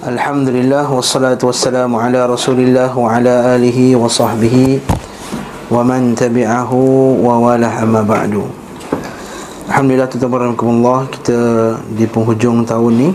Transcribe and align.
Alhamdulillah 0.00 0.88
wassalatu 0.88 1.52
wassalamu 1.52 2.00
ala 2.00 2.24
Rasulillah 2.24 2.88
wa 2.88 3.12
ala 3.12 3.52
alihi 3.52 3.92
wa 3.92 4.08
sahbihi 4.08 4.80
wa 5.68 5.84
man 5.84 6.16
tabi'ahu 6.16 7.20
wa 7.20 7.36
wala 7.36 7.68
amma 7.68 8.00
ba'du. 8.00 8.40
Alhamdulillah 9.68 10.08
tuan-tuan 10.08 11.04
kita 11.04 11.36
di 11.92 12.08
penghujung 12.08 12.64
tahun 12.64 12.92
ni 12.96 13.10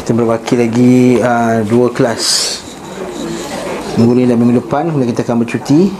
kita 0.00 0.16
berbaki 0.16 0.64
lagi 0.64 1.20
uh, 1.20 1.60
dua 1.68 1.92
kelas. 1.92 2.24
Minggu 4.00 4.16
ni 4.16 4.24
dan 4.24 4.40
minggu 4.40 4.64
depan 4.64 4.88
kemudian 4.88 5.12
kita 5.12 5.28
akan 5.28 5.44
bercuti 5.44 5.92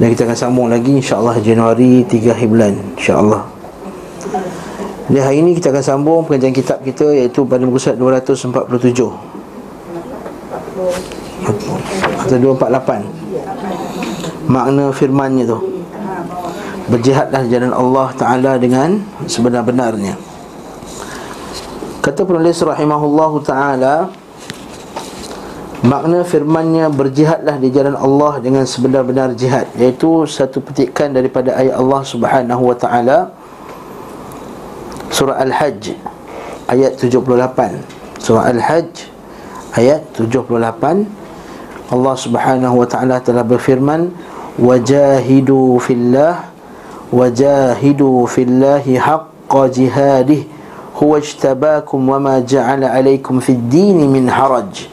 dan 0.00 0.08
kita 0.08 0.24
akan 0.24 0.38
sambung 0.40 0.72
lagi 0.72 0.96
insya-Allah 0.96 1.36
Januari 1.44 2.00
3 2.08 2.48
bulan 2.48 2.72
insya-Allah. 2.96 3.57
Jadi 5.08 5.24
hari 5.24 5.40
ini 5.40 5.56
kita 5.56 5.72
akan 5.72 5.80
sambung 5.80 6.28
pengajian 6.28 6.52
kitab 6.52 6.84
kita 6.84 7.16
iaitu 7.16 7.48
pada 7.48 7.64
muka 7.64 7.80
surat 7.80 7.96
247 7.96 9.08
atau 12.28 12.36
248 12.36 14.52
makna 14.52 14.92
firmannya 14.92 15.48
tu. 15.48 15.56
Berjihadlah 16.92 17.48
jalan 17.48 17.72
Allah 17.72 18.12
Taala 18.16 18.56
dengan 18.60 19.00
sebenar-benarnya. 19.24 20.16
Kata 22.04 22.24
penulis 22.24 22.60
rahimahullah 22.60 23.32
taala 23.44 24.08
makna 25.84 26.24
firmannya 26.24 26.88
berjihadlah 26.92 27.58
di 27.60 27.70
jalan 27.72 27.96
Allah 27.96 28.40
dengan 28.44 28.64
sebenar-benar 28.64 29.34
jihad 29.36 29.66
iaitu 29.76 30.24
satu 30.24 30.60
petikan 30.64 31.12
daripada 31.12 31.52
ayat 31.56 31.76
Allah 31.76 32.02
Subhanahu 32.04 32.62
wa 32.72 32.76
taala 32.76 33.30
Surah 35.18 35.42
Al-Hajj 35.42 35.98
Ayat 36.70 36.94
78 36.94 38.22
Surah 38.22 38.46
Al-Hajj 38.54 39.10
Ayat 39.74 40.06
78 40.14 41.90
Allah 41.90 42.14
subhanahu 42.14 42.78
wa 42.78 42.86
ta'ala 42.86 43.18
telah 43.18 43.42
berfirman 43.42 44.14
Wajahidu 44.62 45.82
fillah 45.82 46.46
Wajahidu 47.10 48.30
fillahi 48.30 48.94
haqqa 48.94 49.66
jihadih 49.74 50.46
Huwa 50.98 51.18
ijtabakum 51.22 51.98
wa 52.10 52.18
ma 52.18 52.34
ja'ala 52.42 52.90
alaikum 52.90 53.38
fid 53.38 53.70
dini 53.70 54.10
min 54.10 54.26
haraj. 54.26 54.90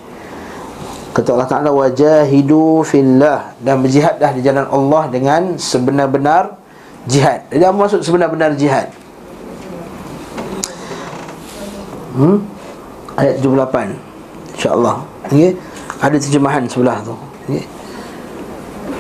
Kata 1.18 1.34
Allah 1.34 1.50
Ta'ala 1.50 1.70
Wajahidu 1.74 2.86
fillah. 2.86 3.58
Dan 3.58 3.82
berjihadlah 3.82 4.30
di 4.38 4.46
jalan 4.46 4.70
Allah 4.70 5.10
dengan 5.10 5.58
sebenar-benar 5.58 6.62
jihad. 7.10 7.50
Apa 7.50 7.74
maksud 7.74 8.06
sebenar-benar 8.06 8.54
jihad? 8.54 8.94
Hmm? 12.16 12.38
Ayat 13.16 13.40
78 13.40 14.16
InsyaAllah. 14.56 14.98
Okay? 15.28 15.52
Ada 16.00 16.18
terjemahan 16.20 16.64
sebelah 16.68 17.00
tu. 17.04 17.16
Okay? 17.48 17.64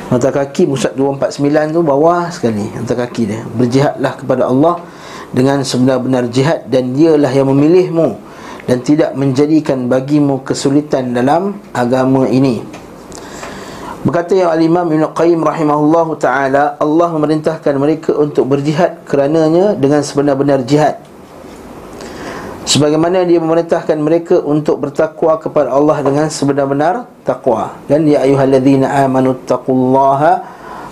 Mata 0.05 0.30
kaki 0.30 0.69
Musad 0.69 0.94
249 0.94 1.75
tu 1.75 1.81
bawah 1.81 2.30
sekali. 2.30 2.69
Mata 2.75 2.94
kaki 2.94 3.23
dia. 3.25 3.41
Berjihadlah 3.57 4.13
kepada 4.19 4.47
Allah 4.47 4.80
Dengan 5.33 5.66
sebenar-benar 5.66 6.30
jihad 6.30 6.69
Dan 6.69 6.94
dialah 6.94 7.33
yang 7.33 7.49
memilihmu 7.49 8.16
Dan 8.69 8.85
tidak 8.85 9.17
menjadikan 9.17 9.89
bagimu 9.89 10.45
kesulitan 10.45 11.11
dalam 11.11 11.57
agama 11.73 12.29
ini. 12.29 12.61
Berkata 14.05 14.38
yang 14.38 14.53
Al-Imam 14.53 14.85
Ibn 14.85 15.17
Qayyim 15.17 15.41
rahimahullah 15.41 16.07
ta'ala 16.22 16.63
Allah 16.77 17.09
memerintahkan 17.09 17.73
mereka 17.73 18.13
untuk 18.13 18.45
berjihad 18.45 19.02
kerananya 19.02 19.73
Dengan 19.73 20.05
sebenar-benar 20.05 20.61
jihad 20.61 21.02
Sebagaimana 22.66 23.21
dia 23.30 23.38
memerintahkan 23.38 23.94
mereka 24.02 24.41
untuk 24.41 24.81
bertakwa 24.81 25.38
kepada 25.38 25.69
Allah 25.69 26.02
dengan 26.02 26.25
sebenar-benar 26.33 27.05
takwa. 27.22 27.77
Dan 27.85 28.09
ya 28.09 28.25
ayyuhalladzina 28.25 29.05
amanu 29.05 29.38
taqullaha 29.45 30.41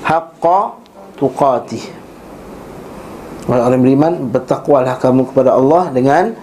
haqqa 0.06 0.78
tuqatih. 1.18 1.82
Orang 3.50 3.82
beriman 3.82 4.30
bertakwalah 4.30 5.02
kamu 5.02 5.34
kepada 5.34 5.58
Allah 5.58 5.90
dengan 5.90 6.38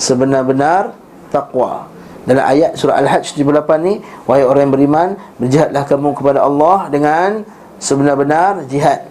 sebenar-benar 0.00 0.96
takwa. 1.28 1.86
Dalam 2.24 2.42
ayat 2.42 2.72
surah 2.74 3.00
Al-Hajj 3.04 3.36
78 3.36 3.84
ni, 3.84 4.00
wahai 4.24 4.48
orang 4.48 4.68
yang 4.68 4.74
beriman, 4.74 5.08
berjihadlah 5.36 5.84
kamu 5.84 6.16
kepada 6.16 6.40
Allah 6.40 6.88
dengan 6.88 7.44
sebenar-benar 7.76 8.64
jihad. 8.64 9.08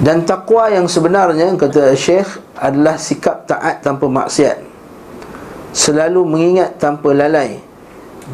Dan 0.00 0.26
takwa 0.26 0.66
yang 0.72 0.90
sebenarnya 0.90 1.54
kata 1.54 1.92
Syekh 1.92 2.49
adalah 2.60 3.00
sikap 3.00 3.48
taat 3.48 3.80
tanpa 3.80 4.04
maksiat. 4.04 4.60
Selalu 5.72 6.20
mengingat 6.28 6.76
tanpa 6.76 7.16
lalai 7.16 7.56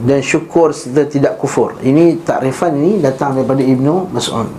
dan 0.02 0.20
syukur 0.20 0.74
serta 0.74 1.06
tidak 1.06 1.38
kufur. 1.38 1.78
Ini 1.78 2.20
takrifan 2.26 2.74
ini 2.74 2.98
datang 2.98 3.38
daripada 3.38 3.62
Ibnu 3.62 4.10
Mas'ud. 4.10 4.50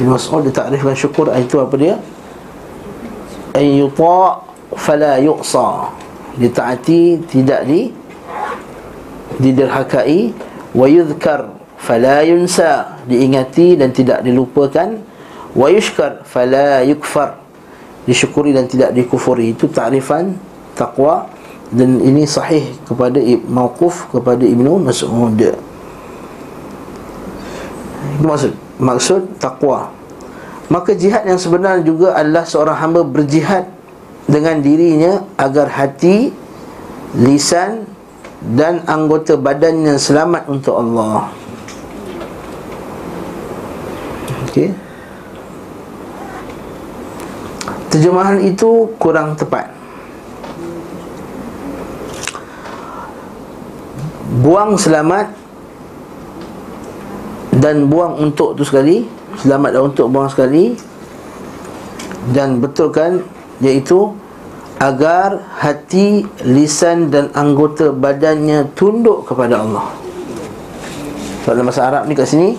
Ibnu 0.00 0.10
Mas'ud 0.16 0.48
dia 0.48 0.54
takrifkan 0.56 0.96
syukur 0.96 1.28
itu 1.36 1.60
apa 1.60 1.74
dia? 1.76 1.94
Ay 3.52 3.78
yuta 3.78 4.40
fala 4.72 5.20
yuqsa. 5.20 5.92
Ditaati 6.32 7.20
tidak 7.28 7.68
di 7.68 7.92
diderhakai 9.36 10.32
wa 10.72 10.86
yudhkar 10.88 11.52
fala 11.76 12.22
yunsa 12.24 13.02
diingati 13.10 13.74
dan 13.76 13.90
tidak 13.90 14.22
dilupakan 14.24 15.02
wa 15.52 15.66
yushkar 15.68 16.24
fala 16.24 16.80
yukfar 16.86 17.41
disyukuri 18.08 18.54
dan 18.54 18.66
tidak 18.66 18.94
dikufuri. 18.94 19.54
Itu 19.54 19.70
takrifan 19.70 20.36
takwa 20.74 21.28
dan 21.72 22.00
ini 22.00 22.28
sahih 22.28 22.72
kepada 22.84 23.18
mauquf 23.48 24.10
kepada 24.12 24.44
Ibnu 24.44 24.82
Mas'ud. 24.82 25.40
Itu 28.18 28.24
maksud 28.26 28.52
maksud 28.82 29.22
takwa 29.38 30.02
maka 30.72 30.96
jihad 30.96 31.28
yang 31.28 31.36
sebenar 31.36 31.84
juga 31.84 32.16
adalah 32.16 32.48
seorang 32.48 32.80
hamba 32.80 33.04
berjihad 33.04 33.68
dengan 34.24 34.64
dirinya 34.64 35.20
agar 35.36 35.68
hati 35.68 36.32
lisan 37.12 37.84
dan 38.56 38.80
anggota 38.88 39.36
badannya 39.36 40.00
selamat 40.00 40.48
untuk 40.48 40.80
Allah. 40.80 41.28
Okey 44.48 44.91
Terjemahan 47.92 48.40
itu 48.40 48.88
kurang 48.96 49.36
tepat. 49.36 49.68
Buang 54.40 54.80
selamat 54.80 55.28
Dan 57.52 57.92
buang 57.92 58.16
untuk 58.16 58.56
tu 58.56 58.64
sekali 58.64 59.04
Selamat 59.36 59.76
dan 59.76 59.92
untuk 59.92 60.08
buang 60.08 60.32
sekali 60.32 60.72
Dan 62.32 62.56
betulkan 62.64 63.20
Iaitu 63.60 64.16
Agar 64.82 65.38
hati, 65.62 66.26
lisan 66.42 67.06
dan 67.06 67.30
anggota 67.38 67.94
badannya 67.94 68.66
tunduk 68.74 69.30
kepada 69.30 69.62
Allah. 69.62 69.94
Dalam 71.46 71.70
bahasa 71.70 71.86
Arab 71.86 72.10
ni 72.10 72.18
kat 72.18 72.26
sini 72.26 72.58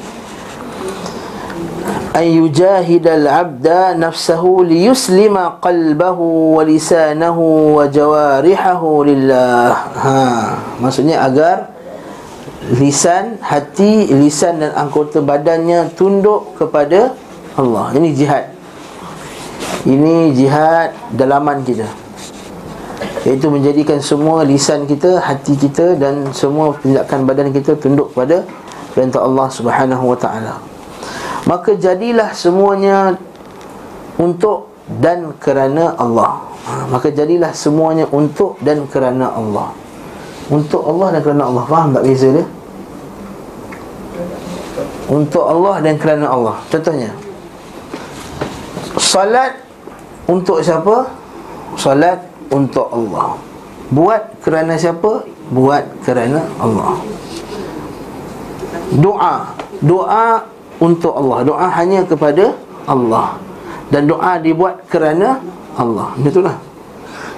abda 2.13 3.97
nafsahu 3.97 4.61
liyuslima 4.61 5.57
qalbahu 5.57 6.53
wa 6.53 6.61
lisanahu 6.61 7.81
wa 7.81 7.89
jawarihahu 7.89 9.01
lillah. 9.01 9.73
Ha 9.97 10.21
maksudnya 10.77 11.25
agar 11.25 11.73
lisan 12.77 13.41
hati 13.41 14.13
lisan 14.13 14.61
dan 14.61 14.77
anggota 14.77 15.25
badannya 15.25 15.89
tunduk 15.97 16.53
kepada 16.53 17.17
Allah. 17.57 17.89
Ini 17.97 18.09
jihad. 18.13 18.45
Ini 19.83 20.37
jihad 20.37 20.93
dalaman 21.17 21.65
kita. 21.65 21.89
Iaitu 23.25 23.49
menjadikan 23.49 23.97
semua 24.03 24.45
lisan 24.45 24.85
kita, 24.85 25.17
hati 25.17 25.57
kita 25.57 25.97
dan 25.97 26.29
semua 26.29 26.77
tindakan 26.77 27.25
badan 27.25 27.49
kita 27.49 27.73
tunduk 27.79 28.13
kepada 28.13 28.45
perintah 28.93 29.25
Allah 29.25 29.47
Subhanahu 29.49 30.13
Wa 30.13 30.17
Taala. 30.19 30.72
Maka 31.43 31.75
jadilah 31.75 32.31
semuanya 32.31 33.15
Untuk 34.15 34.73
dan 34.87 35.31
kerana 35.39 35.95
Allah. 35.95 36.43
Ha, 36.63 36.87
Maka 36.91 37.11
jadilah 37.11 37.51
semuanya 37.51 38.07
untuk 38.11 38.59
dan 38.63 38.87
kerana 38.87 39.31
Allah. 39.35 39.71
Untuk 40.51 40.83
Allah 40.83 41.17
dan 41.17 41.21
kerana 41.23 41.43
Allah. 41.47 41.63
Faham 41.67 41.89
tak 41.95 42.03
beza 42.03 42.29
dia? 42.31 42.45
Untuk 45.11 45.43
Allah 45.43 45.75
dan 45.83 45.95
kerana 45.99 46.25
Allah. 46.31 46.57
Contohnya. 46.71 47.11
Salat 48.99 49.59
Untuk 50.23 50.63
siapa? 50.63 51.11
Salat 51.75 52.23
untuk 52.47 52.87
Allah. 52.87 53.35
Buat 53.91 54.39
kerana 54.39 54.79
siapa? 54.79 55.27
Buat 55.51 55.83
kerana 56.07 56.47
Allah. 56.63 56.95
Doa. 58.95 59.35
Doa 59.83 60.52
untuk 60.83 61.15
Allah 61.15 61.47
Doa 61.47 61.67
hanya 61.79 62.03
kepada 62.03 62.51
Allah 62.83 63.39
Dan 63.87 64.11
doa 64.11 64.35
dibuat 64.43 64.83
kerana 64.91 65.39
Allah 65.79 66.11
Itulah 66.19 66.59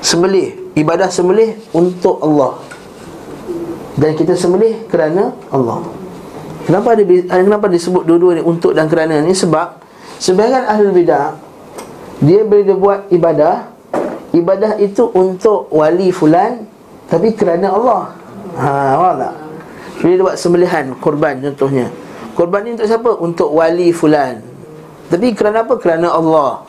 Sembelih 0.02 0.74
ibadah 0.74 1.10
sembelih 1.10 1.56
untuk 1.72 2.18
Allah 2.26 2.58
dan 3.96 4.12
kita 4.12 4.36
sembelih 4.36 4.92
kerana 4.92 5.32
Allah. 5.52 5.80
Kenapa 6.68 6.98
ada 6.98 7.04
kenapa 7.32 7.68
disebut 7.72 8.04
dua-dua 8.04 8.36
ni 8.36 8.44
untuk 8.44 8.76
dan 8.76 8.92
kerana 8.92 9.24
ni 9.24 9.32
sebab 9.32 9.80
sebahagian 10.20 10.66
ahli 10.66 10.90
bidah 10.92 11.38
dia 12.20 12.42
bila 12.44 12.74
buat 12.76 13.00
ibadah 13.14 13.70
ibadah 14.34 14.82
itu 14.82 15.08
untuk 15.14 15.72
wali 15.72 16.12
fulan 16.12 16.68
tapi 17.08 17.32
kerana 17.38 17.72
Allah. 17.72 18.02
Ha, 18.56 18.70
faham 19.00 19.16
tak? 19.20 19.34
Bila 20.02 20.12
dia 20.12 20.24
buat 20.26 20.38
sembelihan 20.40 20.86
korban 21.00 21.40
contohnya. 21.40 21.88
Korban 22.36 22.68
ni 22.68 22.76
untuk 22.76 22.88
siapa? 22.92 23.12
Untuk 23.16 23.50
wali 23.56 23.96
fulan. 23.96 24.44
Tapi 25.08 25.32
kerana 25.32 25.64
apa? 25.64 25.80
Kerana 25.80 26.12
Allah. 26.12 26.68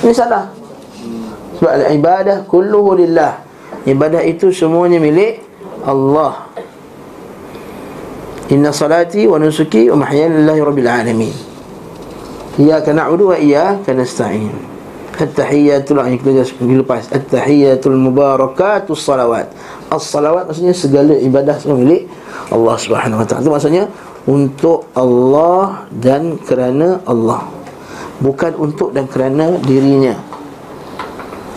Ini 0.00 0.12
salah. 0.16 0.48
Sebab 1.60 1.92
ibadah 1.92 2.48
kulluhu 2.48 2.96
lillah. 2.96 3.44
Ibadah 3.84 4.24
itu 4.24 4.48
semuanya 4.48 4.96
milik 4.96 5.44
Allah 5.84 6.48
Inna 8.48 8.72
salati 8.72 9.28
wa 9.28 9.36
nusuki 9.36 9.92
wa 9.92 10.00
mahyaya 10.04 10.32
lillahi 10.32 10.60
rabbil 10.64 10.88
alamin 10.88 11.36
Iyaka 12.56 12.96
na'budu 12.96 13.32
wa 13.32 13.36
iyaka 13.36 13.92
nasta'in 13.92 14.56
At-tahiyyatul 15.14 16.00
yang 16.00 16.16
kita 16.16 16.48
lepas 16.64 17.12
At-tahiyyatul 17.12 18.00
mubarakatus 18.00 19.04
salawat 19.04 19.52
As-salawat 19.92 20.48
maksudnya 20.48 20.72
segala 20.72 21.12
ibadah 21.20 21.60
semua 21.60 21.76
milik 21.76 22.08
Allah 22.52 22.76
Subhanahu 22.76 23.22
wa 23.22 23.26
taala. 23.26 23.40
Itu 23.40 23.52
maksudnya 23.52 23.84
untuk 24.24 24.88
Allah 24.96 25.84
dan 25.92 26.40
kerana 26.40 27.04
Allah. 27.04 27.44
Bukan 28.20 28.56
untuk 28.56 28.96
dan 28.96 29.04
kerana 29.04 29.60
dirinya. 29.60 30.16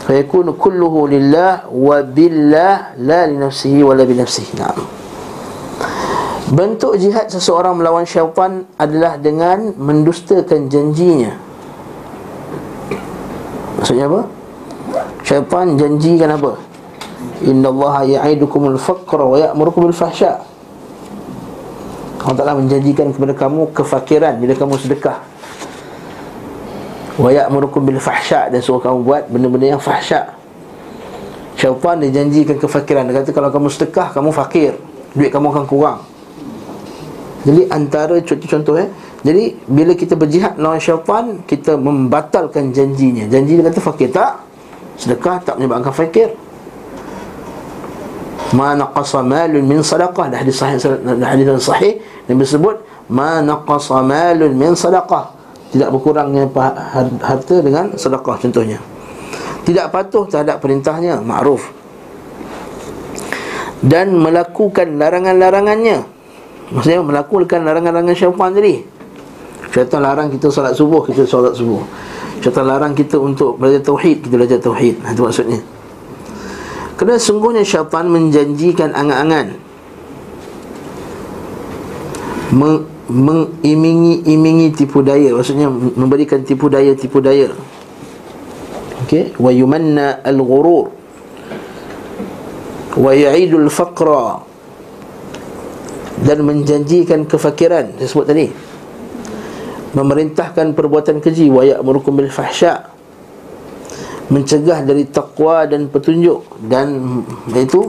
Fayakunu 0.07 0.55
kulluhu 0.55 1.07
lillah 1.07 1.67
wa 1.67 1.99
billah 2.03 2.95
la 2.99 3.27
li 3.27 3.35
nafsihi 3.35 3.83
wa 3.83 3.93
la 3.95 4.03
bi 4.07 4.15
nafsihi. 4.15 4.51
Na'am. 4.55 4.79
Bentuk 6.47 6.95
jihad 6.95 7.27
seseorang 7.27 7.75
melawan 7.75 8.07
syaitan 8.07 8.63
adalah 8.79 9.19
dengan 9.19 9.75
mendustakan 9.75 10.71
janjinya. 10.71 11.35
Maksudnya 13.79 14.07
apa? 14.07 14.21
Syaitan 15.27 15.75
janjikan 15.75 16.39
apa? 16.39 16.55
Innallaha 17.43 18.07
ya'idukumul 18.07 18.79
faqra 18.79 19.23
wa 19.27 19.35
ya'murukum 19.35 19.91
bil 19.91 19.95
fahsya 19.95 20.39
Allah 22.27 22.43
Ta'ala 22.43 22.59
menjanjikan 22.59 23.15
kepada 23.15 23.31
kamu 23.31 23.71
kefakiran 23.71 24.35
bila 24.35 24.51
kamu 24.51 24.75
sedekah. 24.75 25.23
Wa 27.15 27.31
ya'murukum 27.31 27.87
bil 27.87 28.03
fahsya 28.03 28.51
dan 28.51 28.59
suruh 28.59 28.83
kamu 28.83 28.99
buat 29.07 29.23
benda-benda 29.31 29.79
yang 29.79 29.81
fahsya. 29.81 30.35
Syaitan 31.55 32.03
dia 32.03 32.11
janjikan 32.19 32.59
kefakiran. 32.59 33.07
Dia 33.07 33.23
kata 33.23 33.31
kalau 33.31 33.47
kamu 33.47 33.71
sedekah 33.71 34.11
kamu 34.11 34.35
fakir. 34.35 34.75
Duit 35.15 35.31
kamu 35.31 35.55
akan 35.55 35.65
kurang. 35.71 36.03
Jadi 37.47 37.71
antara 37.71 38.19
contoh-contoh 38.19 38.75
eh. 38.75 38.91
Jadi 39.23 39.55
bila 39.63 39.95
kita 39.95 40.19
berjihad 40.19 40.59
lawan 40.59 40.83
syaitan 40.83 41.39
kita 41.47 41.79
membatalkan 41.79 42.75
janjinya. 42.75 43.23
Janji 43.31 43.55
dia 43.55 43.71
kata 43.71 43.79
fakir 43.79 44.11
tak 44.11 44.43
sedekah 44.99 45.47
tak 45.47 45.55
menyebabkan 45.55 45.95
fakir 45.95 46.35
ma 48.55 48.77
naqasa 48.77 49.25
malun 49.25 49.63
min 49.65 49.83
sadaqah. 49.83 50.31
Dah 50.31 50.39
hadis 50.39 50.59
sahih 50.59 50.79
dah 50.79 51.27
hadis 51.27 51.65
sahih 51.65 51.99
yang 52.31 52.37
disebut 52.39 52.79
ma 53.11 53.43
naqasa 53.43 53.99
malun 54.05 54.53
min 54.55 54.71
sadaqah. 54.77 55.37
Tidak 55.67 55.89
berkurangnya 55.91 56.47
harta 57.19 57.59
dengan 57.59 57.91
sedekah 57.99 58.39
contohnya. 58.39 58.79
Tidak 59.67 59.91
patuh 59.91 60.23
terhadap 60.31 60.63
perintahnya 60.63 61.19
Ma'ruf. 61.19 61.75
Dan 63.83 64.15
melakukan 64.15 64.95
larangan-larangannya. 64.95 66.07
Maksudnya 66.71 67.03
melakukan 67.03 67.67
larangan-larangan 67.67 68.15
syaitan 68.15 68.51
tadi. 68.55 68.75
Syaitan 69.75 69.99
larang 69.99 70.31
kita 70.31 70.47
solat 70.47 70.73
subuh 70.73 71.03
Kita 71.03 71.27
solat 71.27 71.51
subuh. 71.51 71.83
Syaitan 72.39 72.63
larang 72.63 72.95
kita 72.95 73.19
untuk 73.19 73.59
belajar 73.59 73.83
tauhid 73.83 74.23
Kita 74.23 74.35
belajar 74.39 74.59
tauhid. 74.63 75.03
Itu 75.03 75.27
maksudnya 75.27 75.59
Kerana 76.97 77.21
sungguhnya 77.21 77.61
syaitan 77.61 78.09
menjanjikan 78.09 78.89
angan-angan. 78.97 79.53
Mengimingi-imingi 83.07 84.73
tipu 84.73 85.05
daya. 85.05 85.29
Maksudnya 85.37 85.69
memberikan 85.69 86.41
tipu 86.41 86.73
daya 86.73 86.97
tipu 86.97 87.21
daya. 87.21 87.53
Okey. 89.05 89.37
Wa 89.37 89.53
yumanna 89.53 90.25
al-ghurur. 90.25 90.89
Wa 92.97 93.13
ya'idul 93.13 93.69
faqra. 93.69 94.41
Dan 96.25 96.49
menjanjikan 96.49 97.29
kefakiran. 97.29 97.93
Saya 98.01 98.09
sebut 98.09 98.25
tadi. 98.25 98.49
Memerintahkan 99.93 100.73
perbuatan 100.73 101.21
keji. 101.21 101.53
Wa 101.53 101.61
ya'murukum 101.61 102.17
bil 102.17 102.33
fahsya 102.33 102.96
mencegah 104.27 104.83
dari 104.83 105.07
takwa 105.07 105.63
dan 105.63 105.87
petunjuk 105.87 106.43
dan 106.67 107.23
iaitu 107.47 107.87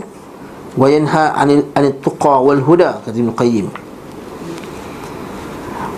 wa 0.78 0.86
yanha 0.86 1.34
'anil 1.34 1.66
'anil 1.74 1.94
tuqa 1.98 2.38
wal 2.38 2.62
huda 2.62 3.02
kata 3.02 3.16
Ibn 3.18 3.34
Qayyim. 3.34 3.66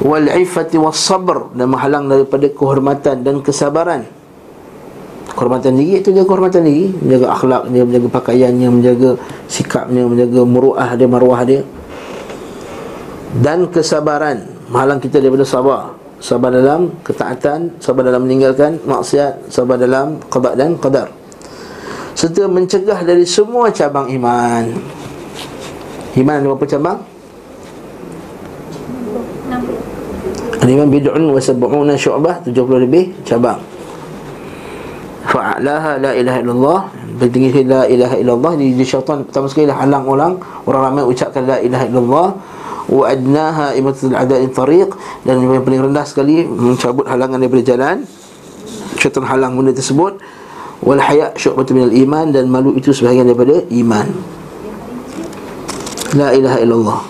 Wal 0.01 0.33
iffati 0.33 0.81
was 0.81 0.97
sabr 0.97 1.53
dan 1.53 1.69
menghalang 1.69 2.09
daripada 2.09 2.49
kehormatan 2.49 3.21
dan 3.21 3.45
kesabaran. 3.45 4.09
Kehormatan 5.37 5.77
diri 5.77 6.01
itu 6.01 6.09
jaga 6.17 6.25
kehormatan 6.25 6.65
diri. 6.65 6.89
Menjaga 7.05 7.27
akhlak 7.37 7.63
dia 7.69 7.85
menjaga 7.85 8.09
pakaiannya 8.09 8.69
menjaga 8.73 9.11
sikapnya 9.45 10.09
menjaga 10.09 10.41
muruah 10.49 10.89
dia 10.97 11.05
maruah 11.05 11.41
dia. 11.45 11.61
Dan 13.45 13.69
kesabaran 13.69 14.49
menghalang 14.73 15.05
kita 15.05 15.21
daripada 15.21 15.45
sabar 15.45 16.00
sabar 16.21 16.53
dalam 16.53 16.93
ketaatan 17.01 17.81
sabar 17.81 18.05
dalam 18.05 18.29
meninggalkan 18.29 18.77
maksiat 18.85 19.49
sabar 19.49 19.81
dalam 19.81 20.21
qada 20.29 20.53
dan 20.53 20.77
qadar. 20.77 21.09
Serta 22.13 22.45
mencegah 22.45 23.01
dari 23.01 23.25
semua 23.25 23.73
cabang 23.73 24.13
iman. 24.13 24.69
Iman 26.21 26.35
ada 26.37 26.47
berapa 26.53 26.67
cabang? 26.69 26.99
Al-Imam 30.61 30.93
bid'un 30.93 31.25
wa 31.33 31.41
sab'una 31.41 31.97
syu'bah 31.97 32.45
70 32.45 32.85
lebih 32.85 33.17
cabang. 33.25 33.57
Fa'alaha 35.25 35.97
la 35.97 36.13
ilaha 36.13 36.39
illallah. 36.45 36.81
Bertinggi 37.17 37.65
la 37.65 37.89
ilaha 37.89 38.21
illallah. 38.21 38.53
Di, 38.61 38.77
di 38.77 38.85
syaitan 38.85 39.25
pertama 39.25 39.49
sekali 39.49 39.73
lah 39.73 39.81
halang 39.81 40.05
orang. 40.05 40.33
Orang 40.69 40.83
ramai 40.93 41.03
ucapkan 41.09 41.49
la 41.49 41.57
ilaha 41.65 41.85
illallah 41.89 42.29
Wa 42.91 43.15
adnaha 43.15 43.79
imatul 43.79 44.19
adai 44.19 44.51
tariq 44.51 44.91
Dan 45.23 45.47
yang 45.47 45.63
paling 45.63 45.87
rendah 45.87 46.03
sekali 46.03 46.43
Mencabut 46.43 47.07
halangan 47.07 47.39
daripada 47.39 47.63
jalan. 47.63 48.03
Syaitan 48.99 49.25
halang 49.25 49.55
benda 49.55 49.71
tersebut. 49.71 50.19
Wal 50.83 50.99
haya' 50.99 51.31
syu'batu 51.39 51.73
minal 51.73 51.95
iman. 51.95 52.35
Dan 52.35 52.51
malu 52.51 52.75
itu 52.75 52.91
sebahagian 52.91 53.31
daripada 53.31 53.63
iman. 53.71 54.07
La 56.19 56.35
ilaha 56.35 56.59
illallah. 56.59 57.01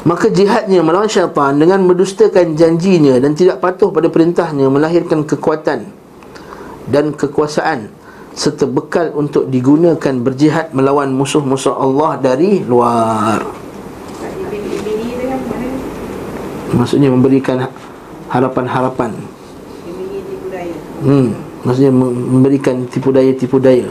Maka 0.00 0.32
jihadnya 0.32 0.80
melawan 0.80 1.12
syaitan 1.12 1.60
dengan 1.60 1.84
mendustakan 1.84 2.56
janjinya 2.56 3.20
dan 3.20 3.36
tidak 3.36 3.60
patuh 3.60 3.92
pada 3.92 4.08
perintahnya 4.08 4.72
melahirkan 4.72 5.28
kekuatan 5.28 5.92
dan 6.88 7.12
kekuasaan 7.12 7.99
serta 8.34 8.64
bekal 8.66 9.10
untuk 9.14 9.50
digunakan 9.50 10.14
berjihad 10.22 10.70
melawan 10.70 11.10
musuh-musuh 11.10 11.74
Allah 11.74 12.18
dari 12.18 12.62
luar. 12.62 13.42
Maksudnya 16.70 17.10
memberikan 17.10 17.66
harapan-harapan. 18.30 19.10
Hmm, 21.02 21.34
maksudnya 21.66 21.92
memberikan 21.92 22.86
tipu 22.86 23.10
daya-tipu 23.10 23.58
daya. 23.58 23.90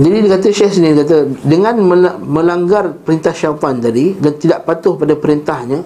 Jadi 0.00 0.16
dia 0.24 0.30
kata 0.32 0.48
Syekh 0.48 0.72
sini 0.80 0.96
kata 0.96 1.28
dengan 1.44 1.76
melanggar 2.24 2.96
perintah 3.04 3.36
syaitan 3.36 3.84
tadi 3.84 4.16
dan 4.16 4.32
tidak 4.40 4.64
patuh 4.64 4.96
pada 4.96 5.12
perintahnya 5.12 5.84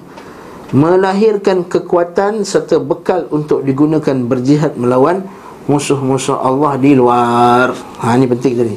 melahirkan 0.74 1.62
kekuatan 1.62 2.42
serta 2.42 2.82
bekal 2.82 3.30
untuk 3.30 3.62
digunakan 3.62 4.18
berjihad 4.26 4.74
melawan 4.74 5.22
musuh-musuh 5.70 6.34
Allah 6.34 6.74
di 6.76 6.98
luar. 6.98 7.70
Ha 8.02 8.18
ini 8.18 8.26
penting 8.26 8.52
tadi. 8.58 8.76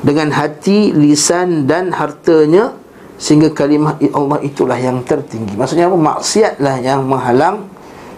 Dengan 0.00 0.32
hati, 0.32 0.94
lisan 0.94 1.66
dan 1.66 1.92
hartanya 1.92 2.72
sehingga 3.20 3.52
kalimah 3.52 4.00
Allah 4.16 4.38
itulah 4.40 4.78
yang 4.78 5.04
tertinggi. 5.04 5.52
Maksudnya 5.58 5.92
apa? 5.92 5.98
Maksiatlah 5.98 6.76
yang 6.80 7.04
menghalang 7.04 7.68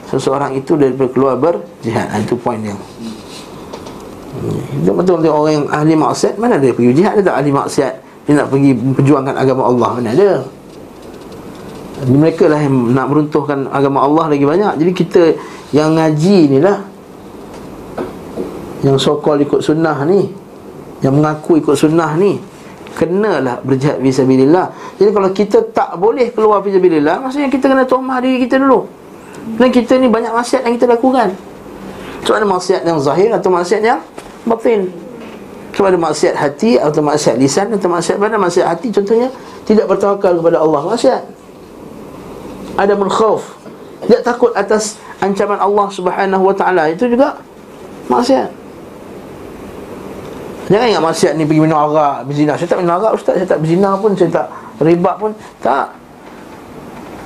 seseorang 0.07 0.55
itu 0.55 0.79
daripada 0.79 1.11
keluar 1.11 1.35
berjihad. 1.41 2.07
Ha, 2.07 2.23
itu 2.23 2.39
poin 2.39 2.61
dia. 2.61 2.77
Itu 4.79 4.95
betul-betul 4.95 5.33
orang 5.33 5.53
yang 5.53 5.67
ahli 5.69 5.93
maksiat 5.93 6.41
Mana 6.41 6.57
dia 6.57 6.73
pergi 6.73 6.97
jihad 6.97 7.21
Dia 7.21 7.25
tak 7.31 7.37
ahli 7.45 7.53
maksiat 7.53 7.95
Dia 8.25 8.33
nak 8.41 8.49
pergi 8.49 8.73
perjuangkan 8.73 9.37
agama 9.37 9.63
Allah 9.69 9.91
Mana 10.01 10.09
ada 10.17 10.31
Mereka 12.03 12.51
lah 12.51 12.59
yang 12.59 12.91
nak 12.91 13.07
meruntuhkan 13.15 13.71
agama 13.71 14.03
Allah 14.03 14.35
lagi 14.35 14.43
banyak. 14.43 14.75
Jadi 14.75 14.93
kita 14.95 15.23
yang 15.71 15.95
ngaji 15.95 16.39
ni 16.51 16.59
lah. 16.59 16.83
Yang 18.83 18.99
sokol 18.99 19.39
ikut 19.47 19.63
sunnah 19.63 20.03
ni. 20.03 20.27
Yang 20.99 21.15
mengaku 21.15 21.63
ikut 21.63 21.79
sunnah 21.79 22.19
ni. 22.19 22.43
Kenalah 22.93 23.65
berjihad 23.65 24.05
visabilillah 24.05 24.69
Jadi 25.01 25.17
kalau 25.17 25.33
kita 25.33 25.65
tak 25.73 25.97
boleh 25.97 26.29
keluar 26.29 26.61
visabilillah 26.61 27.25
Maksudnya 27.25 27.49
kita 27.49 27.73
kena 27.73 27.89
tuhmah 27.89 28.21
diri 28.21 28.45
kita 28.45 28.61
dulu. 28.61 28.85
Dan 29.57 29.73
kita 29.73 29.97
ni 29.97 30.13
banyak 30.13 30.29
maksiat 30.29 30.69
yang 30.69 30.77
kita 30.77 30.93
lakukan. 30.93 31.33
Sebab 32.23 32.37
ada 32.37 32.47
maksiat 32.47 32.83
yang 32.85 32.99
zahir 33.01 33.33
atau 33.33 33.49
maksiat 33.49 33.81
yang 33.81 33.99
batin. 34.45 34.93
Sebab 35.73 35.89
ada 35.89 35.99
maksiat 35.99 36.35
hati 36.37 36.77
atau 36.77 37.01
maksiat 37.01 37.41
lisan 37.41 37.73
Atau 37.73 37.89
maksiat 37.89 38.21
badan. 38.21 38.39
Maksiat 38.43 38.67
hati 38.69 38.93
contohnya 38.93 39.33
Tidak 39.65 39.87
bertawakal 39.89 40.37
kepada 40.43 40.61
Allah. 40.61 40.83
Maksiat 40.93 41.32
ada 42.79 42.93
khauf 43.09 43.59
Tidak 44.03 44.23
takut 44.27 44.51
atas 44.57 44.99
ancaman 45.23 45.59
Allah 45.63 45.87
Subhanahu 45.95 46.51
wa 46.51 46.55
taala 46.55 46.91
itu 46.91 47.07
juga 47.07 47.39
maksiat. 48.11 48.51
Jangan 50.67 50.87
ingat 50.89 51.05
maksiat 51.05 51.33
ni 51.39 51.45
pergi 51.47 51.63
minum 51.63 51.79
arak, 51.79 52.27
berzina. 52.27 52.59
Saya 52.59 52.69
tak 52.75 52.79
minum 52.83 52.99
arak 52.99 53.13
ustaz, 53.15 53.39
saya 53.39 53.47
tak 53.47 53.61
berzina 53.63 53.95
pun, 53.95 54.11
saya 54.19 54.31
tak 54.31 54.47
riba 54.83 55.13
pun. 55.21 55.31
Tak. 55.63 55.87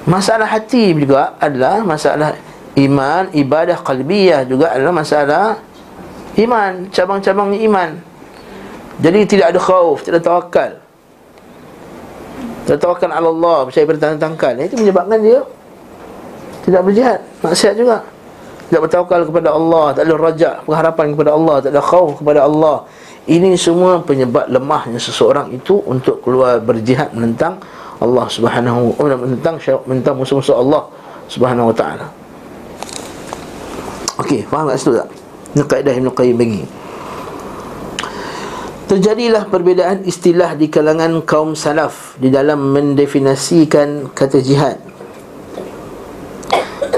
Masalah 0.05 0.47
hati 0.47 0.93
juga 0.93 1.35
adalah 1.41 1.83
masalah 1.83 2.37
iman, 2.77 3.33
ibadah 3.33 3.81
qalbiyah 3.81 4.45
juga 4.45 4.71
adalah 4.77 4.93
masalah 4.93 5.47
iman, 6.37 6.93
cabang-cabang 6.93 7.57
iman. 7.57 7.91
Jadi 9.01 9.21
tidak 9.29 9.57
ada 9.57 9.61
khauf, 9.61 10.05
tidak 10.05 10.21
ada 10.21 10.25
tawakal. 10.25 10.73
Tawakal 12.67 13.15
ala 13.15 13.31
Allah. 13.31 13.59
Percaya 13.71 13.87
pada 13.87 14.19
tangkal 14.19 14.59
Itu 14.59 14.75
menyebabkan 14.75 15.23
dia 15.23 15.41
Tidak 16.67 16.83
berjihad. 16.83 17.23
Maksiat 17.47 17.75
juga. 17.79 18.03
Tidak 18.67 18.81
bertawakal 18.83 19.23
kepada 19.31 19.55
Allah. 19.55 19.95
Tak 19.95 20.03
ada 20.03 20.15
rajak 20.19 20.55
Pengharapan 20.67 21.07
kepada 21.15 21.31
Allah. 21.39 21.57
Tak 21.63 21.71
ada 21.71 21.83
khawf 21.83 22.19
kepada 22.19 22.41
Allah. 22.43 22.77
Ini 23.27 23.55
semua 23.55 24.03
penyebab 24.03 24.51
lemahnya 24.51 24.99
seseorang 24.99 25.51
itu 25.55 25.79
Untuk 25.87 26.23
keluar 26.27 26.59
berjihad 26.59 27.15
menentang 27.15 27.63
Allah 28.03 28.27
subhanahu 28.27 28.93
wa 28.99 29.15
Menentang, 29.15 29.57
menentang 29.87 30.15
musuh-musuh 30.19 30.59
Allah 30.59 30.85
subhanahu 31.27 31.73
wa 31.73 31.77
ta'ala. 31.77 32.07
Okey, 34.17 34.49
faham 34.49 34.71
tak 34.73 34.79
situ 34.81 34.97
tak? 34.97 35.09
Ini 35.53 35.63
kaedah 35.69 35.95
Ibn 35.97 36.09
Qayyim 36.13 36.37
bagi 36.37 36.63
Terjadilah 38.87 39.51
perbezaan 39.51 40.07
istilah 40.07 40.55
di 40.55 40.71
kalangan 40.71 41.19
kaum 41.27 41.59
salaf 41.59 42.15
di 42.23 42.31
dalam 42.31 42.71
mendefinisikan 42.71 44.15
kata 44.15 44.39
jihad. 44.39 44.79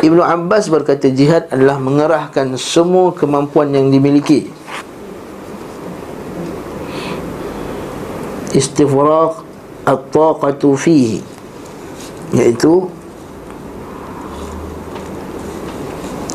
Ibnu 0.04 0.20
Abbas 0.20 0.68
berkata 0.68 1.08
jihad 1.08 1.48
adalah 1.48 1.80
mengerahkan 1.80 2.60
semua 2.60 3.16
kemampuan 3.16 3.72
yang 3.72 3.88
dimiliki. 3.88 4.52
Istifraq 8.52 9.48
at-taqatu 9.88 10.76
fihi 10.76 11.24
iaitu 12.36 12.92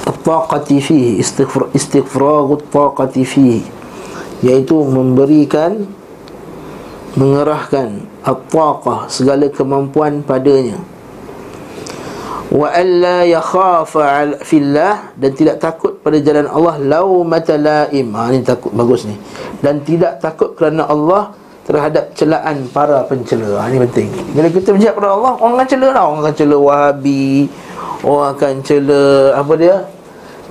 at-taqati 0.09 0.81
fihi 0.81 1.21
istifraq 1.21 2.47
at-taqati 2.57 3.21
fihi 3.21 3.82
iaitu 4.43 4.75
memberikan 4.83 5.87
mengerahkan 7.15 8.03
at-taqah 8.25 9.07
segala 9.07 9.47
kemampuan 9.47 10.19
padanya. 10.25 10.77
Wa 12.53 12.69
alla 12.69 13.25
yakhafa 13.25 14.37
fillah 14.45 15.15
dan 15.17 15.31
tidak 15.33 15.57
takut 15.57 15.97
pada 16.05 16.21
jalan 16.21 16.45
Allah 16.45 16.77
lau 16.77 17.25
matalaim 17.25 18.13
ha 18.13 18.29
ni 18.29 18.45
takut 18.45 18.69
bagus 18.69 19.09
ni. 19.09 19.17
Dan 19.63 19.81
tidak 19.81 20.21
takut 20.21 20.53
kerana 20.53 20.85
Allah 20.85 21.33
terhadap 21.65 22.13
celaan 22.13 22.69
para 22.69 23.01
pencela. 23.09 23.57
Ha 23.57 23.73
ni 23.73 23.81
penting. 23.81 24.11
Bila 24.37 24.53
kita 24.53 24.69
berjihad 24.69 24.93
pada 24.93 25.17
Allah 25.17 25.33
orang 25.41 25.55
akan 25.57 25.67
cela 25.71 25.87
lah. 25.89 26.03
Orang 26.05 26.21
akan 26.21 26.35
cela 26.35 26.55
wahabi 26.59 27.25
orang 28.05 28.27
akan 28.37 28.53
cela 28.61 29.01
apa 29.33 29.53
dia? 29.57 29.77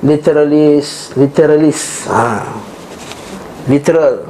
Literalis 0.03 1.15
literalis. 1.15 2.11
Ha 2.11 2.72
literal. 3.67 4.27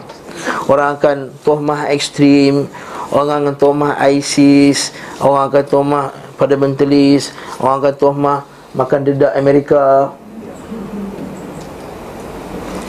Orang 0.67 0.97
akan 0.97 1.17
tuhmah 1.45 1.93
ekstrim 1.93 2.67
orang 3.13 3.45
akan 3.45 3.55
tuhmah 3.61 3.93
ISIS 4.09 4.91
orang 5.21 5.53
akan 5.53 5.65
tuhmah 5.69 6.05
pada 6.41 6.57
mentelis 6.57 7.31
orang 7.61 7.85
akan 7.85 7.95
tuhmah 8.01 8.39
makan 8.73 9.01
dedak 9.05 9.33
Amerika. 9.37 10.11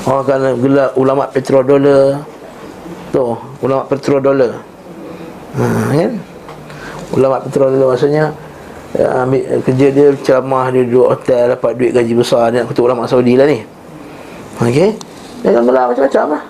Orang 0.08 0.22
akan 0.24 0.40
gelar 0.64 0.90
ulama 0.96 1.28
petrodollar 1.28 2.24
tu 3.12 3.36
ulama 3.62 3.84
petrodollar 3.86 4.52
ha 5.60 5.66
kan? 5.92 6.14
Ulama 7.14 7.38
petrodollar 7.44 7.88
maksudnya 7.94 8.34
ya, 8.96 9.08
ambil 9.22 9.62
kerja 9.68 9.88
dia 9.92 10.08
ceramah 10.24 10.72
dia 10.72 10.88
duduk 10.88 11.12
hotel 11.12 11.54
dapat 11.54 11.72
duit 11.76 11.92
gaji 11.92 12.14
besar. 12.16 12.50
Dia 12.50 12.64
nak 12.64 12.72
ketua 12.72 12.90
ulama 12.90 13.06
Saudi 13.06 13.36
lah 13.36 13.46
ni. 13.46 13.62
Okey 14.64 15.13
akan 15.52 15.64
gelar 15.68 15.86
macam-macam 15.92 16.26
lah. 16.40 16.44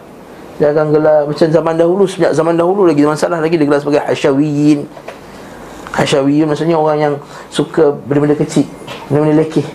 Akan 0.62 0.94
gelar 0.94 1.26
macam 1.26 1.48
zaman 1.50 1.74
dahulu 1.76 2.04
Sejak 2.06 2.32
zaman 2.38 2.54
dahulu 2.54 2.86
lagi 2.86 3.02
masalah 3.04 3.42
lagi 3.42 3.58
Dia 3.58 3.66
gelar 3.66 3.82
sebagai 3.82 4.06
Hasyawiyin 4.06 4.86
Hasyawiyin 5.98 6.46
maksudnya 6.46 6.78
orang 6.78 6.98
yang 7.02 7.14
Suka 7.50 7.90
benda-benda 8.06 8.38
kecil 8.38 8.70
Benda-benda 9.10 9.44
lekeh. 9.44 9.66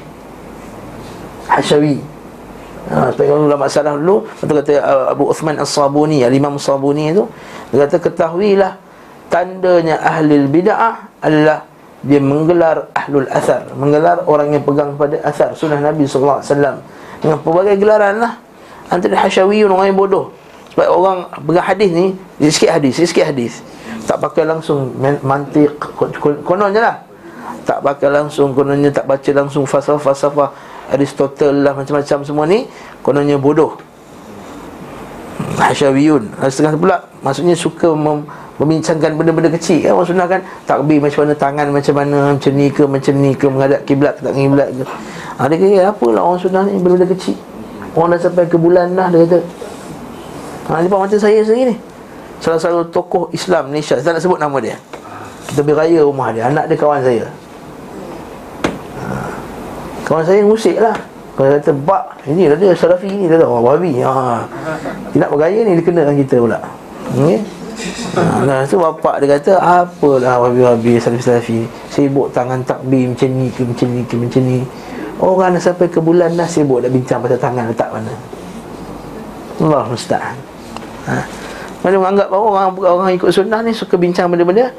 Hasyawi. 1.50 1.98
Ha, 2.88 3.12
sebab 3.12 3.25
kalau 3.26 3.44
ulama 3.50 3.68
masalah 3.68 3.98
dulu 4.00 4.25
Betul 4.40 4.54
kata 4.64 4.72
uh, 4.80 5.12
Abu 5.12 5.28
Uthman 5.28 5.60
As-Sabuni 5.60 6.25
Al-Imam 6.25 6.56
As-Sabuni 6.56 7.12
itu 7.12 7.26
Dia 7.75 7.84
kata 7.84 7.96
ketahuilah 8.00 8.72
Tandanya 9.28 10.00
ahli 10.00 10.48
bid'ah 10.48 11.20
adalah 11.20 11.68
Dia 12.00 12.16
menggelar 12.16 12.88
ahlul 12.96 13.28
athar 13.28 13.68
Menggelar 13.76 14.25
orang 14.25 14.56
yang 14.56 14.64
pegang 14.64 14.96
pada 14.96 15.20
athar. 15.20 15.52
Sunnah 15.52 15.84
Nabi 15.84 16.08
SAW 16.08 16.40
Dengan 17.20 17.37
pelbagai 17.44 17.76
gelaran 17.76 18.25
lah 18.25 18.48
Antara 18.88 19.16
hasyawiyun 19.21 19.68
orang 19.68 19.92
yang 19.92 19.99
bodoh. 20.00 20.33
Sebab 20.73 20.87
orang 20.88 21.18
pegang 21.45 21.66
hadis 21.66 21.90
ni 21.92 22.07
sikit 22.49 22.71
hadis, 22.73 22.97
sikit 22.97 23.28
hadis. 23.28 23.61
Tak 24.09 24.23
pakai 24.25 24.49
langsung 24.49 24.95
mantik 25.21 25.75
Kononnya 26.47 26.80
lah. 26.80 26.97
Tak 27.68 27.85
pakai 27.85 28.09
langsung, 28.09 28.57
kononnya 28.57 28.88
tak 28.88 29.04
baca 29.04 29.30
langsung 29.37 29.68
Fasafah-fasafah 29.68 30.49
Aristotle 30.88 31.61
lah 31.61 31.76
macam-macam 31.76 32.18
semua 32.25 32.49
ni 32.49 32.64
Kononnya 33.04 33.37
bodoh. 33.37 33.76
Hasyawiyun 35.61 36.33
Setengah 36.49 36.78
pula. 36.80 36.97
Maksudnya 37.21 37.52
suka 37.52 37.92
mem- 37.92 38.25
membincangkan 38.57 39.18
benda-benda 39.18 39.50
kecil. 39.52 39.85
Kan 39.85 39.90
Orang 39.99 40.09
sunnah 40.09 40.26
kan 40.30 40.40
Takbir 40.64 41.02
macam 41.02 41.26
mana 41.26 41.35
Tangan 41.37 41.66
macam 41.68 41.95
mana 41.99 42.16
Macam 42.33 42.52
ni 42.54 42.66
ke 42.71 42.83
Macam 42.87 43.12
ni 43.18 43.30
ke 43.35 43.47
Menghadap 43.50 43.80
kiblat 43.83 44.14
ke 44.16 44.30
Tak 44.30 44.35
kiblat 44.38 44.68
ke. 44.71 44.83
Ha, 45.37 45.40
Dia 45.50 45.57
kata 45.59 45.90
apalah 45.90 46.23
orang 46.23 46.40
sunnah 46.40 46.62
ni 46.64 46.78
Benda-benda 46.78 47.11
kecil 47.12 47.37
Orang 47.99 48.14
dah 48.14 48.21
sampai 48.23 48.47
ke 48.47 48.55
bulan 48.55 48.95
dah 48.95 49.11
Dia 49.11 49.26
kata 49.26 49.40
Ha, 50.69 50.85
ni 50.85 50.88
macam 50.93 51.17
saya 51.17 51.40
sendiri 51.40 51.73
ni 51.73 51.76
Salah 52.45 52.61
satu 52.61 52.85
tokoh 52.93 53.33
Islam 53.33 53.73
Malaysia 53.73 53.97
Saya 53.97 54.12
nak 54.12 54.21
sebut 54.21 54.37
nama 54.37 54.52
dia 54.61 54.76
Kita 55.49 55.64
beraya 55.64 56.05
rumah 56.05 56.28
dia 56.28 56.52
Anak 56.52 56.69
dia 56.69 56.76
kawan 56.76 57.00
saya 57.00 57.25
ha. 59.00 59.33
Kawan 60.05 60.28
saya 60.28 60.45
musik 60.45 60.76
lah 60.76 60.93
Kalau 61.40 61.57
kata 61.57 61.73
Bak 61.73 62.21
Ini 62.28 62.52
lah 62.52 62.57
dia 62.61 62.76
Salafi 62.76 63.09
ni 63.09 63.33
Dia 63.33 63.40
kata 63.40 63.49
Oh 63.49 63.64
Wahabi 63.64 64.05
ha. 64.05 64.45
Tidak 65.17 65.28
bergaya 65.33 65.59
ni 65.64 65.81
Dia 65.81 65.85
kenakan 65.88 66.14
kita 66.21 66.37
pula 66.37 66.61
okay? 67.17 67.40
Ha, 68.19 68.45
nah, 68.45 68.61
tu 68.69 68.76
bapak 68.76 69.25
dia 69.25 69.40
kata 69.40 69.52
Apalah 69.57 70.37
Wahabi-Wahabi 70.45 71.00
Salafi-Salafi 71.00 71.64
Sibuk 71.88 72.28
tangan 72.37 72.61
takbir 72.61 73.09
Macam 73.09 73.31
ni 73.40 73.49
ke 73.49 73.64
Macam 73.64 73.88
ni 73.88 74.05
ke 74.05 74.14
Macam 74.21 74.43
ni 74.45 74.59
Orang 75.18 75.50
dah 75.58 75.62
sampai 75.62 75.90
ke 75.90 75.98
bulan 75.98 76.38
dah 76.38 76.46
sibuk 76.46 76.78
dah 76.78 76.90
bincang 76.90 77.18
pasal 77.18 77.38
tangan 77.42 77.66
letak 77.66 77.90
mana. 77.90 78.14
Allah 79.58 79.84
musta'an. 79.90 80.37
Ha. 81.10 81.14
Mana 81.82 81.94
menganggap 81.98 82.28
bahawa 82.30 82.46
orang 82.46 82.68
orang 82.78 83.10
ikut 83.18 83.30
sunnah 83.34 83.60
ni 83.66 83.75
suka 83.75 83.98
bincang 83.98 84.30
benda-benda 84.30 84.70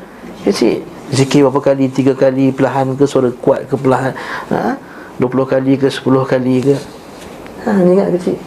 kecil. 0.48 0.84
Zikir 1.12 1.44
berapa 1.44 1.74
kali, 1.74 1.90
tiga 1.92 2.14
kali, 2.16 2.54
perlahan 2.54 2.96
ke, 2.96 3.04
suara 3.04 3.34
kuat 3.34 3.68
ke, 3.68 3.76
perlahan. 3.76 4.14
Ha? 4.54 4.78
20 5.20 5.28
kali 5.44 5.74
ke, 5.76 5.92
10 5.92 6.06
kali 6.24 6.56
ke. 6.64 6.76
Ha, 7.68 7.70
ingat 7.84 8.08
kecil. 8.16 8.38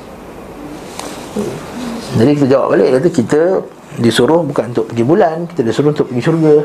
Jadi 2.16 2.30
kita 2.36 2.46
jawab 2.48 2.76
balik 2.76 2.88
kata 2.96 3.08
kita 3.12 3.40
disuruh 4.00 4.40
bukan 4.40 4.72
untuk 4.72 4.88
pergi 4.88 5.04
bulan, 5.04 5.44
kita 5.52 5.60
disuruh 5.64 5.92
untuk 5.92 6.08
pergi 6.08 6.22
syurga. 6.24 6.54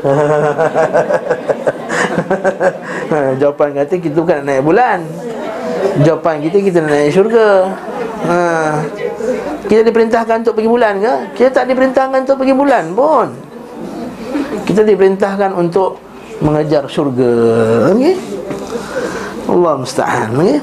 ha, 3.12 3.18
Jawapan 3.38 3.68
kata 3.82 3.94
kita 3.98 4.16
bukan 4.18 4.36
nak 4.42 4.46
naik 4.46 4.62
bulan. 4.64 4.98
Jawapan 6.02 6.34
kita 6.42 6.56
kita 6.62 6.78
nak 6.84 6.90
naik 6.94 7.10
syurga. 7.14 7.48
Ha. 8.28 8.36
Kita 9.68 9.82
diperintahkan 9.84 10.36
untuk 10.42 10.54
pergi 10.58 10.70
bulan 10.70 10.92
ke? 10.98 11.14
Kita 11.36 11.50
tak 11.62 11.64
diperintahkan 11.70 12.18
untuk 12.24 12.36
pergi 12.40 12.54
bulan 12.56 12.84
pun. 12.96 13.26
Kita 14.64 14.80
diperintahkan 14.84 15.50
untuk 15.54 16.00
mengejar 16.40 16.88
syurga. 16.88 17.32
Okey? 17.92 18.16
Allah 19.48 19.72
musta'an 19.80 20.28
okey? 20.38 20.58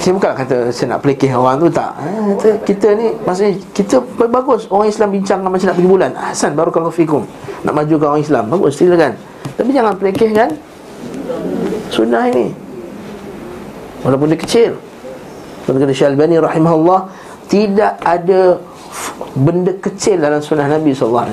Saya 0.00 0.16
bukan 0.16 0.32
kata 0.32 0.56
saya 0.72 0.96
nak 0.96 1.04
pelikih 1.04 1.28
orang 1.36 1.60
tu 1.60 1.68
tak. 1.68 1.92
Eh, 2.40 2.56
kita 2.64 2.96
ni 2.96 3.12
maksudnya 3.20 3.52
kita 3.76 4.00
bagus. 4.32 4.64
Orang 4.72 4.88
Islam 4.88 5.12
bincang 5.12 5.44
macam 5.44 5.68
nak 5.68 5.76
pergi 5.76 5.90
bulan. 5.92 6.10
Hasan 6.16 6.56
baru 6.56 6.72
kalau 6.72 6.88
fikum. 6.88 7.28
Nak 7.68 7.72
maju 7.76 7.94
ke 8.00 8.04
orang 8.08 8.22
Islam. 8.24 8.48
Bagus 8.48 8.80
silakan 8.80 9.12
tapi 9.56 9.70
jangan 9.72 9.94
pelikih 9.96 10.30
kan? 10.32 10.50
Sunnah 11.90 12.30
ini. 12.30 12.52
Walaupun 14.04 14.32
dia 14.32 14.40
kecil. 14.40 14.70
Kata 15.68 15.94
Syalbani 15.94 16.40
rahimahullah 16.40 17.10
tidak 17.46 18.00
ada 18.02 18.58
benda 19.38 19.70
kecil 19.78 20.18
dalam 20.18 20.42
sunnah 20.42 20.66
Nabi 20.66 20.90
SAW 20.90 21.30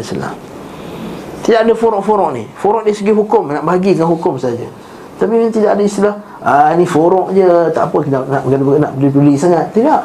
tidak 1.47 1.63
ada 1.63 1.73
furuk-furuk 1.79 2.35
ni. 2.35 2.43
Furuk 2.59 2.83
di 2.83 2.91
segi 2.91 3.15
hukum 3.15 3.47
Nak 3.47 3.63
bahagikan 3.63 4.03
hukum 4.03 4.35
saja. 4.35 4.67
Tapi 5.15 5.47
tidak 5.47 5.79
ada 5.79 5.83
istilah 5.87 6.15
Ah 6.43 6.75
ni 6.75 6.83
furuk 6.83 7.31
je 7.31 7.47
Tak 7.71 7.87
apa 7.87 7.97
kita 8.03 8.27
nak 8.27 8.43
nak, 8.43 8.59
nak, 8.59 8.79
nak 8.83 8.91
peduli 8.99 9.39
sangat. 9.39 9.71
Tidak. 9.71 10.01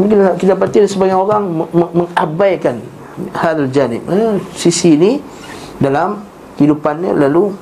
Mungkin 0.00 0.16
kita 0.40 0.56
dapati 0.56 0.88
sebagian 0.88 1.20
orang 1.20 1.68
mengabaikan 1.92 2.80
hal 3.36 3.68
janib. 3.68 4.00
Eh, 4.08 4.40
sisi 4.56 4.96
ni 4.96 5.20
dalam 5.78 6.22
kehidupannya 6.58 7.14
lalu 7.14 7.54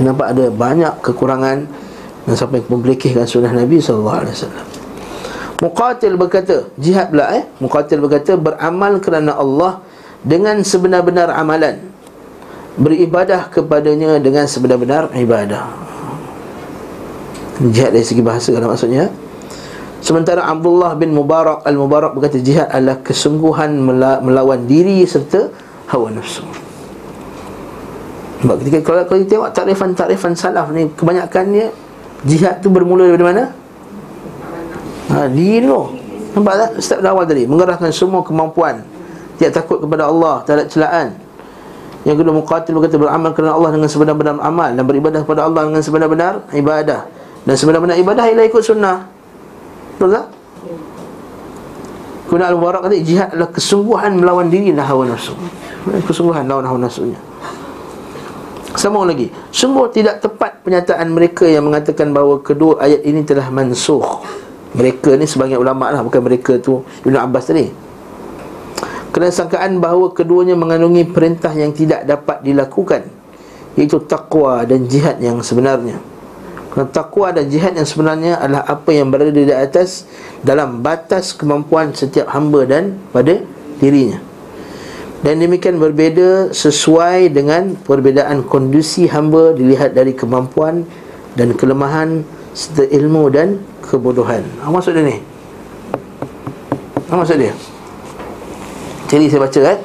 nampak 0.00 0.32
ada 0.32 0.48
banyak 0.48 0.94
kekurangan 1.00 1.58
dan 2.22 2.34
sampai 2.38 2.62
membelikihkan 2.64 3.26
sunnah 3.26 3.50
Nabi 3.50 3.82
sallallahu 3.82 4.18
alaihi 4.24 4.34
wasallam. 4.36 4.66
Muqatil 5.62 6.14
berkata, 6.18 6.56
jihad 6.74 7.14
pula 7.14 7.38
eh. 7.38 7.46
Muqatil 7.62 8.02
berkata 8.02 8.34
beramal 8.34 8.98
kerana 8.98 9.38
Allah 9.38 9.78
dengan 10.26 10.58
sebenar-benar 10.62 11.30
amalan. 11.30 11.78
Beribadah 12.74 13.46
kepadanya 13.46 14.18
dengan 14.18 14.48
sebenar-benar 14.48 15.14
ibadah. 15.14 15.70
Jihad 17.62 17.94
dari 17.94 18.02
segi 18.02 18.22
bahasa 18.24 18.50
kalau 18.50 18.74
maksudnya. 18.74 19.06
Sementara 20.02 20.42
Abdullah 20.50 20.98
bin 20.98 21.14
Mubarak 21.14 21.62
Al-Mubarak 21.62 22.18
berkata 22.18 22.42
jihad 22.42 22.66
adalah 22.74 22.98
kesungguhan 23.06 23.78
melawan 24.18 24.66
diri 24.66 25.06
serta 25.06 25.46
hawa 25.92 26.08
nafsu. 26.08 26.42
Sebab 28.42 28.58
ketika 28.58 28.78
kalau, 28.82 29.06
kita 29.06 29.38
tengok 29.38 29.50
takrifan-takrifan 29.54 30.34
salaf 30.34 30.74
ni 30.74 30.90
kebanyakannya 30.98 31.70
jihad 32.26 32.58
tu 32.58 32.74
bermula 32.74 33.06
dari 33.06 33.22
mana? 33.22 33.54
ha, 35.12 35.28
Diri 35.30 35.62
tu 35.62 35.80
Nampak 36.32 36.54
tak? 36.56 36.70
Step 36.80 36.98
awal 37.04 37.28
tadi 37.28 37.44
Mengerahkan 37.44 37.92
semua 37.92 38.24
kemampuan 38.24 38.80
Tidak 39.36 39.52
takut 39.52 39.78
kepada 39.84 40.08
Allah 40.08 40.40
Tak 40.42 40.52
ada 40.56 40.64
celaan 40.64 41.08
Yang 42.08 42.24
kedua 42.24 42.32
Muqatil 42.34 42.72
berkata 42.72 42.96
Beramal 42.96 43.30
kerana 43.36 43.52
Allah 43.52 43.70
Dengan 43.76 43.88
sebenar-benar 43.92 44.34
amal 44.40 44.72
Dan 44.72 44.84
beribadah 44.88 45.20
kepada 45.22 45.44
Allah 45.44 45.68
Dengan 45.68 45.82
sebenar-benar 45.84 46.32
ibadah 46.56 47.00
Dan 47.44 47.54
sebenar-benar 47.54 47.96
ibadah 48.00 48.24
Ialah 48.32 48.44
ikut 48.48 48.62
sunnah 48.64 48.96
Betul 50.00 50.10
tak? 50.16 50.26
Kuna 52.32 52.48
Al-Mubarak 52.48 52.88
kata 52.88 52.96
Jihad 52.96 53.36
adalah 53.36 53.52
kesungguhan 53.52 54.16
melawan 54.16 54.48
diri 54.48 54.72
dan 54.72 54.88
hawa 54.88 55.04
nafsu 55.04 55.36
Kesungguhan 55.82 56.46
melawan 56.46 56.66
hawa 56.66 56.78
nafsunya. 56.86 57.18
Sama 58.78 59.04
lagi. 59.04 59.28
Sungguh 59.52 59.90
tidak 59.92 60.22
tepat 60.22 60.62
pernyataan 60.62 61.12
mereka 61.12 61.44
yang 61.44 61.68
mengatakan 61.68 62.14
bahawa 62.14 62.40
kedua 62.40 62.80
ayat 62.80 63.04
ini 63.04 63.20
telah 63.26 63.50
mansuh 63.52 64.22
mereka 64.72 65.12
ni 65.20 65.28
sebagian 65.28 65.60
ulama 65.60 65.92
lah 65.92 66.00
Bukan 66.00 66.22
mereka 66.24 66.56
tu. 66.56 66.80
Ibn 67.04 67.28
Abbas 67.28 67.52
tadi. 67.52 67.68
Kerana 69.12 69.28
sangkaan 69.28 69.76
bahawa 69.76 70.16
keduanya 70.16 70.56
mengandungi 70.56 71.04
perintah 71.12 71.52
yang 71.52 71.76
tidak 71.76 72.08
dapat 72.08 72.40
dilakukan 72.40 73.04
Iaitu 73.76 74.00
taqwa 74.08 74.64
dan 74.64 74.88
jihad 74.88 75.20
yang 75.20 75.44
sebenarnya. 75.44 76.00
Kerana 76.72 76.88
taqwa 76.88 77.28
dan 77.36 77.52
jihad 77.52 77.76
yang 77.76 77.84
sebenarnya 77.84 78.40
adalah 78.40 78.64
apa 78.64 78.88
yang 78.88 79.12
berada 79.12 79.36
di 79.36 79.52
atas 79.52 80.08
Dalam 80.40 80.80
batas 80.80 81.36
kemampuan 81.36 81.92
setiap 81.92 82.32
hamba 82.32 82.64
dan 82.64 82.96
pada 83.12 83.36
dirinya 83.84 84.31
dan 85.22 85.38
demikian 85.38 85.78
berbeza 85.78 86.50
sesuai 86.50 87.30
dengan 87.30 87.78
perbezaan 87.78 88.42
kondisi 88.42 89.06
hamba 89.06 89.54
dilihat 89.54 89.94
dari 89.94 90.18
kemampuan 90.18 90.82
dan 91.38 91.54
kelemahan 91.54 92.26
serta 92.52 92.84
ilmu 92.90 93.30
dan 93.32 93.62
kebodohan 93.80 94.42
Apa 94.60 94.70
maksud 94.74 94.92
dia 94.98 95.06
ni? 95.06 95.16
Apa 97.06 97.22
maksud 97.22 97.38
dia? 97.38 97.54
Jadi 99.08 99.24
saya 99.30 99.40
baca 99.46 99.60
kan 99.62 99.78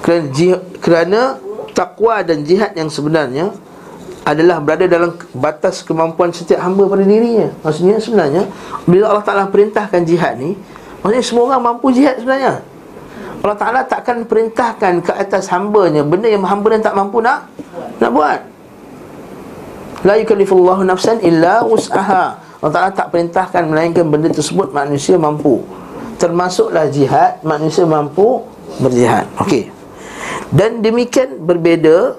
kerana, 0.00 0.24
jihad, 0.32 0.62
kerana 0.80 1.20
takwa 1.76 2.24
dan 2.24 2.40
jihad 2.46 2.72
yang 2.72 2.88
sebenarnya 2.88 3.52
adalah 4.26 4.58
berada 4.58 4.88
dalam 4.88 5.14
batas 5.36 5.84
kemampuan 5.84 6.32
setiap 6.32 6.64
hamba 6.64 6.90
pada 6.90 7.06
dirinya 7.06 7.52
Maksudnya 7.62 8.02
sebenarnya 8.02 8.42
Bila 8.82 9.14
Allah 9.14 9.22
Ta'ala 9.22 9.46
perintahkan 9.52 10.02
jihad 10.02 10.34
ni 10.40 10.58
Maksudnya 11.04 11.22
semua 11.22 11.42
orang 11.46 11.62
mampu 11.62 11.94
jihad 11.94 12.18
sebenarnya 12.18 12.64
Allah 13.44 13.58
Ta'ala 13.58 13.80
takkan 13.84 14.24
perintahkan 14.24 15.04
ke 15.04 15.12
atas 15.12 15.50
hambanya 15.52 16.02
Benda 16.06 16.26
yang 16.30 16.42
hamba 16.46 16.72
dan 16.72 16.82
tak 16.82 16.94
mampu 16.96 17.20
nak 17.20 17.50
Nak 18.00 18.10
buat. 18.12 18.40
La 20.04 20.14
yukallifullahu 20.20 20.86
nafsan 20.86 21.18
illa 21.24 21.64
wus'aha. 21.64 22.38
Allah 22.62 22.72
Ta'ala 22.72 22.90
tak 22.94 23.12
perintahkan 23.12 23.66
Melainkan 23.68 24.06
benda 24.08 24.32
tersebut 24.32 24.72
manusia 24.72 25.20
mampu. 25.20 25.64
Termasuklah 26.16 26.88
jihad 26.88 27.40
Manusia 27.44 27.84
mampu 27.84 28.44
berjihad. 28.80 29.28
Okey. 29.40 29.68
Dan 30.52 30.80
demikian 30.80 31.42
berbeza 31.42 32.16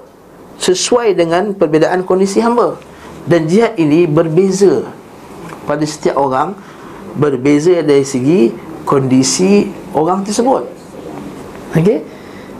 Sesuai 0.58 1.14
dengan 1.14 1.54
perbezaan 1.54 2.02
kondisi 2.02 2.42
hamba. 2.42 2.74
Dan 3.30 3.46
jihad 3.46 3.76
ini 3.78 4.06
berbeza 4.06 4.86
Pada 5.66 5.82
setiap 5.86 6.18
orang 6.18 6.54
Berbeza 7.18 7.78
dari 7.82 8.06
segi 8.06 8.54
Kondisi 8.88 9.68
orang 9.92 10.24
tersebut 10.24 10.77
Okey 11.76 12.04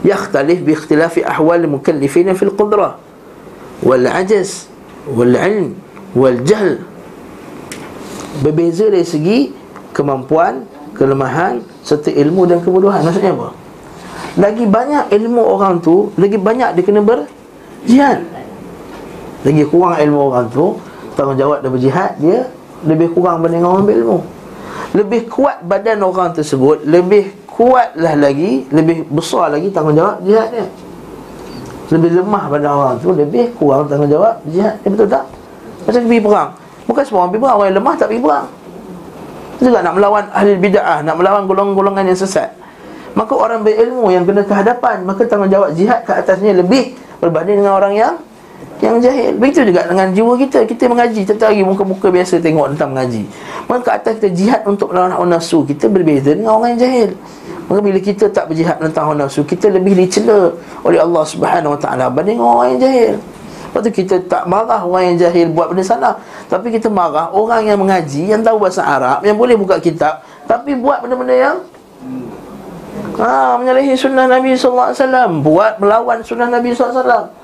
Yakhtalif 0.05 0.63
bi 0.63 0.73
ikhtilafi 0.77 1.25
ahwal 1.25 1.65
mukallifina 1.67 2.35
fil 2.37 2.53
qudrah 2.53 2.97
Wal 3.83 4.05
ajaz 4.05 4.69
Wal 5.09 5.35
ilm 5.35 5.75
Wal 6.15 6.41
jahl 6.45 6.83
Berbeza 8.39 8.87
dari 8.87 9.03
segi 9.03 9.39
kemampuan, 9.99 10.63
kelemahan 10.95 11.59
serta 11.81 12.13
ilmu 12.13 12.45
dan 12.47 12.61
kebodohan. 12.61 13.01
Maksudnya 13.03 13.33
apa? 13.35 13.49
Lagi 14.39 14.63
banyak 14.63 15.11
ilmu 15.11 15.41
orang 15.43 15.81
tu, 15.83 16.13
lagi 16.15 16.37
banyak 16.37 16.77
dia 16.77 16.83
kena 16.85 17.01
berjihad. 17.01 18.23
Lagi 19.43 19.63
kurang 19.67 19.97
ilmu 19.97 20.19
orang 20.31 20.47
tu, 20.53 20.77
tanggungjawab 21.17 21.65
dan 21.65 21.69
berjihad 21.73 22.11
dia 22.21 22.47
lebih 22.85 23.11
kurang 23.11 23.43
berbanding 23.43 23.65
orang 23.65 23.83
berilmu. 23.83 24.19
Lebih 24.95 25.27
kuat 25.27 25.65
badan 25.65 25.99
orang 26.05 26.31
tersebut, 26.31 26.85
lebih 26.87 27.33
kuatlah 27.59 28.15
lagi, 28.15 28.63
lebih 28.71 29.11
besar 29.11 29.51
lagi 29.51 29.67
tanggungjawab 29.67 30.23
jihad 30.23 30.47
dia. 30.55 30.67
Lebih 31.91 32.23
lemah 32.23 32.43
badan 32.47 32.71
orang 32.71 32.95
tu, 33.03 33.11
lebih 33.11 33.51
kurang 33.59 33.91
tanggungjawab 33.91 34.39
jihad 34.47 34.79
dia. 34.79 34.87
Betul 34.87 35.11
tak? 35.11 35.27
Macam 35.83 36.01
pergi 36.07 36.23
perang. 36.23 36.49
Bukan 36.89 37.03
semua 37.05 37.19
orang 37.21 37.31
pergi 37.37 37.43
perang 37.45 37.55
Orang 37.61 37.67
yang 37.69 37.77
lemah 37.77 37.93
tak 37.93 38.07
pergi 38.09 38.23
perang 38.25 38.47
Juga 39.61 39.77
nak 39.85 39.93
melawan 39.93 40.23
ahli 40.33 40.51
bid'ah 40.57 40.99
Nak 41.05 41.15
melawan 41.21 41.43
golongan-golongan 41.45 42.03
yang 42.09 42.17
sesat 42.17 42.49
Maka 43.13 43.33
orang 43.37 43.61
berilmu 43.61 44.09
yang 44.09 44.25
kena 44.25 44.41
kehadapan 44.41 45.05
Maka 45.05 45.29
tanggungjawab 45.29 45.77
jihad 45.77 46.01
ke 46.01 46.11
atasnya 46.17 46.57
lebih 46.57 46.97
Berbanding 47.21 47.61
dengan 47.61 47.77
orang 47.77 47.93
yang 47.93 48.13
Yang 48.79 49.11
jahil. 49.11 49.31
Begitu 49.35 49.59
juga 49.75 49.83
dengan 49.91 50.07
jiwa 50.15 50.33
kita. 50.39 50.59
Kita 50.63 50.83
mengaji. 50.87 51.21
Tentang 51.27 51.51
lagi 51.51 51.63
muka-muka 51.67 52.07
biasa 52.07 52.39
tengok 52.39 52.75
tentang 52.75 52.95
mengaji. 52.95 53.23
Maka 53.67 53.79
ke 53.83 53.91
atas 53.91 54.13
kita 54.23 54.29
jihad 54.31 54.61
untuk 54.63 54.95
melawan 54.95 55.11
hawa 55.13 55.27
nafsu 55.35 55.67
Kita 55.67 55.91
berbeza 55.91 56.31
dengan 56.31 56.57
orang 56.57 56.73
yang 56.75 56.81
jahil. 56.87 57.09
Maka 57.67 57.79
bila 57.83 57.99
kita 57.99 58.25
tak 58.31 58.49
berjihad 58.49 58.81
tentang 58.81 59.11
hawa 59.11 59.27
nafsu 59.27 59.45
Kita 59.45 59.69
lebih 59.69 59.93
dicela 59.93 60.55
oleh 60.81 60.97
Allah 60.97 61.23
Subhanahu 61.27 61.77
Wa 61.77 61.79
Taala 61.79 62.05
Banding 62.09 62.39
orang 62.39 62.67
yang 62.75 62.81
jahil. 62.87 63.13
Lepas 63.69 63.79
tu 63.85 63.91
kita 63.93 64.15
tak 64.25 64.49
marah 64.49 64.81
orang 64.81 65.13
yang 65.13 65.17
jahil 65.27 65.47
buat 65.53 65.69
benda 65.69 65.85
salah. 65.85 66.17
Tapi 66.49 66.73
kita 66.73 66.89
marah 66.89 67.29
orang 67.29 67.67
yang 67.67 67.77
mengaji 67.77 68.31
Yang 68.31 68.49
tahu 68.49 68.57
bahasa 68.63 68.81
Arab 68.81 69.21
Yang 69.21 69.37
boleh 69.37 69.55
buka 69.59 69.75
kitab 69.77 70.25
Tapi 70.49 70.73
buat 70.79 71.05
benda-benda 71.05 71.35
yang 71.37 71.57
ha, 73.21 73.59
Menyalahi 73.61 73.93
sunnah 73.93 74.25
Nabi 74.25 74.57
SAW 74.57 74.97
Buat 75.45 75.77
melawan 75.77 76.25
sunnah 76.25 76.49
Nabi 76.49 76.73
SAW 76.73 77.38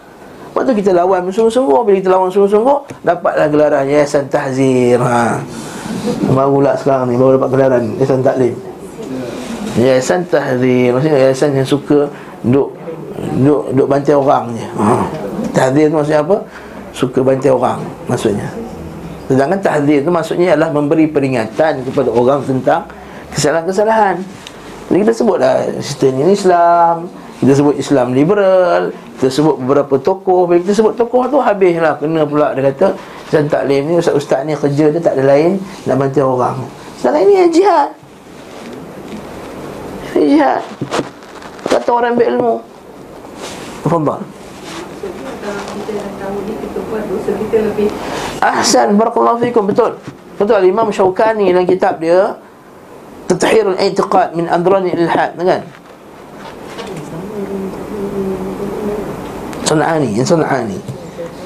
Lepas 0.56 0.72
tu 0.72 0.76
kita 0.80 0.96
lawan 0.96 1.28
sungguh-sungguh 1.28 1.84
Bila 1.84 1.96
kita 2.00 2.12
lawan 2.16 2.32
sungguh-sungguh 2.32 3.04
Dapatlah 3.04 3.52
gelaran 3.52 3.84
Yayasan 3.92 4.32
Tahzir 4.32 4.96
ha. 5.04 5.44
Baru 6.32 6.64
pula 6.64 6.80
sekarang 6.80 7.12
ni 7.12 7.20
Baru 7.20 7.36
dapat 7.36 7.52
gelaran 7.52 7.84
Yayasan 8.00 8.24
Taklim 8.24 8.56
Yayasan 9.76 10.24
Tahzir 10.32 10.96
Maksudnya 10.96 11.20
yayasan 11.28 11.60
yang 11.60 11.68
suka 11.68 12.08
Duk 12.48 12.72
Duk, 13.36 13.76
duk 13.76 13.88
bantai 13.92 14.16
orang 14.16 14.56
je 14.56 14.64
ha. 14.80 15.04
Tahdir 15.52 15.92
tu 15.92 16.00
maksudnya 16.00 16.24
apa? 16.24 16.40
Suka 16.96 17.20
bantai 17.20 17.52
orang 17.52 17.84
maksudnya 18.08 18.48
Sedangkan 19.28 19.60
tahdir 19.60 20.08
tu 20.08 20.12
maksudnya 20.16 20.56
adalah 20.56 20.72
memberi 20.72 21.12
peringatan 21.12 21.84
kepada 21.84 22.16
orang 22.16 22.40
tentang 22.48 22.88
kesalahan-kesalahan 23.36 24.24
Jadi 24.88 24.98
kita 25.04 25.12
sebutlah 25.12 25.68
sistem 25.84 26.32
Islam 26.32 27.12
Kita 27.44 27.52
sebut 27.60 27.76
Islam 27.76 28.16
liberal 28.16 28.96
Kita 29.16 29.32
sebut 29.32 29.56
beberapa 29.64 29.96
tokoh. 29.96 30.52
Bila 30.52 30.60
kita 30.60 30.74
sebut 30.76 30.94
tokoh 31.00 31.24
tu 31.32 31.40
habislah. 31.40 31.96
Kena 32.00 32.28
pula 32.28 32.52
dia 32.52 32.68
kata 32.72 33.00
Ustaz 33.26 33.48
Taklim 33.48 33.82
ni 33.88 33.94
Ustaz-Ustaz 33.98 34.44
ni 34.44 34.54
kerja 34.54 34.92
dia 34.92 35.02
tak 35.02 35.18
ada 35.18 35.24
lain 35.26 35.58
Nak 35.88 35.96
bantu 35.96 36.22
orang. 36.24 36.58
Sedangkan 37.00 37.22
ini 37.24 37.34
yang 37.40 37.52
jihad. 37.52 37.90
Jihad. 40.16 40.62
Kata 41.72 41.90
orang 41.92 42.16
ambil 42.20 42.28
ilmu. 42.36 42.54
Fadal 43.86 44.24
Ahsan 48.44 48.88
Barakallahu 49.00 49.40
fikum. 49.40 49.64
Betul. 49.70 49.96
Betul. 50.36 50.62
Imam 50.68 50.92
Syawkani 50.92 51.56
dalam 51.56 51.64
kitab 51.64 52.04
dia 52.04 52.36
Tatahirul 53.26 53.80
Aitiqad 53.80 54.38
Min 54.38 54.46
Andrani 54.46 54.94
Ilhad 54.94 55.34
Kan 55.40 55.64
Sun'ani 59.66 60.22
Sun'ani 60.22 60.78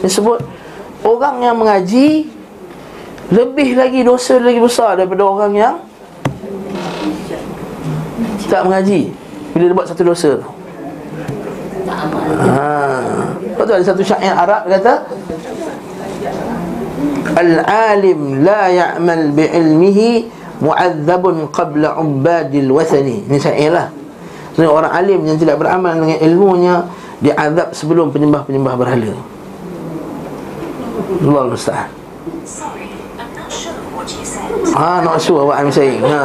Dia 0.04 0.10
sebut 0.12 0.40
Orang 1.02 1.40
yang 1.40 1.56
mengaji 1.56 2.28
Lebih 3.32 3.80
lagi 3.80 4.04
dosa 4.04 4.38
lagi 4.38 4.60
besar 4.60 5.00
Daripada 5.00 5.24
orang 5.24 5.54
yang 5.56 5.76
Tak 8.50 8.66
mengaji. 8.66 9.14
Bila 9.54 9.64
dia 9.70 9.76
buat 9.78 9.88
satu 9.88 10.04
dosa 10.04 10.32
ha. 12.42 12.68
Betul 13.56 13.74
ada 13.78 13.86
satu 13.86 14.02
syair 14.02 14.34
Arab 14.34 14.66
kata 14.66 14.94
Al-alim 17.38 18.42
la 18.42 18.74
ya'mal 18.74 19.32
bi'ilmihi 19.38 20.42
Mu'adzabun 20.60 21.48
qabla 21.56 21.96
ubadil 22.04 22.68
wathani. 22.68 23.24
Ini 23.32 23.38
syair 23.40 23.72
lah 23.72 23.88
orang 24.68 24.92
alim 24.92 25.24
yang 25.24 25.40
tidak 25.40 25.56
beramal 25.56 25.96
dengan 25.96 26.20
ilmunya 26.20 26.76
diazab 27.20 27.76
sebelum 27.76 28.12
penyembah-penyembah 28.16 28.74
berhala. 28.80 29.14
Allah 31.20 31.44
musta'an. 31.52 31.90
Ah, 34.76 35.04
not 35.04 35.20
sure 35.22 35.44
what 35.46 35.60
I'm 35.60 35.72
saying. 35.72 36.02
Ha. 36.02 36.24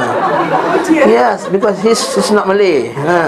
Yes, 0.90 1.48
because 1.50 1.80
he's, 1.83 2.00
he's 2.14 2.30
not 2.30 2.46
Malay. 2.46 2.92
Ha. 2.94 3.20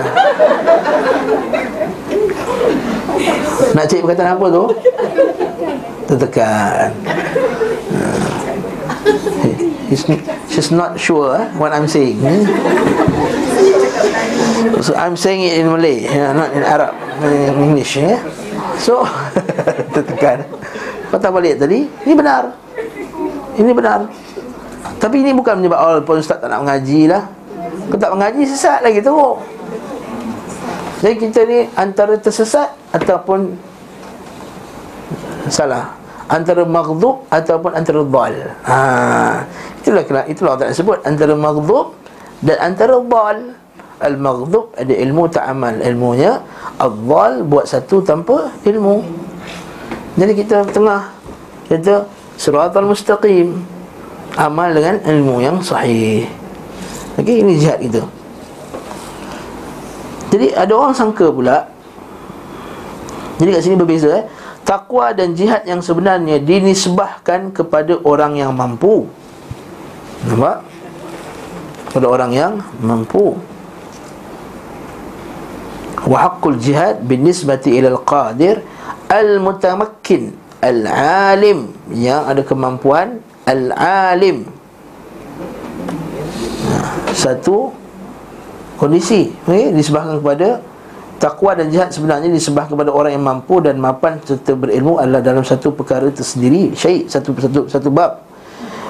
Nak 3.74 3.84
cek 3.90 4.00
perkataan 4.06 4.38
apa 4.38 4.46
tu? 4.48 4.64
Tertekan. 6.06 6.88
Ha. 7.90 8.00
He's, 9.86 10.02
she's 10.50 10.70
not 10.74 10.98
sure 10.98 11.38
eh, 11.38 11.46
what 11.58 11.70
I'm 11.70 11.86
saying. 11.86 12.18
Eh? 12.22 12.42
So 14.82 14.92
I'm 14.94 15.16
saying 15.16 15.42
it 15.46 15.60
in 15.60 15.72
Malay, 15.72 16.04
yeah, 16.04 16.32
not 16.36 16.52
in 16.52 16.62
Arab, 16.62 16.92
in 17.24 17.72
English. 17.72 17.96
Yeah? 17.98 18.20
So, 18.76 19.02
tertekan. 19.94 20.44
Kata 21.08 21.32
balik 21.32 21.56
tadi, 21.56 21.88
ini 21.88 22.14
benar. 22.14 22.52
Ini 23.56 23.72
benar. 23.72 24.04
Tapi 24.96 25.24
ini 25.24 25.32
bukan 25.32 25.60
menyebab 25.60 25.80
awal 25.80 25.98
pun 26.04 26.20
Ustaz 26.20 26.40
tak 26.40 26.52
nak 26.52 26.64
mengaji 26.64 27.08
lah. 27.08 27.24
Kalau 27.88 28.00
tak 28.00 28.12
mengaji, 28.12 28.42
sesat 28.44 28.80
lagi 28.84 29.00
teruk. 29.00 29.40
Jadi 31.04 31.14
kita 31.20 31.40
ni 31.44 31.68
antara 31.76 32.16
tersesat 32.16 32.72
ataupun 32.92 33.52
salah. 35.52 35.92
Antara 36.26 36.66
maghdub 36.66 37.22
ataupun 37.30 37.70
antara 37.76 38.02
dhal. 38.02 38.34
Ha. 38.66 38.76
Itulah 39.78 40.02
itulah 40.26 40.52
Allah 40.58 40.74
sebut 40.74 40.98
antara 41.06 41.38
maghdub 41.38 41.94
dan 42.42 42.56
antara 42.58 42.98
dhal. 42.98 43.55
Al-maghdub 43.96 44.76
ada 44.76 44.92
ilmu 44.92 45.24
tak 45.32 45.48
amal 45.48 45.72
ilmunya. 45.80 46.44
Al-dhal 46.76 47.44
buat 47.48 47.64
satu 47.64 48.04
tanpa 48.04 48.52
ilmu. 48.68 49.00
Jadi 50.16 50.32
kita 50.32 50.64
tengah 50.72 51.12
Kita 51.68 52.08
surat 52.40 52.72
al-mustaqim 52.72 53.52
Amal 54.36 54.76
dengan 54.76 55.00
ilmu 55.00 55.40
yang 55.40 55.56
sahih. 55.64 56.28
Okey, 57.16 57.40
ini 57.40 57.56
jihad 57.56 57.80
kita. 57.80 58.04
Jadi 60.28 60.52
ada 60.52 60.72
orang 60.76 60.92
sangka 60.92 61.32
pula 61.32 61.64
Jadi 63.40 63.48
kat 63.56 63.62
sini 63.64 63.76
berbeza 63.80 64.12
eh 64.12 64.24
Takwa 64.66 65.14
dan 65.14 65.32
jihad 65.32 65.62
yang 65.64 65.78
sebenarnya 65.78 66.42
dinisbahkan 66.42 67.54
kepada 67.54 68.02
orang 68.02 68.34
yang 68.34 68.50
mampu. 68.50 69.06
Nampak? 70.26 70.66
Kepada 71.86 72.06
orang 72.10 72.30
yang 72.34 72.52
mampu 72.82 73.38
ila 77.74 77.98
al-qadir 77.98 78.62
al-mutamakkin 79.10 80.32
al-alim. 80.62 81.74
Yang 81.90 82.22
ada 82.22 82.42
kemampuan 82.46 83.18
al-alim. 83.42 84.46
Satu 87.10 87.74
kondisi 88.78 89.32
okay, 89.48 89.72
disebabkan 89.74 90.20
kepada 90.20 90.48
takwa 91.16 91.56
dan 91.56 91.72
jihad 91.72 91.88
sebenarnya 91.90 92.28
disebabkan 92.28 92.76
kepada 92.76 92.90
orang 92.92 93.16
yang 93.16 93.24
mampu 93.24 93.56
dan 93.64 93.80
mapan 93.80 94.20
serta 94.20 94.52
berilmu 94.52 95.00
adalah 95.00 95.24
dalam 95.24 95.40
satu 95.40 95.72
perkara 95.72 96.12
tersendiri 96.12 96.76
syait 96.76 97.08
satu 97.10 97.34
satu 97.34 97.60
satu 97.66 97.88
bab. 97.90 98.22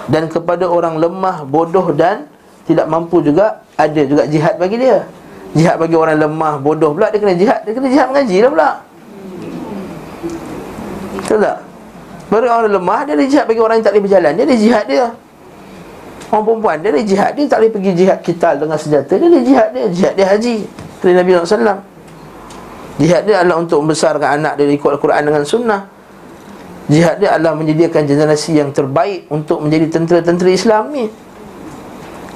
Dan 0.07 0.31
kepada 0.31 0.69
orang 0.69 1.01
lemah 1.03 1.43
bodoh 1.49 1.91
dan 1.97 2.29
tidak 2.67 2.87
mampu 2.91 3.23
juga 3.23 3.63
ada 3.79 4.03
juga 4.05 4.27
jihad 4.27 4.59
bagi 4.59 4.79
dia 4.79 5.07
Jihad 5.55 5.77
bagi 5.79 5.97
orang 5.97 6.19
lemah, 6.19 6.59
bodoh 6.61 6.93
pula 6.93 7.09
Dia 7.09 7.23
kena 7.23 7.37
jihad, 7.39 7.61
dia 7.65 7.73
kena 7.73 7.89
jihad 7.89 8.07
mengaji 8.11 8.37
lah 8.43 8.51
pula. 8.51 8.71
Betul 11.17 11.39
tak? 11.43 11.59
Bagi 12.27 12.51
orang 12.51 12.73
lemah, 12.75 13.01
dia 13.07 13.13
ada 13.15 13.25
jihad 13.25 13.45
bagi 13.47 13.61
orang 13.63 13.75
yang 13.79 13.87
tak 13.87 13.93
boleh 13.95 14.05
berjalan. 14.11 14.31
Dia 14.35 14.45
ada 14.45 14.57
jihad 14.59 14.85
dia. 14.91 15.07
Orang 16.27 16.43
perempuan, 16.43 16.77
dia 16.83 16.91
ada 16.91 17.03
jihad. 17.07 17.31
Dia 17.39 17.45
tak 17.47 17.59
boleh 17.63 17.73
pergi 17.73 17.91
jihad 17.95 18.19
kita 18.19 18.49
dengan 18.59 18.79
senjata. 18.79 19.13
Dia 19.15 19.29
ada 19.31 19.41
jihad 19.47 19.69
dia, 19.71 19.85
jihad 19.95 20.13
dia 20.19 20.27
haji. 20.27 20.57
Dari 20.99 21.15
Nabi 21.15 21.31
SAW. 21.39 21.79
Jihad 22.97 23.23
dia 23.29 23.37
adalah 23.45 23.57
untuk 23.63 23.79
membesarkan 23.85 24.43
anak 24.43 24.53
dia 24.59 24.67
ikut 24.75 24.91
Al-Quran 24.99 25.23
dengan 25.23 25.43
sunnah. 25.47 25.83
Jihad 26.91 27.23
dia 27.23 27.35
adalah 27.39 27.59
menyediakan 27.59 28.07
generasi 28.07 28.63
yang 28.63 28.71
terbaik 28.71 29.27
Untuk 29.27 29.59
menjadi 29.59 29.91
tentera-tentera 29.91 30.55
Islam 30.55 30.95
ni 30.95 31.11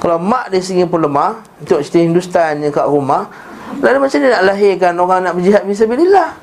kalau 0.01 0.17
mak 0.17 0.49
dia 0.49 0.57
sendiri 0.57 0.89
pun 0.89 1.05
lemah 1.05 1.45
Tengok 1.61 1.85
cerita 1.85 2.01
Hindustan 2.01 2.57
yang 2.65 2.73
kat 2.73 2.89
rumah 2.89 3.29
Lalu 3.77 4.09
macam 4.09 4.17
dia 4.17 4.33
nak 4.33 4.43
lahirkan 4.49 4.97
orang 4.97 5.19
nak 5.21 5.37
berjihad 5.37 5.61
Bismillah? 5.69 6.33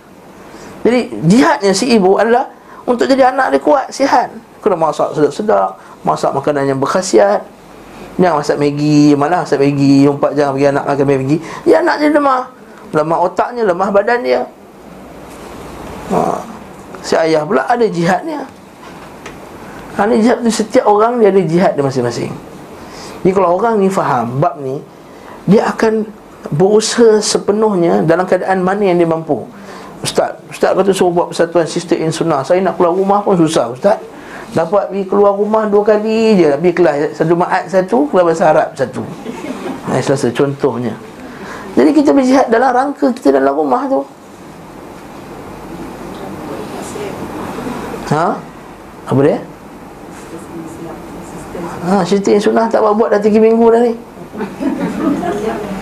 Jadi 0.87 1.01
jihadnya 1.27 1.75
si 1.75 1.91
ibu 1.91 2.23
adalah 2.23 2.47
Untuk 2.87 3.11
jadi 3.11 3.35
anak 3.35 3.59
dia 3.59 3.61
kuat, 3.61 3.91
sihat. 3.91 4.31
Kena 4.63 4.79
masak 4.79 5.11
sedap-sedap 5.19 5.75
Masak 6.07 6.31
makanan 6.31 6.71
yang 6.71 6.79
berkhasiat. 6.79 7.43
Jangan 8.15 8.39
masak 8.39 8.57
Maggi 8.63 9.19
Malah 9.19 9.43
masak 9.43 9.59
Maggi 9.59 10.07
Umpat 10.07 10.39
jangan 10.39 10.55
bagi 10.55 10.69
anak 10.71 10.85
makan 10.87 11.05
Maggi. 11.11 11.37
Ya 11.67 11.83
anak 11.83 11.95
dia 11.99 12.15
lemah. 12.15 12.43
Lemah 12.95 13.19
otaknya, 13.27 13.63
lemah 13.67 13.89
badan 13.91 14.23
dia. 14.23 14.47
Ha. 16.15 16.41
Si 17.03 17.13
ayah 17.19 17.43
pula 17.45 17.67
ada 17.69 17.85
jihadnya. 17.85 18.47
Ha, 19.99 20.07
jihad 20.09 20.41
tu 20.47 20.49
setiap 20.49 20.87
orang 20.87 21.19
dia 21.19 21.29
ada 21.35 21.43
jihad 21.43 21.73
dia 21.75 21.83
masing-masing 21.83 22.31
jadi 23.23 23.33
kalau 23.35 23.59
orang 23.59 23.83
ni 23.83 23.89
faham 23.91 24.39
bab 24.39 24.63
ni 24.63 24.79
Dia 25.49 25.73
akan 25.73 26.05
berusaha 26.53 27.19
sepenuhnya 27.25 28.05
dalam 28.05 28.29
keadaan 28.29 28.61
mana 28.61 28.85
yang 28.85 29.01
dia 29.01 29.09
mampu. 29.09 29.49
Ustaz, 30.05 30.39
Ustaz 30.53 30.77
kata 30.77 30.93
suruh 30.93 31.11
buat 31.11 31.33
persatuan 31.33 31.67
sistem 31.67 32.05
in 32.05 32.13
sunnah. 32.13 32.45
Saya 32.45 32.61
nak 32.63 32.77
keluar 32.77 32.95
rumah 32.95 33.25
pun 33.25 33.35
susah 33.35 33.73
Ustaz. 33.73 33.97
Dapat 34.53 34.93
pergi 34.93 35.05
keluar 35.09 35.37
rumah 35.37 35.65
dua 35.67 35.83
kali 35.89 36.37
je. 36.37 36.53
Pergi 36.53 36.73
kelas 36.77 36.97
satu 37.21 37.35
ma'at 37.37 37.65
satu 37.69 38.09
Keluar 38.13 38.25
bahasa 38.29 38.45
Arab 38.49 38.69
satu. 38.77 39.03
Nah, 39.89 39.99
selesa 40.05 40.29
contohnya. 40.37 40.95
Jadi 41.73 41.91
kita 41.97 42.11
berjihad 42.13 42.47
dalam 42.53 42.71
rangka 42.77 43.09
kita 43.17 43.41
dalam 43.41 43.57
rumah 43.57 43.89
tu. 43.89 44.01
Ha? 48.13 48.37
Apa 49.09 49.21
dia? 49.25 49.41
Ha, 51.89 52.03
cerita 52.05 52.29
yang 52.35 52.43
sunnah 52.43 52.67
tak 52.67 52.83
buat 52.83 53.09
dah 53.09 53.21
3 53.21 53.31
minggu 53.39 53.67
dah 53.71 53.81
ni. 53.85 53.93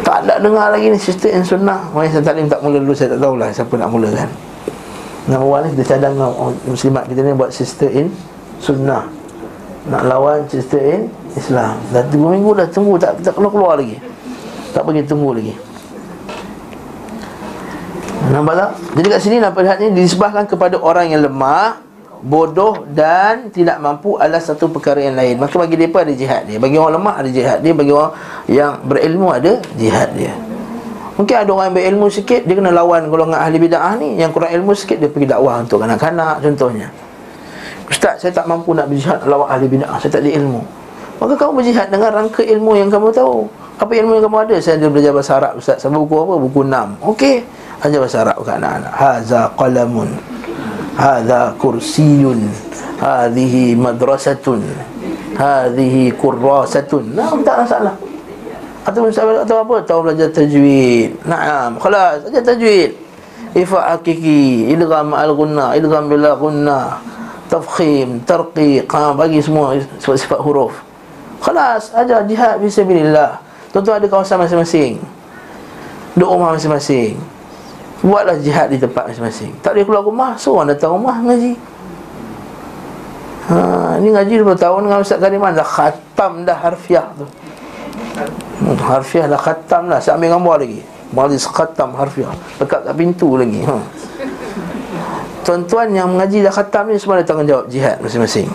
Tak 0.06 0.22
ada 0.22 0.38
dengar 0.38 0.70
lagi 0.70 0.86
ni 0.92 0.98
cerita 0.98 1.26
yang 1.32 1.42
sunnah. 1.42 1.82
Orang 1.90 2.06
yang 2.08 2.22
taklim 2.22 2.46
tak 2.46 2.60
mula 2.62 2.78
dulu 2.78 2.94
saya 2.94 3.16
tak 3.16 3.20
tahulah 3.20 3.48
siapa 3.50 3.74
nak 3.74 3.88
mula 3.90 4.08
kan. 4.14 4.30
Nak 5.26 5.40
awal 5.42 5.66
ni 5.66 5.68
kita 5.74 5.84
cadang 5.98 6.14
muslimat 6.70 7.10
kita 7.10 7.20
ni 7.26 7.34
buat 7.34 7.50
sister 7.50 7.90
in 7.90 8.14
sunnah. 8.62 9.10
Nak 9.90 10.02
lawan 10.06 10.46
sister 10.46 10.78
in 10.78 11.10
Islam. 11.34 11.74
Dah 11.90 12.06
3 12.06 12.14
minggu 12.14 12.50
dah 12.54 12.66
tunggu 12.70 12.94
tak, 12.98 13.18
tak 13.22 13.34
keluar-keluar 13.34 13.78
lagi. 13.82 13.98
Tak 14.70 14.86
pergi 14.86 15.02
tunggu 15.02 15.34
lagi. 15.34 15.54
Nampak 18.26 18.54
tak? 18.58 18.70
Jadi 18.98 19.06
kat 19.06 19.20
sini 19.22 19.36
nampak 19.38 19.62
lihat 19.62 19.78
ni 19.78 19.94
Disebahkan 19.94 20.50
kepada 20.50 20.82
orang 20.82 21.06
yang 21.14 21.22
lemah 21.22 21.78
bodoh 22.22 22.88
dan 22.88 23.52
tidak 23.52 23.80
mampu 23.80 24.16
adalah 24.16 24.40
satu 24.40 24.68
perkara 24.72 25.00
yang 25.02 25.16
lain. 25.16 25.36
Maka 25.40 25.56
bagi 25.56 25.76
mereka 25.76 26.04
ada 26.04 26.14
jihad 26.14 26.42
dia. 26.48 26.56
Bagi 26.56 26.76
orang 26.76 27.00
lemah 27.00 27.14
ada 27.20 27.30
jihad 27.30 27.58
dia, 27.60 27.72
bagi 27.76 27.92
orang 27.92 28.12
yang 28.48 28.72
berilmu 28.84 29.28
ada 29.32 29.52
jihad 29.76 30.10
dia. 30.16 30.32
Mungkin 31.16 31.32
ada 31.32 31.48
orang 31.48 31.72
yang 31.72 31.76
berilmu 31.80 32.06
sikit 32.12 32.44
Dia 32.44 32.54
kena 32.60 32.76
lawan 32.76 33.08
golongan 33.08 33.40
ahli 33.40 33.56
bid'ah 33.56 33.96
ni. 33.96 34.20
Yang 34.20 34.36
kurang 34.36 34.52
ilmu 34.52 34.76
sikit 34.76 35.00
Dia 35.00 35.08
pergi 35.08 35.32
dakwah 35.32 35.64
untuk 35.64 35.80
kanak-kanak 35.80 36.44
contohnya. 36.44 36.92
Ustaz 37.88 38.20
saya 38.20 38.36
tak 38.36 38.44
mampu 38.44 38.76
nak 38.76 38.92
berjihad 38.92 39.24
lawan 39.24 39.48
ahli 39.48 39.64
bid'ah. 39.64 39.96
Saya 39.96 40.20
tak 40.20 40.28
ada 40.28 40.30
ilmu. 40.36 40.60
Maka 41.16 41.32
kamu 41.40 41.52
berjihad 41.64 41.88
dengan 41.88 42.12
rangka 42.12 42.44
ilmu 42.44 42.70
yang 42.76 42.92
kamu 42.92 43.08
tahu. 43.16 43.48
Apa 43.80 43.92
ilmu 43.96 44.20
yang 44.20 44.24
kamu 44.28 44.36
ada? 44.44 44.56
Saya 44.60 44.76
ada 44.76 44.86
belajar 44.92 45.12
bahasa 45.16 45.32
Arab 45.40 45.52
Ustaz. 45.56 45.80
Sampai 45.80 46.04
buku 46.04 46.16
apa? 46.20 46.34
Buku 46.36 46.60
6 46.60 47.00
Okey. 47.16 47.36
Ajar 47.80 47.98
bahasa 48.04 48.18
Arab 48.20 48.36
ke 48.44 48.50
anak-anak. 48.52 48.92
Haza 48.92 49.40
qalamun 49.56 50.35
Haza 50.96 51.52
kursiyun 51.60 52.40
Hadihi 52.96 53.76
madrasatun 53.76 54.64
Hadihi 55.36 56.16
kurrasatun. 56.16 57.12
Nah, 57.12 57.28
tak 57.44 57.68
masalah. 57.68 57.92
Atau 58.88 59.04
atau 59.12 59.56
apa 59.60 59.74
tahu 59.84 60.08
belajar 60.08 60.32
tajwid. 60.32 61.12
Na'am 61.28 61.76
khalas 61.76 62.24
aja 62.24 62.40
tajwid. 62.40 62.96
Ifa 63.52 63.92
hakiki 63.92 64.72
idgham 64.72 65.12
al 65.12 65.36
gunna 65.36 65.76
idgham 65.76 66.08
bil 66.08 66.24
gunna 66.40 66.96
tafkhim 67.52 68.24
tarqiq 68.24 68.88
ha, 68.88 69.12
bagi 69.12 69.44
semua 69.44 69.76
sifat-sifat 70.00 70.40
huruf. 70.40 70.72
Khalas 71.44 71.92
aja 71.92 72.24
jihad 72.24 72.56
fi 72.56 72.68
sabilillah. 72.72 73.36
Tentu 73.76 73.92
ada 73.92 74.08
kawasan 74.08 74.40
masing-masing. 74.40 74.96
Duduk 76.16 76.32
rumah 76.32 76.56
masing-masing 76.56 77.35
buatlah 78.06 78.38
jihad 78.38 78.70
di 78.70 78.78
tempat 78.78 79.10
masing-masing. 79.10 79.50
Tak 79.58 79.74
boleh 79.74 79.84
keluar 79.84 80.04
rumah 80.06 80.30
so, 80.38 80.54
datang 80.62 80.94
rumah 80.94 81.18
ngaji. 81.18 81.58
Ha, 83.46 83.98
ini 84.02 84.10
ngaji 84.10 84.42
20 84.42 84.58
tahun 84.58 84.80
dengan 84.90 84.98
Ustaz 85.02 85.22
Kariman 85.22 85.54
dah 85.54 85.66
khatam 85.66 86.42
dah 86.42 86.58
harfiah 86.58 87.06
tu. 87.14 87.26
Hmm, 88.56 88.74
Harfiah 88.80 89.28
dah 89.28 89.36
khatam 89.36 89.92
lah 89.92 90.00
Saya 90.00 90.16
ambil 90.16 90.34
gambar 90.34 90.56
lagi. 90.64 90.80
Malis 91.12 91.44
khatam 91.46 91.94
harfiah 91.94 92.32
Dekat 92.58 92.82
kat 92.82 92.94
pintu 92.96 93.36
lagi 93.36 93.62
ha. 93.62 93.78
Tuan-tuan 95.44 95.92
yang 95.92 96.10
mengaji 96.10 96.42
dah 96.42 96.50
khatam 96.50 96.90
ni 96.90 96.98
Semua 96.98 97.20
ada 97.20 97.28
tanggungjawab 97.28 97.68
jihad 97.70 98.00
masing-masing. 98.00 98.48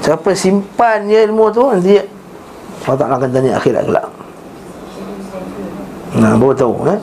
Siapa 0.00 0.32
simpan 0.32 1.04
je 1.10 1.18
ilmu 1.28 1.50
tu 1.52 1.66
Nanti 1.66 1.98
Allah 2.82 2.98
Ta'ala 2.98 3.14
akan 3.14 3.30
tanya 3.30 3.50
akhirat 3.62 3.82
kelak. 3.86 4.06
Nah, 6.18 6.34
baru 6.34 6.50
tahu 6.50 6.74
eh? 6.90 6.98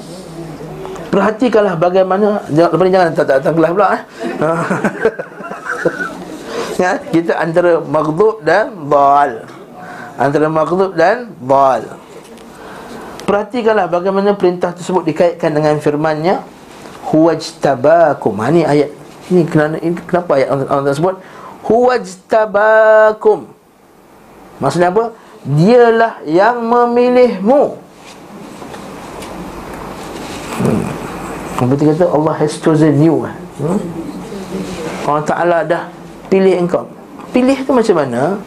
Perhatikanlah 1.09 1.73
bagaimana 1.73 2.45
ni 2.53 2.89
jangan 2.93 3.11
tak 3.17 3.27
datang 3.27 3.53
kelas 3.57 3.71
pula 3.73 3.87
eh? 3.97 4.01
ya, 6.81 6.91
Kita 7.01 7.33
antara 7.41 7.81
maghdub 7.81 8.45
dan 8.45 8.69
Dal 8.85 9.59
antara 10.19 10.51
maghlub 10.51 10.91
dan 10.99 11.31
bal. 11.39 11.87
Perhatikanlah 13.23 13.87
bagaimana 13.87 14.35
perintah 14.35 14.75
tersebut 14.75 15.07
dikaitkan 15.07 15.55
dengan 15.55 15.79
firman-Nya 15.79 16.43
huwajtabakum. 17.07 18.35
Ha 18.43 18.51
ni 18.51 18.67
ayat 18.67 18.91
ini 19.31 19.47
kenapa 19.47 19.79
ini, 19.79 19.95
kenapa 20.03 20.31
ayat 20.35 20.47
Allah 20.67 20.91
tersebut 20.91 21.15
huwajtabakum. 21.63 23.47
Maksudnya 24.59 24.91
apa? 24.91 25.15
Dialah 25.47 26.19
yang 26.27 26.59
memilihmu. 26.67 27.79
Berarti 31.59 31.83
kata 31.91 32.05
Allah 32.07 32.33
has 32.39 32.55
chosen 32.55 32.95
you. 33.03 33.27
Hmm? 33.59 33.79
Allah 35.03 35.25
Ta'ala 35.27 35.57
dah 35.67 35.83
pilih 36.31 36.55
engkau. 36.55 36.87
Pilih 37.35 37.57
tu 37.67 37.75
macam 37.75 37.95
mana? 37.99 38.39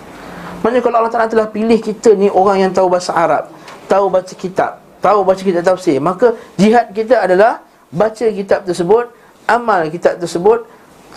Maksudnya 0.63 0.83
kalau 0.83 0.97
Allah 1.03 1.13
Ta'ala 1.13 1.27
telah 1.27 1.49
pilih 1.51 1.79
kita 1.83 2.15
ni 2.15 2.31
orang 2.31 2.63
yang 2.63 2.71
tahu 2.71 2.87
bahasa 2.87 3.11
Arab 3.11 3.51
Tahu 3.91 4.07
baca 4.07 4.31
kitab 4.31 4.79
Tahu 5.03 5.27
baca 5.27 5.43
kitab 5.43 5.63
tafsir 5.67 5.99
Maka 5.99 6.39
jihad 6.55 6.95
kita 6.95 7.19
adalah 7.19 7.67
Baca 7.91 8.27
kitab 8.31 8.63
tersebut 8.63 9.11
Amal 9.51 9.91
kitab 9.91 10.23
tersebut 10.23 10.63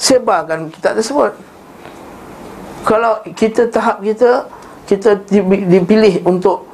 Sebarkan 0.01 0.73
kitab 0.73 0.97
tersebut 0.97 1.37
Kalau 2.89 3.21
kita 3.37 3.69
tahap 3.69 4.01
kita 4.01 4.49
Kita 4.89 5.13
dipilih 5.45 6.25
untuk 6.25 6.65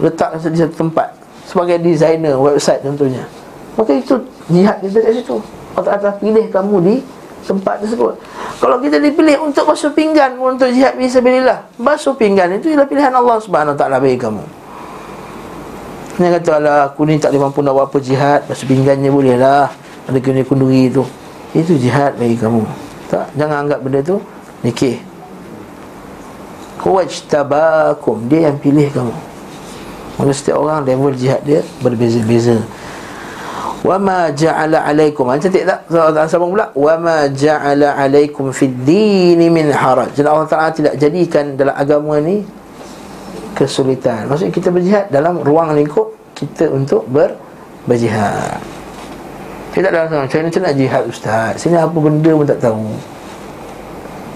Letak 0.00 0.40
di 0.40 0.56
satu 0.56 0.88
tempat 0.88 1.12
Sebagai 1.44 1.76
designer 1.76 2.40
website 2.40 2.80
contohnya 2.80 3.28
Maka 3.76 4.00
itu 4.00 4.16
jihad 4.50 4.76
kita 4.82 4.98
kat 5.02 5.12
situ. 5.14 5.36
Allah 5.72 5.96
Ta'ala 5.96 6.12
pilih 6.20 6.46
kamu 6.52 6.76
di 6.84 6.94
tempat 7.42 7.82
tersebut. 7.82 8.14
Kalau 8.62 8.76
kita 8.78 9.02
dipilih 9.02 9.42
untuk 9.42 9.66
basuh 9.66 9.90
pinggan 9.90 10.38
Untuk 10.38 10.70
jihad 10.70 10.94
bisabilillah 10.94 11.66
Basuh 11.74 12.14
pinggan 12.14 12.54
itu 12.54 12.70
ialah 12.70 12.86
pilihan 12.86 13.10
Allah 13.10 13.42
Subhanahu 13.42 13.74
Taala 13.74 13.98
bagi 13.98 14.14
kamu. 14.14 14.44
Dia 16.22 16.38
kata 16.38 16.50
Allah 16.62 16.76
aku 16.86 17.02
ni 17.08 17.18
tak 17.18 17.34
boleh 17.34 17.42
mampu 17.50 17.60
nak 17.64 17.72
buat 17.74 17.86
apa 17.90 17.98
jihad. 17.98 18.40
Basuh 18.46 18.66
pinggannya 18.68 19.10
boleh 19.10 19.34
lah 19.34 19.72
Ada 20.06 20.18
kena 20.22 20.46
kunduri 20.46 20.86
itu 20.86 21.02
Itu 21.56 21.74
jihad 21.74 22.14
bagi 22.14 22.38
kamu. 22.38 22.62
Tak 23.10 23.34
Jangan 23.34 23.66
anggap 23.66 23.78
benda 23.82 24.00
tu 24.04 24.22
Nikih 24.62 25.02
Wajtabakum 26.82 28.26
Dia 28.26 28.50
yang 28.50 28.58
pilih 28.58 28.90
kamu. 28.90 29.14
Maka 30.20 30.30
setiap 30.34 30.62
orang 30.62 30.86
level 30.86 31.14
jihad 31.16 31.42
dia 31.42 31.64
Berbeza-beza 31.82 32.62
wa 33.82 33.96
ma 33.98 34.30
ja'ala 34.30 34.86
'alaikum. 34.86 35.26
Ha, 35.26 35.38
cantik 35.42 35.66
tak? 35.66 35.90
Allah 35.90 36.30
sambung 36.30 36.54
pula? 36.54 36.70
Wa 36.74 36.94
ma 36.98 37.26
ja'ala 37.26 37.98
'alaikum 37.98 38.54
fid 38.54 38.72
din 38.86 39.42
min 39.50 39.74
haraj. 39.74 40.14
Jadi 40.14 40.26
Allah 40.26 40.46
Taala 40.46 40.70
tidak 40.70 40.94
jadikan 40.98 41.58
dalam 41.58 41.74
agama 41.74 42.22
ni 42.22 42.46
kesulitan. 43.58 44.30
Maksudnya 44.30 44.54
kita 44.54 44.68
berjihad 44.70 45.04
dalam 45.10 45.42
ruang 45.42 45.74
lingkup 45.74 46.14
kita 46.32 46.70
untuk 46.70 47.06
ber 47.10 47.34
berjihad. 47.86 48.62
Kita 49.72 49.88
tak 49.88 49.92
dalam 49.94 50.28
macam 50.28 50.38
mana 50.44 50.58
nak 50.68 50.74
jihad 50.76 51.02
ustaz? 51.08 51.52
Sini 51.56 51.80
apa 51.80 51.96
benda 51.96 52.30
pun 52.36 52.44
tak 52.44 52.60
tahu. 52.60 52.86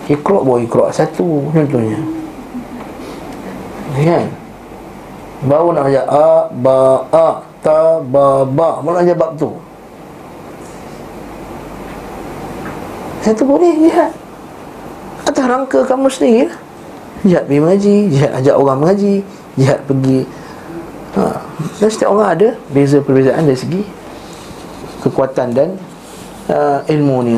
Ikra 0.09 0.39
bawa 0.41 0.59
ikra 0.63 0.87
satu 0.95 1.51
contohnya. 1.53 2.01
Kan? 3.97 4.27
Baru 5.45 5.77
nak 5.77 5.93
ajar 5.93 6.05
a 6.09 6.49
ba 6.51 7.05
a 7.13 7.29
ta 7.67 7.99
ba 7.99 8.47
ba 8.47 8.79
mana 8.79 9.03
aja 9.03 9.11
bab 9.19 9.35
tu? 9.35 9.51
Itu 13.27 13.43
boleh 13.43 13.75
jihad. 13.83 14.15
Atas 15.27 15.43
rangka 15.51 15.83
kamu 15.83 16.07
sendiri 16.07 16.47
lah. 16.47 16.59
Jihad 17.27 17.43
pergi 17.51 17.59
mengaji 17.59 17.95
jihad 18.15 18.31
ajak 18.39 18.55
orang 18.55 18.79
mengaji 18.79 19.15
jihad 19.59 19.83
pergi 19.83 20.23
ha. 21.19 21.43
dan 21.83 21.89
setiap 21.91 22.15
orang 22.15 22.29
ada 22.39 22.49
beza 22.71 23.03
perbezaan 23.03 23.43
dari 23.51 23.59
segi 23.59 23.83
kekuatan 25.03 25.49
dan 25.51 25.75
uh, 26.47 26.87
ilmu 26.87 27.17
ni 27.27 27.35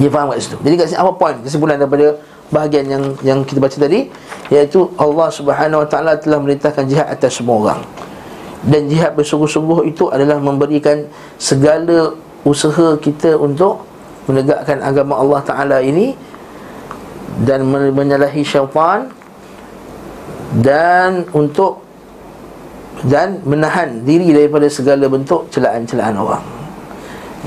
dia 0.00 0.08
faham 0.08 0.32
kat 0.32 0.40
situ. 0.40 0.56
Jadi 0.64 0.74
kat 0.80 0.86
sini 0.88 0.98
apa 1.04 1.12
poin 1.20 1.36
kesimpulan 1.44 1.76
daripada 1.76 2.16
bahagian 2.48 2.88
yang 2.88 3.04
yang 3.20 3.38
kita 3.44 3.60
baca 3.60 3.76
tadi? 3.76 4.08
Iaitu 4.48 4.88
Allah 4.96 5.28
Subhanahu 5.28 5.84
Wa 5.84 5.88
Taala 5.90 6.16
telah 6.16 6.40
merintahkan 6.40 6.88
jihad 6.88 7.12
atas 7.12 7.36
semua 7.36 7.60
orang 7.60 7.82
dan 8.66 8.90
jihad 8.92 9.16
bersungguh-sungguh 9.16 9.88
itu 9.88 10.12
adalah 10.12 10.36
memberikan 10.36 11.08
segala 11.40 12.12
usaha 12.44 12.96
kita 13.00 13.36
untuk 13.36 13.84
menegakkan 14.28 14.84
agama 14.84 15.16
Allah 15.16 15.40
Ta'ala 15.40 15.78
ini 15.80 16.12
dan 17.40 17.64
menyalahi 17.68 18.44
syaitan 18.44 19.08
dan 20.60 21.24
untuk 21.32 21.80
dan 23.08 23.40
menahan 23.48 24.04
diri 24.04 24.28
daripada 24.36 24.68
segala 24.68 25.08
bentuk 25.08 25.48
celaan-celaan 25.48 26.20
orang. 26.20 26.44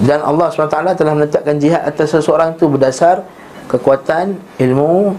Dan 0.01 0.25
Allah 0.25 0.49
SWT 0.49 0.97
telah 0.97 1.13
menetapkan 1.13 1.61
jihad 1.61 1.85
atas 1.85 2.09
seseorang 2.09 2.57
itu 2.57 2.65
berdasar 2.65 3.21
kekuatan 3.69 4.41
ilmu 4.57 5.13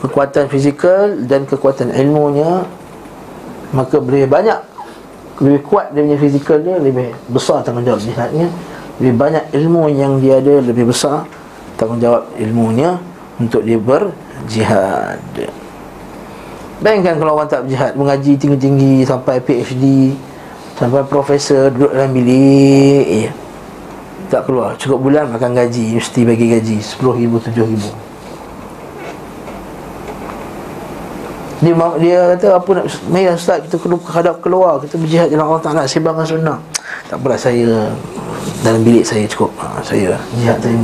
kekuatan 0.00 0.48
fizikal 0.48 1.12
dan 1.28 1.44
kekuatan 1.44 1.92
ilmunya. 1.92 2.64
Maka 3.76 4.00
lebih 4.00 4.32
banyak 4.32 4.56
lebih 5.38 5.60
kuat 5.62 5.94
dia 5.94 6.02
punya 6.02 6.18
fizikal 6.18 6.58
dia 6.58 6.76
lebih 6.82 7.14
besar 7.30 7.62
tanggungjawab 7.62 8.02
jihadnya 8.02 8.50
lebih 8.98 9.14
banyak 9.14 9.44
ilmu 9.54 9.86
yang 9.94 10.18
dia 10.18 10.42
ada 10.42 10.58
lebih 10.58 10.90
besar 10.90 11.22
tanggungjawab 11.78 12.34
ilmunya 12.42 12.98
untuk 13.38 13.62
dia 13.62 13.78
berjihad. 13.78 15.22
Bayangkan 16.82 17.18
kalau 17.18 17.38
orang 17.38 17.50
tak 17.50 17.66
berjihad 17.66 17.94
mengaji 17.94 18.34
tinggi-tinggi 18.38 19.06
sampai 19.06 19.38
PhD 19.42 20.14
sampai 20.78 21.02
profesor 21.06 21.74
duduk 21.74 21.90
dalam 21.90 22.14
bilik 22.14 23.06
eh, 23.26 23.30
tak 24.30 24.46
keluar. 24.46 24.78
Cukup 24.78 25.10
bulan 25.10 25.30
makan 25.30 25.54
gaji 25.54 25.98
mesti 25.98 26.22
bagi 26.22 26.46
gaji 26.54 26.76
10 26.78 27.18
ribu 27.18 27.42
7 27.42 27.54
ribu. 27.62 27.90
Dia, 31.58 31.74
dia 31.98 32.18
kata 32.38 32.46
apa 32.54 32.70
nak 32.70 32.86
Mari 33.10 33.34
Ustaz 33.34 33.58
kita 33.66 33.82
kena 33.82 33.98
hadap 33.98 34.38
keluar 34.38 34.78
Kita 34.78 34.94
berjihad 34.94 35.26
dalam 35.26 35.50
Allah 35.50 35.62
Ta'ala 35.62 35.82
Sebarkan 35.90 36.22
sunnah 36.22 36.58
Tak 37.10 37.18
apalah 37.18 37.34
saya 37.34 37.90
Dalam 38.62 38.86
bilik 38.86 39.02
saya 39.02 39.26
cukup 39.26 39.50
ha, 39.58 39.82
Saya 39.82 40.14
jihad 40.38 40.62
tadi 40.62 40.78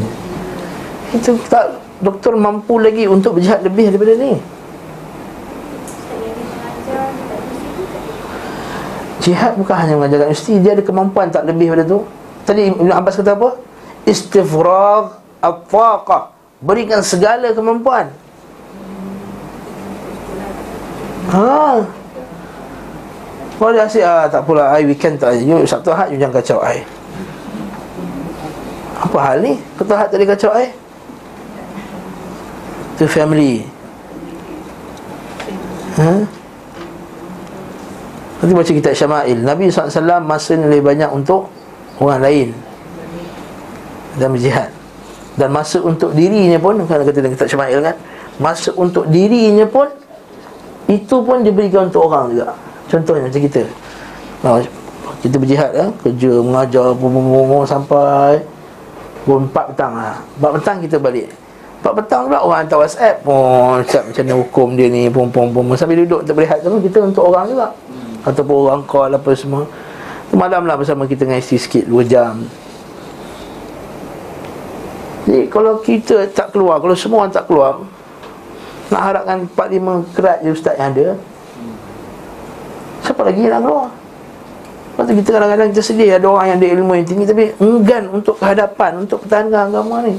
Itu 1.15 1.39
tak 1.47 1.79
Doktor 2.03 2.35
mampu 2.35 2.83
lagi 2.83 3.07
untuk 3.07 3.39
berjihad 3.39 3.63
lebih 3.63 3.95
daripada 3.95 4.19
ni 4.19 4.35
Jihad 9.25 9.57
bukan 9.57 9.73
hanya 9.73 9.97
mengajarkan 9.97 10.37
mesti 10.37 10.61
dia 10.61 10.77
ada 10.77 10.85
kemampuan 10.85 11.33
tak 11.33 11.49
lebih 11.49 11.73
pada 11.73 11.89
tu. 11.89 12.05
Tadi 12.45 12.77
Ibn 12.77 12.93
Abbas 12.93 13.17
kata 13.17 13.33
apa? 13.33 13.57
Istifrag 14.05 15.17
at-taqah. 15.41 16.37
Berikan 16.61 17.01
segala 17.01 17.57
kemampuan. 17.57 18.13
Ha. 21.33 21.81
Kalau 23.55 23.71
dia 23.71 23.87
asyik, 23.87 24.05
ah, 24.05 24.27
tak 24.29 24.43
pula, 24.45 24.75
I 24.77 24.85
weekend 24.85 25.17
tak 25.17 25.41
You 25.41 25.63
Sabtu 25.65 25.95
Ahad, 25.95 26.11
you 26.11 26.19
jangan 26.19 26.43
kacau 26.43 26.59
I 26.61 26.83
Apa 28.99 29.19
hal 29.23 29.37
ni? 29.41 29.57
Sabtu 29.79 29.95
Ahad 29.95 30.09
tadi 30.11 30.25
kacau 30.27 30.51
I 30.53 30.75
To 32.99 33.07
family 33.07 33.65
Ha? 35.95 36.13
Nanti 38.43 38.53
baca 38.53 38.73
kitab 38.75 38.93
Syama'il 38.99 39.39
Nabi 39.41 39.71
SAW 39.71 40.19
masa 40.21 40.59
ni 40.59 40.67
lebih 40.67 40.91
banyak 40.91 41.09
untuk 41.15 41.49
Orang 42.03 42.21
lain 42.21 42.51
Dan 44.19 44.35
berjihad 44.35 44.75
Dan 45.39 45.55
masa 45.55 45.79
untuk 45.79 46.11
dirinya 46.13 46.59
pun 46.59 46.83
Kan 46.85 47.07
kata 47.07 47.15
dalam 47.15 47.33
kitab 47.33 47.47
Syama'il 47.47 47.79
kan 47.81 47.97
Masa 48.43 48.75
untuk 48.75 49.07
dirinya 49.07 49.65
pun 49.71 49.87
Itu 50.85 51.25
pun 51.25 51.41
diberikan 51.41 51.89
untuk 51.89 52.13
orang 52.13 52.37
juga. 52.37 52.53
Contohnya 52.89 53.29
macam 53.29 53.43
kita. 53.43 53.63
Nah, 54.45 54.61
Kita 55.25 55.41
berjihad 55.41 55.73
ya, 55.73 55.87
Kerja, 56.05 56.33
mengajar, 56.45 56.93
bum 57.01 57.65
sampai 57.65 58.45
Pukul 59.25 59.49
4 59.49 59.73
petang 59.73 59.97
lah 59.97 60.21
4 60.37 60.57
petang 60.61 60.77
kita 60.85 61.01
balik. 61.01 61.33
4 61.81 61.97
petang 61.97 62.29
pula 62.29 62.45
orang 62.45 62.69
hantar 62.69 62.85
whatsapp 62.85 63.25
Oh, 63.25 63.81
macam 63.81 64.03
mana 64.05 64.35
hukum 64.37 64.69
dia 64.77 64.93
ni 64.93 65.09
pum 65.09 65.33
pum 65.33 65.49
pum 65.49 65.73
Sambil 65.81 66.05
duduk 66.05 66.29
untuk 66.29 66.37
berehat 66.37 66.61
tu 66.61 66.77
Kita 66.77 67.01
untuk 67.01 67.25
orang 67.25 67.49
juga. 67.49 67.73
Ataupun 68.25 68.57
orang 68.69 68.83
call 68.85 69.17
apa 69.17 69.31
semua. 69.33 69.65
Malam 70.37 70.69
lah 70.69 70.77
bersama 70.77 71.09
kita 71.09 71.25
dengan 71.25 71.41
isteri 71.41 71.57
sikit 71.57 71.85
2 71.89 72.05
jam. 72.05 72.45
Jadi 75.25 75.49
kalau 75.49 75.81
kita 75.81 76.29
tak 76.37 76.53
keluar 76.53 76.85
Kalau 76.85 76.93
semua 76.93 77.25
orang 77.25 77.33
tak 77.33 77.49
keluar 77.49 77.81
Nak 78.93 79.01
harapkan 79.01 79.49
4-5 79.49 80.13
kerat 80.13 80.39
je 80.45 80.51
ustaz 80.53 80.77
yang 80.77 80.93
ada. 80.93 81.17
Siapa 83.05 83.21
lagi 83.21 83.45
nak 83.49 83.61
keluar? 83.65 83.89
Lepas 84.95 85.11
tu 85.11 85.15
kita 85.19 85.31
kadang-kadang 85.35 85.69
kita 85.75 85.83
sedih 85.83 86.11
Ada 86.15 86.27
orang 86.31 86.47
yang 86.55 86.59
ada 86.63 86.69
ilmu 86.79 86.93
yang 86.95 87.03
tinggi 87.03 87.27
Tapi 87.27 87.51
enggan 87.59 88.15
untuk 88.15 88.39
kehadapan 88.39 89.03
Untuk 89.03 89.27
pertahankan 89.27 89.75
agama 89.75 90.07
ni. 90.07 90.15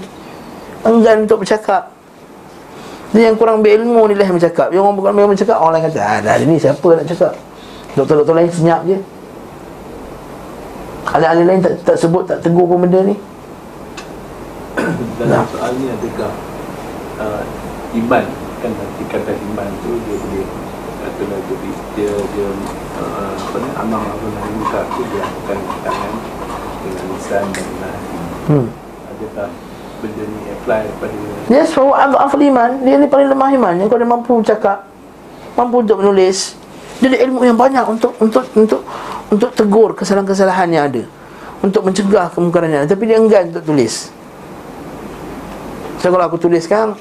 Enggan 0.83 1.25
untuk 1.25 1.41
bercakap. 1.41 1.95
Dia 3.15 3.31
yang 3.31 3.39
kurang 3.39 3.63
berilmu 3.63 4.05
ni 4.11 4.13
lah 4.19 4.27
yang 4.27 4.37
bercakap. 4.37 4.69
Yang 4.69 4.83
orang 4.85 4.95
bukan 4.99 5.11
berilmu 5.15 5.33
bercakap 5.33 5.57
Orang 5.57 5.73
lain 5.79 5.85
kata 5.89 5.99
Ah 6.03 6.17
dah 6.21 6.35
ni 6.43 6.59
siapa 6.59 6.87
nak 6.91 7.05
cakap? 7.07 7.33
Doktor-doktor 7.95 8.35
lain 8.35 8.51
senyap 8.51 8.83
je. 8.83 8.99
Ahli-ahli 11.07 11.43
lain 11.47 11.59
tak, 11.63 11.73
tak 11.87 11.95
sebut 11.95 12.27
Tak 12.27 12.43
tegur 12.43 12.67
pun 12.67 12.83
benda 12.83 12.99
ni. 13.01 13.15
Dalam 15.15 15.47
soal 15.47 15.71
ni 15.79 15.87
adakah 15.87 16.31
uh, 17.23 17.41
Iman 17.95 18.44
Kan 18.65 18.73
tingkatan 18.97 19.37
iman 19.53 19.69
tu 19.85 19.93
Dia 20.09 20.17
boleh 20.17 20.47
katalah 21.05 21.37
jadi 21.37 21.71
dia 21.93 22.13
dia 22.33 22.49
uh, 22.97 23.29
apa 23.37 23.57
ni 23.61 23.69
amal 23.77 24.01
apa 24.01 24.25
nahi 24.25 24.51
muka 24.57 24.81
tu 24.89 25.05
dia 25.13 25.21
akan 25.21 25.59
tangan 25.85 26.13
dengan 26.81 27.05
lisan 27.13 27.45
dan 27.53 27.67
hati. 27.77 28.17
Hmm. 28.49 28.67
Adakah 29.13 29.49
benda 30.01 30.23
ni 30.25 30.39
apply 30.49 30.81
pada 30.97 31.15
Yes, 31.45 31.77
bahawa 31.77 32.25
afal 32.25 32.41
iman 32.41 32.81
Dia 32.81 32.97
ni 32.97 33.05
paling 33.05 33.29
lemah 33.29 33.49
iman 33.53 33.73
Yang 33.77 33.87
kau 33.93 34.01
dia 34.01 34.09
mampu 34.09 34.33
cakap 34.41 34.89
Mampu 35.53 35.85
untuk 35.85 36.01
menulis. 36.01 36.57
Dia 36.99 37.13
ada 37.13 37.19
ilmu 37.29 37.45
yang 37.45 37.55
banyak 37.55 37.85
untuk 37.85 38.17
untuk 38.17 38.43
untuk 38.57 38.81
untuk 39.29 39.49
tegur 39.53 39.93
kesalahan-kesalahan 39.93 40.67
yang 40.73 40.83
ada. 40.89 41.03
Untuk 41.61 41.85
mencegah 41.85 42.33
kemungkaran 42.33 42.73
yang 42.73 42.81
ada 42.83 42.91
Tapi 42.97 43.13
dia 43.13 43.21
enggan 43.21 43.53
untuk 43.53 43.61
tulis. 43.61 44.09
So 46.01 46.09
kalau 46.09 46.25
aku 46.27 46.41
tulis 46.41 46.65
sekarang 46.65 46.97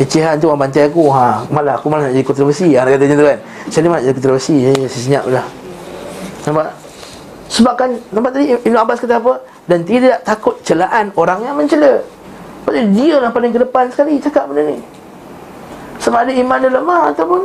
Ecehan 0.00 0.40
tu 0.40 0.48
orang 0.48 0.64
bantai 0.64 0.88
aku 0.88 1.12
ha, 1.12 1.44
Malah 1.52 1.76
aku 1.76 1.92
malah 1.92 2.08
nak 2.08 2.16
jadi 2.16 2.24
kontroversi. 2.24 2.72
Ha, 2.72 2.88
kata 2.88 3.04
macam 3.04 3.18
tu 3.20 3.26
kan. 3.28 3.38
Saya 3.68 3.80
ni 3.84 3.88
malah 3.92 4.02
jadi 4.08 4.16
kontroversi? 4.16 4.54
Ya, 4.64 4.70
Saya 4.88 5.02
senyap 5.04 5.24
lah. 5.28 5.46
Nampak? 6.48 6.68
Sebab 7.52 7.74
kan 7.76 7.90
Nampak 8.08 8.30
tadi 8.32 8.56
Ibn 8.56 8.76
Abbas 8.80 8.96
kata 9.04 9.20
apa? 9.20 9.44
Dan 9.68 9.84
tidak 9.84 10.24
takut 10.24 10.56
celaan 10.64 11.12
orang 11.20 11.44
yang 11.44 11.52
mencela. 11.52 12.00
Sebab 12.64 12.74
dia 12.96 13.16
lah 13.20 13.28
paling 13.28 13.52
ke 13.52 13.60
depan 13.60 13.92
sekali 13.92 14.16
Cakap 14.16 14.48
benda 14.48 14.72
ni. 14.72 14.80
Sebab 16.00 16.24
ada 16.24 16.32
iman 16.32 16.56
dia 16.56 16.70
lemah 16.72 17.02
Ataupun 17.12 17.40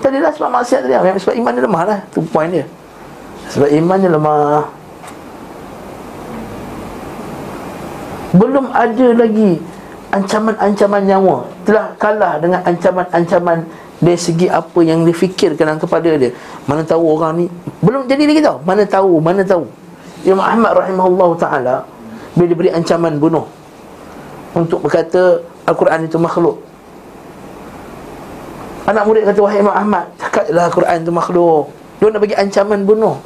Tadi 0.00 0.18
lah 0.18 0.32
sebab 0.34 0.50
maksiat 0.50 0.80
tadi 0.88 0.94
lah. 0.98 1.14
Sebab 1.14 1.34
iman 1.38 1.52
dia 1.54 1.62
lemah 1.62 1.82
lah 1.86 1.98
Itu 2.10 2.26
point 2.26 2.50
dia. 2.50 2.66
Sebab 3.54 3.68
iman 3.70 3.96
dia 4.02 4.10
lemah. 4.10 4.62
Belum 8.34 8.66
ada 8.74 9.06
lagi 9.14 9.69
ancaman-ancaman 10.10 11.02
nyawa 11.06 11.46
telah 11.62 11.94
kalah 11.96 12.42
dengan 12.42 12.60
ancaman-ancaman 12.66 13.62
dari 14.02 14.18
segi 14.18 14.50
apa 14.50 14.80
yang 14.82 15.06
difikirkan 15.06 15.78
kepada 15.78 16.10
dia. 16.18 16.34
Mana 16.66 16.82
tahu 16.82 17.14
orang 17.14 17.44
ni 17.44 17.46
belum 17.84 18.10
jadi 18.10 18.26
lagi 18.26 18.42
tahu 18.42 18.58
mana 18.66 18.82
tahu 18.84 19.12
mana 19.22 19.42
tahu. 19.46 19.64
Imam 20.26 20.42
Ahmad 20.42 20.76
rahimahullah 20.76 21.30
taala 21.38 21.76
bila 22.34 22.46
diberi 22.50 22.70
ancaman 22.74 23.16
bunuh 23.16 23.46
untuk 24.52 24.82
berkata 24.82 25.40
Al-Quran 25.64 26.10
itu 26.10 26.18
makhluk. 26.18 26.58
Anak 28.90 29.06
murid 29.06 29.22
kata 29.22 29.38
wahai 29.38 29.62
Imam 29.62 29.76
Ahmad 29.76 30.10
cakaplah 30.18 30.66
Al-Quran 30.66 30.96
itu 31.06 31.12
makhluk. 31.14 31.64
Dia 32.02 32.08
nak 32.10 32.20
bagi 32.24 32.36
ancaman 32.36 32.80
bunuh. 32.82 33.16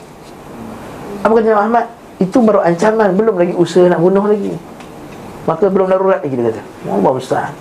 Apa 1.24 1.32
kata 1.40 1.46
Imam 1.48 1.64
Ahmad? 1.64 1.86
Itu 2.20 2.36
baru 2.44 2.60
ancaman 2.60 3.16
belum 3.16 3.34
lagi 3.40 3.54
usaha 3.56 3.88
nak 3.88 4.02
bunuh 4.04 4.28
lagi 4.28 4.52
Maka 5.44 5.68
belum 5.68 5.86
darurat 5.92 6.24
lagi 6.24 6.34
dia 6.34 6.48
kata. 6.48 6.62
Allah 6.88 7.12
mustahil 7.12 7.52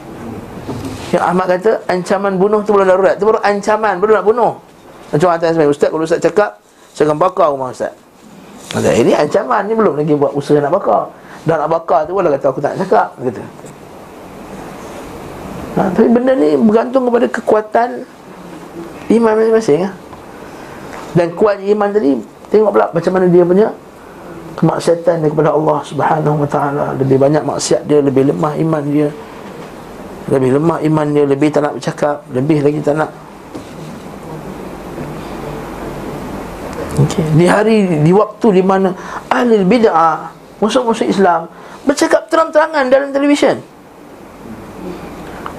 Yang 1.12 1.24
Ahmad 1.24 1.46
kata 1.52 1.72
Ancaman 1.92 2.34
bunuh 2.40 2.60
tu 2.64 2.72
belum 2.72 2.88
darurat. 2.88 3.14
Itu 3.20 3.28
baru 3.28 3.40
ancaman. 3.44 4.00
Belum 4.00 4.14
nak 4.16 4.26
bunuh. 4.26 4.52
Macam 5.12 5.26
orang 5.30 5.40
tanya 5.44 5.68
Ustaz 5.68 5.92
Kalau 5.92 6.04
Ustaz 6.08 6.20
cakap 6.24 6.64
Saya 6.96 7.12
akan 7.12 7.18
bakar 7.20 7.52
rumah 7.52 7.76
Ustaz. 7.76 7.92
Kata, 8.72 8.90
ini 8.96 9.12
ancaman. 9.12 9.68
Ini 9.68 9.74
belum 9.76 9.94
lagi 10.00 10.14
buat 10.16 10.32
usaha 10.32 10.58
nak 10.64 10.72
bakar. 10.72 11.12
Dan 11.44 11.60
nak 11.60 11.70
bakar 11.70 12.08
tu 12.08 12.16
Walau 12.16 12.32
kata 12.32 12.46
aku 12.48 12.60
tak 12.64 12.80
nak 12.80 12.88
cakap. 12.88 13.08
Dia 13.20 13.26
kata. 13.30 13.44
Ha, 15.74 15.82
Tapi 15.92 16.08
benda 16.08 16.34
ni 16.40 16.56
Bergantung 16.56 17.04
kepada 17.12 17.28
kekuatan 17.28 17.90
Iman 19.12 19.32
masing-masing 19.36 19.80
ha? 19.84 19.90
Dan 21.14 21.36
kuat 21.36 21.60
iman 21.60 21.90
tadi 21.92 22.18
Tengok 22.48 22.72
pula 22.72 22.88
macam 22.94 23.12
mana 23.12 23.26
dia 23.28 23.44
punya 23.44 23.68
kemaksiatan 24.64 25.20
dia 25.20 25.28
kepada 25.28 25.52
Allah 25.52 25.84
Subhanahu 25.84 26.48
wa 26.48 26.48
taala. 26.48 26.96
Lebih 26.96 27.20
banyak 27.20 27.44
maksiat 27.44 27.84
dia 27.84 28.00
lebih 28.00 28.32
lemah 28.32 28.56
iman 28.56 28.84
dia. 28.88 29.12
Lebih 30.32 30.56
lemah 30.56 30.80
iman 30.88 31.08
dia 31.12 31.24
lebih 31.28 31.52
tak 31.52 31.68
nak 31.68 31.76
bercakap 31.76 32.24
lebih 32.32 32.64
lagi 32.64 32.80
tak 32.80 32.96
nak. 32.96 33.12
Okay. 36.94 37.26
di 37.36 37.46
hari 37.50 37.90
di 38.06 38.12
waktu 38.14 38.62
di 38.62 38.64
mana 38.64 38.94
ahli 39.28 39.66
bid'ah 39.66 40.30
musuh-musuh 40.62 41.10
Islam 41.10 41.50
bercakap 41.90 42.30
terang-terangan 42.30 42.86
dalam 42.88 43.10
televisyen 43.10 43.60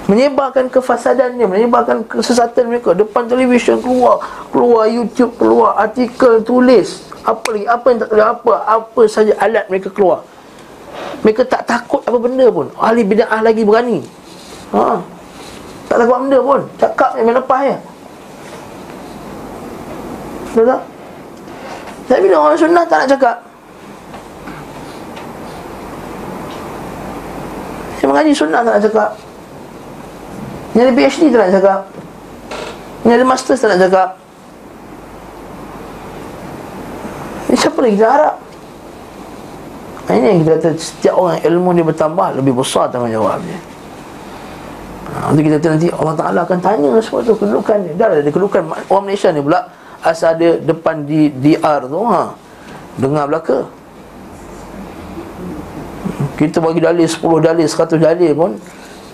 menyebarkan 0.04 0.68
kefasadannya 0.68 1.48
menyebarkan 1.48 2.04
kesesatan 2.04 2.68
mereka. 2.68 2.92
Depan 2.92 3.24
televisyen 3.24 3.80
keluar 3.80 4.20
keluar 4.52 4.84
YouTube 4.88 5.32
keluar 5.40 5.80
artikel 5.80 6.44
tulis. 6.44 7.08
Apa 7.24 7.56
lagi? 7.56 7.64
Apa 7.64 7.86
yang 7.88 7.98
tak 8.04 8.08
boleh 8.12 8.28
apa? 8.28 8.54
Apa 8.68 9.00
saja 9.08 9.32
alat 9.40 9.64
mereka 9.72 9.88
keluar. 9.88 10.20
Mereka 11.24 11.48
tak 11.48 11.64
takut 11.64 12.04
apa 12.04 12.18
benda 12.20 12.46
pun. 12.52 12.68
Ahli 12.76 13.00
bid'ah 13.00 13.40
lagi 13.40 13.64
berani. 13.64 14.04
Ha. 14.76 15.00
Tak 15.88 15.96
takut 16.04 16.18
benda 16.20 16.38
pun. 16.44 16.60
Cakap 16.76 17.10
yang 17.16 17.33
lepas 17.33 17.60
ya. 17.64 17.76
Betul 20.52 20.64
tak? 20.68 20.83
Tapi 22.04 22.29
orang 22.29 22.60
sunnah 22.60 22.85
tak 22.85 22.98
nak 23.00 23.08
cakap. 23.16 23.37
Saya 27.96 28.06
mengaji 28.12 28.33
sunnah 28.37 28.60
tak 28.60 28.72
nak 28.76 28.85
cakap 28.85 29.10
Yang 30.75 30.85
ada 30.90 30.92
PhD 30.98 31.22
tak 31.31 31.38
nak 31.38 31.52
cakap 31.54 31.81
Yang 33.06 33.14
ada 33.14 33.25
master 33.25 33.54
tak 33.54 33.68
nak 33.70 33.81
cakap 33.87 34.08
Ini 37.46 37.56
siapa 37.56 37.79
lagi 37.79 37.94
kita 37.94 38.08
harap? 38.10 38.35
Ini 40.10 40.27
yang 40.27 40.38
kita 40.42 40.50
kata 40.58 40.68
Setiap 40.75 41.14
orang 41.14 41.38
ilmu 41.46 41.68
dia 41.79 41.87
bertambah 41.87 42.29
Lebih 42.42 42.52
besar 42.58 42.90
tanggungjawab 42.90 43.38
dia. 43.46 43.58
Ha, 45.14 45.31
Nanti 45.31 45.40
kita 45.46 45.56
kata 45.62 45.68
nanti 45.79 45.88
Allah 45.94 46.14
Ta'ala 46.18 46.38
akan 46.42 46.58
tanya 46.58 46.90
semua 46.98 47.22
tu 47.22 47.38
Kedudukan 47.38 47.79
dia. 47.87 47.92
Dah 47.94 48.06
ada 48.10 48.31
kedudukan. 48.35 48.62
Orang 48.90 49.04
Malaysia 49.06 49.31
ni 49.31 49.38
pula 49.38 49.70
Asal 50.02 50.35
ada 50.37 50.58
depan 50.58 51.06
di 51.06 51.31
DR 51.31 51.87
tu 51.87 52.02
ha, 52.02 52.35
Dengar 52.98 53.31
belaka. 53.31 53.70
Kita 56.35 56.58
bagi 56.58 56.83
dalil 56.83 57.06
10 57.06 57.22
dalil 57.46 57.66
100 57.70 57.94
dalil 57.94 58.31
pun 58.35 58.58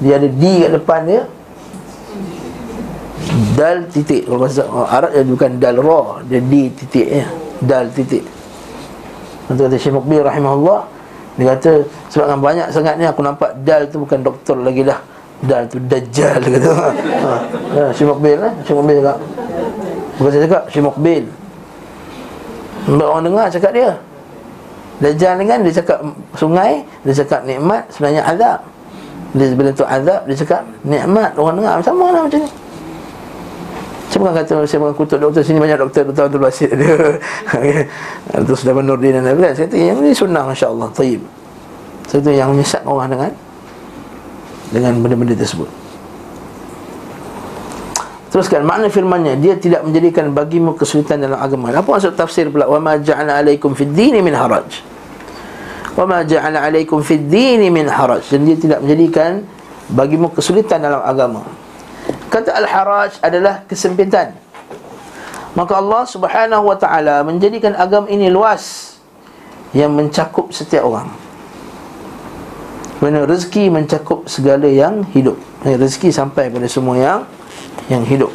Dia 0.00 0.16
ada 0.16 0.24
D 0.24 0.64
kat 0.64 0.72
depan 0.72 1.04
dia 1.04 1.22
Dal 3.30 3.86
titik 3.86 4.26
Kalau 4.26 4.42
bahasa 4.42 4.66
Arab 4.66 5.10
dia 5.14 5.22
bukan 5.22 5.50
dal 5.62 5.76
ra 5.78 6.02
Dia 6.26 6.40
D 6.42 6.52
titik 6.74 7.06
ya. 7.06 7.26
Dal 7.62 7.86
titik. 7.94 8.26
Itu 9.46 9.60
kata 9.66 9.76
Syekh 9.78 9.94
Mukbir 9.94 10.26
rahimahullah 10.26 10.80
Dia 11.38 11.54
kata 11.54 11.86
sebabkan 12.10 12.38
banyak 12.42 12.66
sangat 12.74 12.98
ni 12.98 13.06
aku 13.06 13.22
nampak 13.22 13.54
Dal 13.62 13.86
tu 13.86 14.02
bukan 14.02 14.18
doktor 14.26 14.58
lagi 14.58 14.82
dah. 14.82 14.98
Dal 15.46 15.70
tu 15.70 15.78
Dajjal 15.78 16.42
kata. 16.42 16.70
Ha. 17.20 17.36
ha. 17.76 17.82
Syekh 17.94 18.08
Mukbir 18.10 18.36
lah 18.42 18.52
Syekh 18.66 18.76
Mukbir 18.76 18.96
cakap. 18.98 19.18
Bukan 20.18 20.30
saya 20.34 20.42
cakap? 20.50 20.62
Syekh 20.74 20.84
Mukbir 20.84 21.22
Orang 22.90 23.22
dengar 23.22 23.46
cakap 23.46 23.70
dia. 23.70 23.92
Dajjal 24.98 25.32
ni 25.38 25.44
kan 25.46 25.62
dia 25.62 25.72
cakap 25.78 25.98
sungai 26.34 26.82
Dia 27.06 27.14
cakap 27.14 27.46
nikmat 27.46 27.86
sebenarnya 27.94 28.22
azab. 28.26 28.58
Dia 29.30 29.54
bila 29.54 29.70
tu 29.70 29.86
azab 29.86 30.26
dia 30.26 30.34
cakap 30.34 30.66
nikmat. 30.82 31.30
Orang 31.38 31.62
dengar 31.62 31.78
sama 31.86 32.10
lah 32.10 32.26
macam 32.26 32.42
ni 32.42 32.50
bukan 34.20 34.34
kata 34.36 34.68
saya 34.68 34.78
bukan 34.84 34.94
kutuk 34.94 35.18
doktor 35.18 35.40
sini 35.40 35.56
banyak 35.56 35.80
doktor 35.80 36.04
doktor 36.12 36.28
Abdul 36.28 36.42
Basit 36.44 36.68
ada. 36.76 37.16
Terus 38.44 38.58
sudah 38.60 38.76
Nurdin 38.76 39.16
dan 39.16 39.24
lain 39.24 39.56
Saya 39.56 39.66
kata 39.66 39.76
yang 39.80 39.98
ni 40.04 40.12
sunnah 40.12 40.44
masya-Allah, 40.44 40.88
tayyib. 40.92 41.24
Saya 42.04 42.20
kata 42.20 42.30
yang 42.36 42.52
menyesat 42.52 42.82
orang 42.84 43.08
dengan 43.08 43.32
dengan 44.70 44.92
benda-benda 45.02 45.34
tersebut. 45.34 45.66
Teruskan 48.30 48.62
makna 48.62 48.86
firman-Nya 48.86 49.34
dia 49.42 49.58
tidak 49.58 49.82
menjadikan 49.82 50.30
bagimu 50.30 50.78
kesulitan 50.78 51.18
dalam 51.18 51.34
agama. 51.34 51.74
Apa 51.74 51.98
maksud 51.98 52.14
tafsir 52.14 52.46
pula 52.46 52.70
wa 52.70 52.78
ma 52.78 52.94
ja'ala 52.94 53.42
'alaikum 53.42 53.74
fid 53.74 53.90
din 53.90 54.14
min 54.22 54.30
haraj. 54.30 54.70
Wa 55.98 56.06
ma 56.06 56.22
ja'ala 56.22 56.62
'alaikum 56.62 57.02
fid 57.02 57.26
din 57.26 57.58
min 57.74 57.90
haraj. 57.90 58.22
Dan 58.30 58.46
dia 58.46 58.54
tidak 58.54 58.86
menjadikan 58.86 59.42
bagimu 59.90 60.30
kesulitan 60.30 60.78
dalam 60.78 61.02
agama. 61.02 61.42
Kata 62.30 62.54
al-haraj 62.54 63.18
adalah 63.26 63.66
kesempitan. 63.66 64.38
Maka 65.58 65.82
Allah 65.82 66.06
subhanahu 66.06 66.70
wa 66.70 66.78
ta'ala 66.78 67.26
Menjadikan 67.26 67.74
agama 67.74 68.06
ini 68.06 68.30
luas 68.30 68.94
Yang 69.74 69.90
mencakup 69.98 70.46
setiap 70.54 70.86
orang. 70.86 71.10
Kerana 73.02 73.26
rezeki 73.26 73.66
mencakup 73.74 74.30
segala 74.30 74.70
yang 74.70 75.02
hidup. 75.10 75.34
Rezeki 75.66 76.14
sampai 76.14 76.54
pada 76.54 76.70
semua 76.70 76.94
yang 76.94 77.20
Yang 77.90 78.04
hidup. 78.14 78.32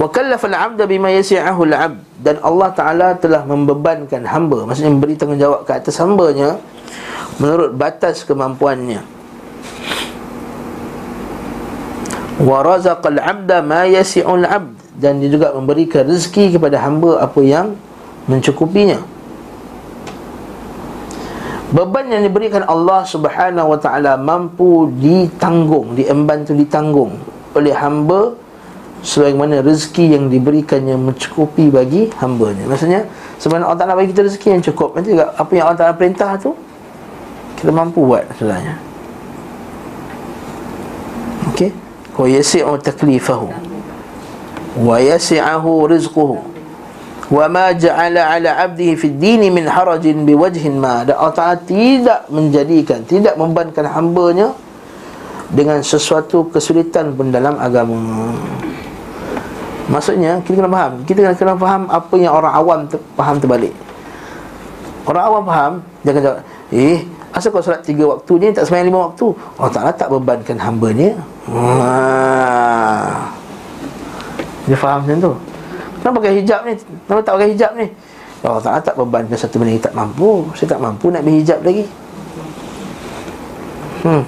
Wa 0.00 0.08
kallafa 0.10 0.50
al-'abda 0.50 0.88
bima 0.90 1.14
yasi'ahu 1.14 1.60
al-'abd. 1.70 1.98
Dan 2.18 2.36
Allah 2.42 2.68
Taala 2.74 3.08
telah 3.14 3.46
membebankan 3.46 4.26
hamba. 4.26 4.66
Maksudnya 4.66 4.90
memberi 4.90 5.14
tanggungjawab 5.14 5.62
ke 5.62 5.72
atas 5.78 5.94
hambanya 6.02 6.58
menurut 7.38 7.72
batas 7.76 8.24
kemampuannya 8.26 9.19
wa 12.40 12.58
razaqal 12.64 13.20
'abda 13.20 13.60
ma 13.64 13.84
yasi'ul 13.86 14.44
'abd. 14.44 14.76
Dan 15.00 15.20
dia 15.20 15.32
juga 15.32 15.52
memberikan 15.56 16.04
rezeki 16.04 16.60
kepada 16.60 16.76
hamba 16.84 17.24
apa 17.24 17.40
yang 17.40 17.72
mencukupinya. 18.28 19.00
Beban 21.70 22.10
yang 22.10 22.26
diberikan 22.26 22.66
Allah 22.66 23.06
Subhanahu 23.06 23.72
wa 23.72 23.78
taala 23.78 24.18
mampu 24.18 24.90
ditanggung 24.98 25.94
diemban 25.94 26.42
tu 26.42 26.52
ditanggung 26.52 27.14
oleh 27.54 27.70
hamba 27.70 28.34
sebagaimana 29.06 29.62
rezeki 29.62 30.18
yang 30.18 30.26
diberikannya 30.28 30.98
mencukupi 30.98 31.70
bagi 31.70 32.10
hambanya. 32.18 32.66
Maksudnya 32.66 33.06
sebenarnya 33.40 33.70
Allah 33.70 33.80
Taala 33.80 33.94
bagi 33.96 34.12
kita 34.12 34.26
rezeki 34.26 34.48
yang 34.58 34.62
cukup. 34.66 34.98
Nanti 34.98 35.14
juga 35.16 35.32
apa 35.32 35.50
yang 35.56 35.64
Allah 35.70 35.78
Taala 35.78 35.94
perintah 35.96 36.36
tu 36.36 36.52
kita 37.60 37.76
mampu 37.76 38.00
buat 38.08 38.24
sebenarnya 38.40 38.72
okey 41.52 41.68
wa 42.20 42.26
yasi'u 42.28 42.76
taklifahu. 42.76 43.48
Wa 44.84 45.00
yasi'ahu 45.00 45.88
rizquhu. 45.88 46.36
Wa 47.32 47.46
ma 47.48 47.72
ja'ala 47.72 48.36
'ala 48.36 48.50
'abdihi 48.68 48.92
fid 48.98 49.16
din 49.16 49.48
min 49.48 49.64
harajin 49.64 50.28
biwajhin 50.28 50.76
ma. 50.76 51.08
Dan 51.08 51.16
Allah 51.16 51.32
Ta'ala 51.32 51.56
tidak 51.64 52.28
menjadikan 52.28 53.00
tidak 53.08 53.40
membebankan 53.40 53.88
hambanya 53.88 54.52
dengan 55.48 55.80
sesuatu 55.80 56.52
kesulitan 56.52 57.16
pun 57.16 57.32
dalam 57.32 57.56
agama. 57.56 57.96
Maksudnya 59.90 60.38
kita 60.46 60.62
kena 60.62 60.70
faham. 60.70 60.92
Kita 61.02 61.18
kena, 61.18 61.34
kena 61.34 61.54
faham 61.58 61.82
apa 61.90 62.14
yang 62.14 62.34
orang 62.34 62.52
awam 62.54 62.78
ter, 62.86 62.98
faham 63.18 63.36
terbalik. 63.42 63.74
Orang 65.08 65.24
awam 65.26 65.42
faham 65.42 65.72
akan 66.06 66.22
jawab 66.22 66.38
eh 66.70 67.02
Asal 67.30 67.54
kau 67.54 67.62
solat 67.62 67.86
tiga 67.86 68.10
waktu 68.10 68.32
ni 68.42 68.48
Tak 68.50 68.66
semayang 68.66 68.90
lima 68.90 69.06
waktu? 69.10 69.30
Allah 69.54 69.72
Ta'ala 69.72 69.90
tak 69.94 70.10
bebankan 70.10 70.58
hamba 70.58 70.88
ni 70.90 71.14
Haa. 71.46 73.30
Dia 74.66 74.76
faham 74.78 75.02
macam 75.02 75.18
tu? 75.18 75.32
Kenapa 76.00 76.14
pakai 76.22 76.32
hijab 76.42 76.60
ni? 76.62 76.74
Kenapa 76.78 77.20
tak 77.26 77.34
pakai 77.38 77.48
hijab 77.54 77.72
ni? 77.74 77.86
Allah 78.40 78.62
Ta'ala 78.62 78.78
tak 78.80 78.94
bebankan 78.96 79.36
satu 79.36 79.58
benda 79.58 79.74
yang 79.74 79.82
tak 79.82 79.94
mampu. 79.98 80.46
Saya 80.54 80.78
tak 80.78 80.80
mampu 80.80 81.10
nak 81.10 81.22
berhijab 81.26 81.60
lagi. 81.60 81.84
Hmm. 84.06 84.22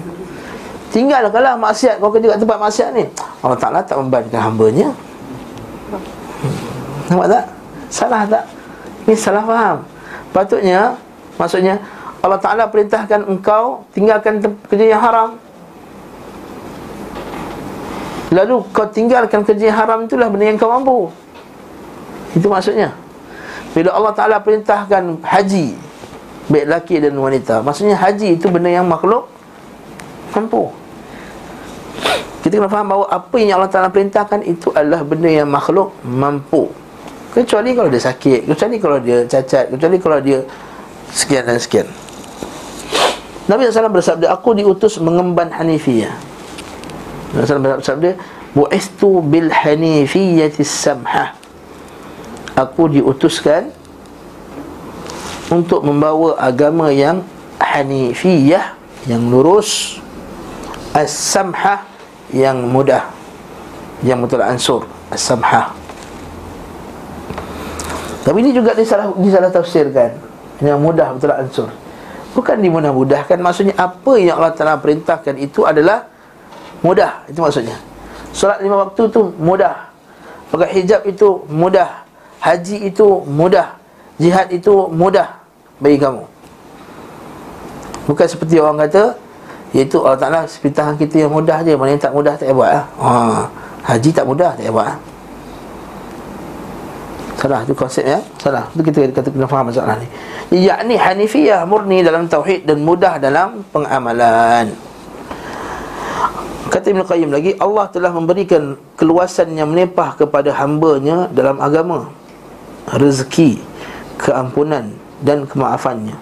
Tinggal 0.91 1.31
kalau 1.31 1.57
maksiat. 1.57 1.97
Kau 1.97 2.11
kerja 2.11 2.35
kat 2.35 2.39
tempat 2.43 2.59
maksiat 2.59 2.89
ni. 2.93 3.03
Allah 3.39 3.57
Ta'ala 3.57 3.79
tak 3.81 3.97
membankan 3.97 4.41
hambanya. 4.43 4.91
Hmm. 5.89 6.55
Nampak 7.07 7.27
tak? 7.31 7.43
Salah 7.87 8.21
tak? 8.27 8.43
Ini 9.07 9.15
salah 9.15 9.43
faham. 9.47 9.77
Patutnya 10.35 10.93
Maksudnya 11.37 11.81
Allah 12.23 12.39
Ta'ala 12.39 12.71
perintahkan 12.71 13.27
engkau 13.27 13.83
Tinggalkan 13.91 14.39
kerja 14.71 14.95
yang 14.95 15.03
haram. 15.03 15.29
Lalu 18.33 18.65
kau 18.73 18.87
tinggalkan 18.89 19.45
kerja 19.45 19.69
yang 19.69 19.77
haram 19.77 20.07
itulah 20.07 20.31
benda 20.31 20.47
yang 20.47 20.57
kau 20.57 20.71
mampu. 20.71 21.11
Itu 22.33 22.47
maksudnya. 22.49 22.95
Bila 23.75 23.91
Allah 23.93 24.13
Ta'ala 24.15 24.37
perintahkan 24.39 25.21
haji 25.21 25.75
Baik 26.43 26.65
lelaki 26.69 26.95
dan 27.01 27.17
wanita 27.17 27.65
Maksudnya 27.65 27.97
haji 27.97 28.37
itu 28.37 28.45
benda 28.53 28.69
yang 28.69 28.85
makhluk 28.85 29.25
Mampu. 30.33 30.69
Kita 32.45 32.61
kena 32.61 32.69
faham 32.69 32.85
bahawa 32.93 33.05
Apa 33.09 33.35
yang 33.41 33.57
Allah 33.57 33.71
Ta'ala 33.73 33.89
perintahkan 33.89 34.45
Itu 34.45 34.69
adalah 34.77 35.01
benda 35.01 35.29
yang 35.29 35.49
makhluk 35.49 35.89
mampu. 36.05 36.69
Kecuali 37.33 37.73
kalau 37.73 37.89
dia 37.89 38.01
sakit 38.01 38.45
Kecuali 38.45 38.75
kalau 38.77 38.97
dia 39.01 39.25
cacat 39.25 39.73
Kecuali 39.73 39.97
kalau 39.97 40.19
dia 40.21 40.39
Sekian 41.09 41.49
dan 41.49 41.57
sekian 41.57 42.02
Nabi 43.43 43.67
SAW 43.67 43.91
bersabda 43.91 44.31
Aku 44.31 44.55
diutus 44.55 44.95
mengemban 45.03 45.51
Hanifiyah. 45.51 46.15
Nabi 47.35 47.43
SAW 47.43 47.81
bersabda 47.83 48.11
Bu'istu 48.53 49.19
bil 49.25 49.49
Hanifiyatis 49.49 50.69
samhah 50.69 51.33
Aku 52.53 52.85
diutuskan 52.85 53.73
Untuk 55.49 55.81
membawa 55.81 56.37
agama 56.37 56.93
yang 56.93 57.25
Hanifiyah 57.57 58.77
Yang 59.09 59.23
lurus 59.27 59.69
As-samhah 60.93 61.81
Yang 62.29 62.57
mudah 62.69 63.03
Yang 64.05 64.19
betul 64.29 64.41
ansur 64.45 64.81
As-samhah 65.09 65.73
Tapi 68.23 68.37
ini 68.39 68.53
juga 68.53 68.77
disalah, 68.77 69.11
disalah 69.17 69.49
tafsirkan 69.49 70.13
Yang 70.61 70.77
mudah 70.77 71.07
betul 71.17 71.33
ansur 71.33 71.69
Bukan 72.33 72.57
dimudah-mudahkan 72.59 73.37
Maksudnya 73.37 73.77
apa 73.77 74.13
yang 74.17 74.41
Allah 74.41 74.53
Ta'ala 74.53 74.75
perintahkan 74.81 75.37
Itu 75.37 75.63
adalah 75.69 76.09
mudah. 76.83 77.23
Itu 77.31 77.39
maksudnya. 77.39 77.79
Solat 78.35 78.59
lima 78.59 78.83
waktu 78.83 79.07
tu 79.07 79.31
mudah. 79.39 79.87
Pakai 80.51 80.83
hijab 80.83 81.07
itu 81.07 81.45
mudah. 81.47 82.03
Haji 82.43 82.91
itu 82.91 83.23
mudah. 83.23 83.79
Jihad 84.19 84.51
itu 84.51 84.91
mudah 84.91 85.39
Bagi 85.79 85.97
kamu. 86.01 86.25
Bukan 88.03 88.27
seperti 88.27 88.59
orang 88.59 88.83
kata 88.83 89.15
Iaitu 89.73 90.03
Allah 90.03 90.19
Ta'ala 90.19 90.41
Perintahkan 90.45 90.99
kita 90.99 91.25
yang 91.25 91.31
mudah 91.31 91.63
je. 91.63 91.73
Mana 91.77 91.95
yang 91.95 92.03
tak 92.03 92.13
mudah 92.13 92.33
tak 92.35 92.51
payah 92.51 92.57
buat 92.57 92.69
ha. 92.73 93.47
Haji 93.87 94.09
tak 94.11 94.25
mudah 94.27 94.51
tak 94.53 94.67
payah 94.67 94.73
buat 94.73 94.85
lah. 94.91 95.12
Salah 97.43 97.59
tu 97.67 97.75
konsep 97.75 98.07
ya? 98.07 98.23
Salah. 98.39 98.71
Itu 98.71 98.87
kita 98.87 99.11
kata 99.11 99.27
kena 99.27 99.43
faham 99.51 99.67
masalah 99.67 99.99
ni. 99.99 100.07
Yakni 100.63 100.95
Hanifiyah 100.95 101.67
murni 101.67 101.99
dalam 101.99 102.31
tauhid 102.31 102.63
Dan 102.63 102.87
mudah 102.87 103.19
dalam 103.19 103.67
pengamalan. 103.67 104.71
Kata 106.71 106.87
Ibn 106.87 107.03
Qayyim 107.03 107.35
lagi 107.35 107.51
Allah 107.59 107.91
telah 107.91 108.15
memberikan 108.15 108.79
keluasan 108.95 109.59
yang 109.59 109.75
menepah 109.75 110.23
kepada 110.23 110.55
hambanya 110.55 111.27
dalam 111.35 111.59
agama. 111.59 112.07
Rezeki 112.95 113.59
Keampunan 114.23 114.95
Dan 115.19 115.43
kemaafannya. 115.43 116.15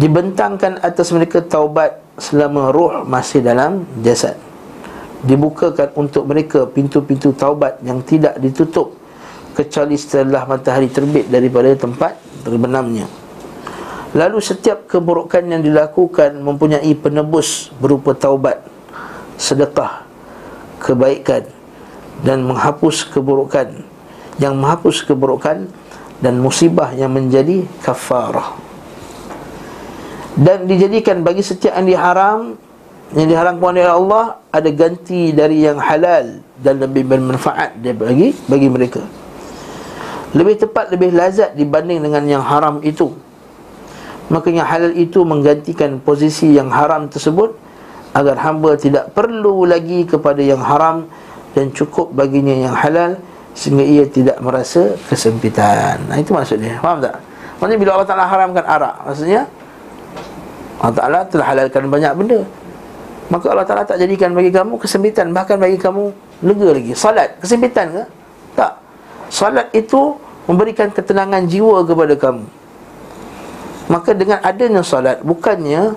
Dibentangkan 0.00 0.80
atas 0.80 1.12
mereka 1.12 1.44
taubat 1.44 2.00
Selama 2.16 2.72
roh 2.72 3.04
masih 3.04 3.44
dalam 3.44 3.84
jasad. 4.00 4.40
Dibukakan 5.28 5.92
untuk 5.92 6.24
mereka 6.24 6.64
pintu-pintu 6.64 7.36
taubat 7.36 7.84
yang 7.84 8.00
tidak 8.00 8.40
ditutup 8.40 9.03
kecuali 9.54 9.94
setelah 9.94 10.44
matahari 10.44 10.90
terbit 10.90 11.30
daripada 11.30 11.70
tempat 11.78 12.18
terbenamnya. 12.42 13.06
Lalu 14.14 14.38
setiap 14.38 14.86
keburukan 14.86 15.42
yang 15.42 15.62
dilakukan 15.62 16.38
mempunyai 16.38 16.90
penebus 16.94 17.70
berupa 17.78 18.14
taubat, 18.14 18.62
sedekah, 19.38 20.06
kebaikan 20.78 21.48
dan 22.22 22.44
menghapus 22.46 23.10
keburukan 23.10 23.74
yang 24.38 24.58
menghapus 24.58 25.02
keburukan 25.06 25.66
dan 26.22 26.34
musibah 26.38 26.94
yang 26.94 27.10
menjadi 27.10 27.66
kafarah 27.82 28.54
dan 30.34 30.66
dijadikan 30.66 31.22
bagi 31.22 31.42
setiap 31.42 31.78
yang 31.78 31.86
diharam 31.86 32.40
yang 33.14 33.26
diharamkan 33.30 33.78
oleh 33.78 33.86
Allah 33.86 34.24
ada 34.50 34.70
ganti 34.74 35.30
dari 35.30 35.62
yang 35.62 35.78
halal 35.78 36.42
dan 36.58 36.82
lebih 36.82 37.06
bermanfaat 37.06 37.78
bagi 37.78 38.34
bagi 38.50 38.68
mereka 38.68 39.02
lebih 40.34 40.60
tepat 40.60 40.90
lebih 40.90 41.14
lazat 41.14 41.54
dibanding 41.54 42.02
dengan 42.02 42.22
yang 42.26 42.44
haram 42.44 42.82
itu 42.82 43.14
maka 44.32 44.48
yang 44.48 44.64
halal 44.64 44.92
itu 44.96 45.20
menggantikan 45.22 46.00
posisi 46.00 46.56
yang 46.56 46.72
haram 46.72 47.12
tersebut 47.12 47.54
agar 48.16 48.38
hamba 48.40 48.78
tidak 48.78 49.12
perlu 49.12 49.68
lagi 49.68 50.06
kepada 50.08 50.40
yang 50.40 50.62
haram 50.62 51.04
dan 51.52 51.68
cukup 51.74 52.14
baginya 52.14 52.54
yang 52.54 52.72
halal 52.72 53.20
sehingga 53.52 53.84
ia 53.84 54.04
tidak 54.08 54.40
merasa 54.40 54.96
kesempitan. 55.06 56.02
Nah, 56.10 56.18
itu 56.18 56.34
maksudnya. 56.34 56.80
Faham 56.82 56.98
tak? 57.04 57.20
Maksudnya 57.58 57.78
bila 57.78 57.90
Allah 57.98 58.08
Taala 58.08 58.26
haramkan 58.26 58.64
arak, 58.66 58.94
maksudnya 59.06 59.42
Allah 60.82 60.96
Taala 60.96 61.18
telah 61.28 61.46
halalkan 61.54 61.82
banyak 61.86 62.12
benda. 62.18 62.40
Maka 63.30 63.46
Allah 63.54 63.66
Taala 63.66 63.82
tak 63.86 63.98
jadikan 64.02 64.34
bagi 64.34 64.50
kamu 64.50 64.74
kesempitan, 64.80 65.30
bahkan 65.30 65.56
bagi 65.60 65.78
kamu 65.78 66.10
lega 66.42 66.68
lagi. 66.74 66.92
Salat 66.98 67.38
kesempitan 67.38 67.94
ke? 67.94 68.02
Tak. 68.58 68.72
Salat 69.30 69.70
itu 69.70 70.18
memberikan 70.44 70.92
ketenangan 70.92 71.48
jiwa 71.48 71.84
kepada 71.88 72.14
kamu. 72.16 72.44
Maka 73.88 74.16
dengan 74.16 74.40
adanya 74.40 74.80
salat 74.80 75.20
bukannya 75.20 75.96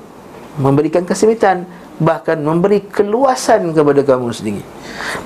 memberikan 0.60 1.08
kesempitan, 1.08 1.64
bahkan 2.00 2.36
memberi 2.40 2.84
keluasan 2.84 3.72
kepada 3.72 4.04
kamu 4.04 4.28
sendiri. 4.36 4.64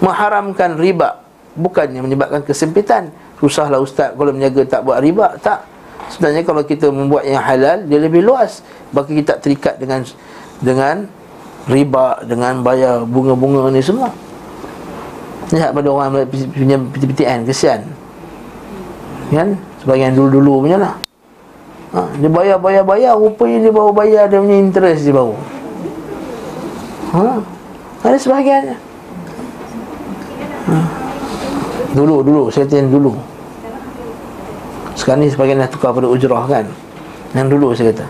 Mengharamkan 0.01 0.78
riba 0.78 1.22
bukannya 1.57 2.05
menyebabkan 2.05 2.45
kesempitan. 2.45 3.09
Susahlah 3.41 3.82
ustaz 3.82 4.13
kalau 4.13 4.30
menjaga 4.30 4.78
tak 4.78 4.82
buat 4.86 5.01
riba 5.01 5.38
tak. 5.41 5.65
Sebenarnya 6.11 6.43
kalau 6.43 6.61
kita 6.67 6.91
membuat 6.91 7.24
yang 7.26 7.41
halal 7.41 7.82
dia 7.86 7.97
lebih 7.97 8.22
luas. 8.22 8.61
Bagi 8.93 9.24
kita 9.24 9.41
terikat 9.41 9.82
dengan 9.82 10.05
dengan 10.61 11.09
riba 11.65 12.22
dengan 12.26 12.61
bayar 12.61 13.01
bunga-bunga 13.09 13.74
ni 13.74 13.82
semua. 13.82 14.13
Lihat 15.49 15.74
pada 15.74 15.88
orang 15.89 16.30
punya 16.30 16.78
piti-pitian 16.93 17.43
kesian 17.43 18.01
kan? 19.32 19.56
Sebagian 19.80 20.12
dulu-dulu 20.14 20.68
punya 20.68 20.78
lah. 20.78 20.94
Ha, 21.92 22.08
dia 22.24 22.32
bayar 22.32 22.56
bayar 22.56 22.84
bayar 22.88 23.20
rupanya 23.20 23.68
dia 23.68 23.72
baru 23.76 23.92
bayar 23.92 24.24
dia 24.32 24.40
punya 24.40 24.58
interest 24.60 25.04
dia 25.04 25.16
baru. 25.16 25.36
Ha, 27.12 27.44
ada 28.08 28.16
sebahagiannya. 28.16 28.78
Ha. 30.72 30.76
Dulu, 31.92 32.24
dulu, 32.24 32.44
saya 32.48 32.72
yang 32.72 32.88
dulu. 32.88 33.12
Sekarang 34.96 35.26
ni 35.26 35.34
sebagian 35.34 35.60
dah 35.60 35.68
tukar 35.68 35.92
pada 35.92 36.08
ujrah 36.08 36.48
kan? 36.48 36.66
Yang 37.36 37.48
dulu 37.52 37.68
saya 37.76 37.92
kata. 37.92 38.08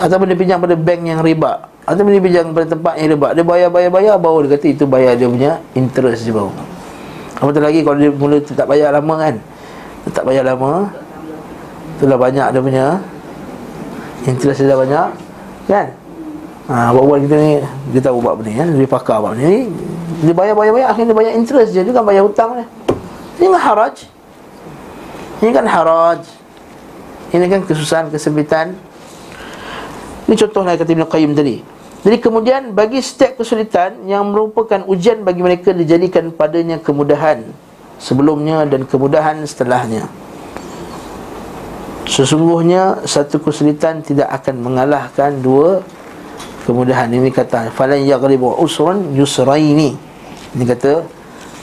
Ataupun 0.00 0.32
dia 0.32 0.38
pinjam 0.38 0.58
pada 0.64 0.72
bank 0.72 1.00
yang 1.04 1.20
riba. 1.20 1.68
Ataupun 1.84 2.16
dia 2.16 2.22
pinjam 2.24 2.56
pada 2.56 2.72
tempat 2.72 2.96
yang 2.96 3.12
riba. 3.12 3.28
Dia 3.36 3.44
bayar, 3.44 3.68
bayar, 3.68 3.90
bayar 3.92 4.16
Baru 4.16 4.48
dia 4.48 4.56
kata 4.56 4.66
itu 4.72 4.84
bayar 4.88 5.20
dia 5.20 5.28
punya 5.28 5.60
interest 5.76 6.24
je 6.24 6.32
baru. 6.32 6.48
Apatah 7.36 7.60
lagi 7.60 7.84
kalau 7.84 7.98
dia 8.00 8.08
mula 8.08 8.40
tak 8.40 8.64
bayar 8.64 8.96
lama 8.96 9.14
kan? 9.20 9.36
dia 9.36 9.53
Tak 10.12 10.24
bayar 10.28 10.44
lama. 10.44 10.92
Itulah 11.96 12.18
banyak 12.20 12.46
dia 12.52 12.60
punya. 12.60 12.86
Interest 14.28 14.60
dia 14.60 14.68
dah 14.68 14.78
banyak. 14.80 15.08
Kan? 15.64 15.88
Ha, 16.64 16.96
buat 16.96 17.20
kita 17.20 17.36
ni 17.36 17.60
Dia 17.92 18.00
tahu 18.00 18.24
buat 18.24 18.40
benda 18.40 18.64
kan? 18.64 18.68
Dia 18.72 18.88
pakar 18.88 19.20
buat 19.20 19.36
benda 19.36 19.48
ni. 19.48 19.68
Dia 20.24 20.32
bayar-bayar-bayar 20.32 20.88
Akhirnya 20.92 21.12
dia 21.12 21.18
bayar 21.20 21.32
interest 21.36 21.76
je 21.76 21.80
Dia 21.84 21.92
kan 21.92 22.04
bayar 22.08 22.24
hutang 22.24 22.56
ni 22.56 22.64
Ini 23.40 23.52
kan 23.52 23.60
haraj. 23.60 23.96
Ini 25.44 25.50
kan 25.52 25.66
haraj. 25.68 26.20
Ini 27.34 27.44
kan 27.50 27.60
kesusahan, 27.68 28.08
kesempitan. 28.08 28.78
Ini 30.24 30.34
contoh 30.40 30.64
lah 30.64 30.78
kata 30.80 30.88
Ibn 30.88 31.04
Qayyim 31.04 31.32
tadi. 31.36 31.60
Jadi 32.04 32.16
kemudian 32.20 32.72
Bagi 32.72 33.00
setiap 33.04 33.40
kesulitan 33.40 34.08
Yang 34.08 34.24
merupakan 34.28 34.80
ujian 34.88 35.20
bagi 35.20 35.44
mereka 35.44 35.72
Dijadikan 35.72 36.32
padanya 36.32 36.80
kemudahan 36.80 37.44
Sebelumnya 38.04 38.68
dan 38.68 38.84
kemudahan 38.84 39.40
setelahnya. 39.48 40.04
Sesungguhnya 42.04 43.00
Satu 43.08 43.40
kesulitan 43.40 44.04
Tidak 44.04 44.28
akan 44.28 44.60
mengalahkan 44.60 45.40
dua 45.40 45.80
kemudahan. 46.68 47.08
Ini 47.08 47.32
kata 47.32 47.72
falan 47.72 48.04
yaghribu 48.04 48.60
usrun 48.60 49.16
yusraini. 49.16 49.96
Ini 50.52 50.64
kata 50.68 51.00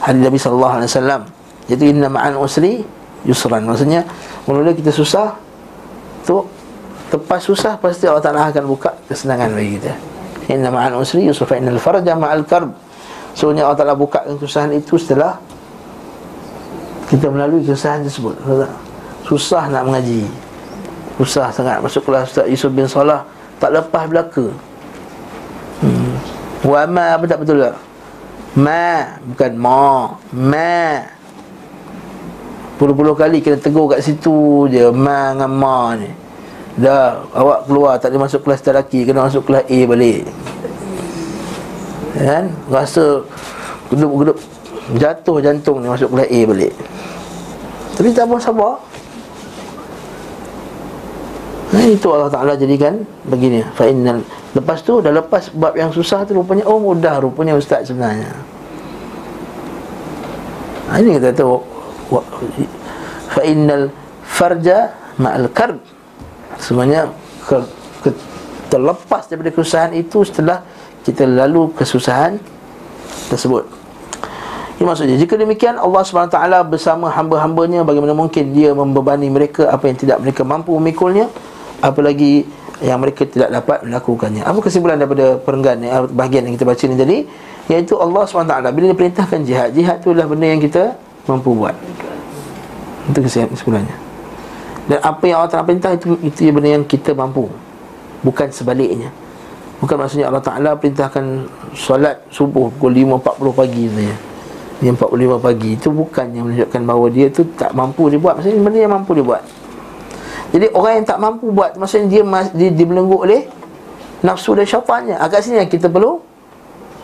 hadis 0.01 0.21
Nabi 0.21 0.37
sallallahu 0.41 0.73
alaihi 0.81 0.89
wasallam. 0.89 1.21
Jadi 1.69 1.83
inna 1.93 2.09
ma'al 2.09 2.37
usri 2.41 2.81
yusran. 3.25 3.65
Maksudnya 3.65 4.05
mula 4.49 4.73
kita 4.73 4.89
susah 4.89 5.37
tu 6.25 6.45
tepas 7.13 7.41
susah 7.41 7.77
pasti 7.77 8.09
Allah 8.09 8.23
Taala 8.25 8.49
akan 8.49 8.65
buka 8.65 8.97
kesenangan 9.05 9.53
bagi 9.53 9.77
kita. 9.77 9.93
Inna 10.53 10.73
ma'al 10.73 10.97
usri 10.97 11.25
yusra 11.25 11.45
fa 11.45 11.57
innal 11.57 11.77
farja 11.77 12.17
ma'al 12.17 12.45
karb. 12.49 12.73
Sebenarnya 13.31 13.63
Allah 13.63 13.79
Ta'ala 13.79 13.95
buka 13.95 14.27
kesusahan 14.27 14.75
itu 14.75 14.99
setelah 14.99 15.39
Kita 17.11 17.27
melalui 17.27 17.67
kesusahan 17.67 18.07
tersebut 18.07 18.39
Susah 19.27 19.67
nak 19.67 19.83
mengaji. 19.83 20.23
Susah 21.19 21.51
sangat. 21.51 21.83
Masuk 21.83 22.07
kelas 22.07 22.31
Ustaz 22.31 22.47
Yusuf 22.47 22.71
bin 22.71 22.87
Salah 22.87 23.27
Tak 23.59 23.75
lepas 23.75 24.07
belaka. 24.07 24.47
Hmm. 25.83 26.15
Wa 26.63 26.87
ma 26.87 27.19
apa 27.19 27.27
tak 27.27 27.43
betul 27.43 27.59
tak? 27.59 27.75
Ma 28.55 29.19
Bukan 29.27 29.51
ma. 29.59 30.15
Ma. 30.31 31.03
Puluh-puluh 32.79 33.13
kali 33.13 33.43
kena 33.45 33.61
tegur 33.61 33.91
kat 33.91 34.01
situ 34.01 34.65
je 34.71 34.87
Ma 34.89 35.35
dengan 35.35 35.51
ma 35.51 35.93
ni. 35.99 36.07
Dah 36.79 37.27
awak 37.35 37.67
keluar 37.67 37.99
tak 37.99 38.15
boleh 38.15 38.31
masuk 38.31 38.47
kelas 38.47 38.63
terlaki 38.63 39.03
Kena 39.03 39.27
masuk 39.27 39.43
kelas 39.43 39.67
A 39.67 39.79
balik. 39.83 40.23
Kan? 42.15 42.55
Rasa 42.71 43.27
Geduk-geduk 43.91 44.39
Jatuh 44.95 45.43
jantung 45.43 45.83
ni 45.83 45.91
masuk 45.91 46.15
kelas 46.15 46.31
A 46.31 46.39
balik 46.47 46.73
Tapi 47.97 48.13
tak 48.15 48.27
mau 48.27 48.41
sabar 48.41 48.79
Nah, 51.71 51.87
itu 51.87 52.03
Allah 52.11 52.27
Ta'ala 52.27 52.59
jadikan 52.59 53.07
begini 53.23 53.63
Fa'innal 53.79 54.27
Lepas 54.51 54.83
tu 54.83 54.99
dah 54.99 55.15
lepas 55.15 55.47
bab 55.55 55.79
yang 55.79 55.95
susah 55.95 56.27
tu 56.27 56.35
rupanya 56.35 56.67
oh 56.67 56.75
mudah 56.75 57.23
rupanya 57.23 57.55
ustaz 57.55 57.87
sebenarnya. 57.87 58.35
Ha, 60.91 60.99
ini 60.99 61.15
kita 61.15 61.31
tahu 61.31 61.55
fa 63.31 63.41
innal 63.47 63.87
farja 64.27 64.91
ma'al 65.15 65.47
karb. 65.55 65.79
Sebenarnya 66.59 67.07
ke, 67.47 67.63
ke, 68.03 68.09
terlepas 68.67 69.23
daripada 69.31 69.55
kesusahan 69.55 69.95
itu 69.95 70.19
setelah 70.27 70.67
kita 71.07 71.23
lalu 71.23 71.71
kesusahan 71.71 72.35
tersebut. 73.31 73.63
Ini 74.81 74.89
maksudnya 74.89 75.13
jika 75.13 75.37
demikian 75.37 75.77
Allah 75.77 76.01
SWT 76.01 76.33
bersama 76.65 77.13
hamba-hambanya 77.13 77.85
bagaimana 77.85 78.17
mungkin 78.17 78.49
dia 78.49 78.73
membebani 78.73 79.29
mereka 79.29 79.69
apa 79.69 79.85
yang 79.85 79.93
tidak 79.93 80.17
mereka 80.25 80.41
mampu 80.41 80.73
memikulnya 80.73 81.29
apalagi 81.85 82.49
yang 82.81 82.97
mereka 82.97 83.29
tidak 83.29 83.53
dapat 83.53 83.85
melakukannya. 83.85 84.41
Apa 84.41 84.57
kesimpulan 84.57 84.97
daripada 84.97 85.37
perenggan 85.37 85.85
eh, 85.85 86.01
bahagian 86.09 86.49
yang 86.49 86.57
kita 86.57 86.65
baca 86.65 86.81
ni 86.89 86.97
tadi? 86.97 87.17
Iaitu 87.69 87.93
Allah 87.93 88.25
SWT 88.25 88.57
bila 88.73 88.85
dia 88.89 88.97
perintahkan 88.97 89.39
jihad, 89.45 89.69
jihad 89.69 90.01
tu 90.01 90.17
adalah 90.17 90.33
benda 90.33 90.49
yang 90.49 90.57
kita 90.57 90.97
mampu 91.29 91.53
buat. 91.53 91.77
Itu 93.13 93.21
kesimpulannya. 93.21 93.93
Dan 94.89 94.97
apa 94.97 95.23
yang 95.29 95.45
Allah 95.45 95.61
Ta'ala 95.61 95.65
perintah 95.69 95.93
itu 95.93 96.17
itu 96.25 96.49
benda 96.49 96.73
yang 96.73 96.89
kita 96.89 97.13
mampu. 97.13 97.45
Bukan 98.25 98.49
sebaliknya. 98.49 99.13
Bukan 99.77 99.93
maksudnya 99.93 100.33
Allah 100.33 100.41
Ta'ala 100.41 100.73
perintahkan 100.73 101.45
solat 101.77 102.25
subuh 102.33 102.73
pukul 102.73 102.97
5.40 102.97 103.61
pagi 103.61 103.85
saja. 104.81 104.89
5.45 104.97 105.45
pagi 105.45 105.69
itu 105.77 105.87
bukan 105.93 106.25
yang 106.33 106.43
menunjukkan 106.49 106.81
bahawa 106.81 107.07
dia 107.13 107.27
tu 107.29 107.45
tak 107.53 107.71
mampu 107.77 108.09
dia 108.09 108.17
buat. 108.17 108.41
Maksudnya 108.41 108.57
benda 108.65 108.79
yang 108.81 108.93
mampu 108.97 109.11
dia 109.13 109.25
buat. 109.25 109.43
Jadi 110.51 110.65
orang 110.75 110.93
yang 110.99 111.07
tak 111.07 111.19
mampu 111.23 111.47
buat 111.47 111.79
Maksudnya 111.79 112.07
dia, 112.11 112.23
dia 112.51 112.69
dibelenggu 112.75 113.23
oleh 113.23 113.47
Nafsu 114.19 114.51
dan 114.51 114.67
syaitannya 114.67 115.15
Agak 115.15 115.47
sini 115.47 115.63
yang 115.63 115.71
kita 115.71 115.87
perlu 115.87 116.19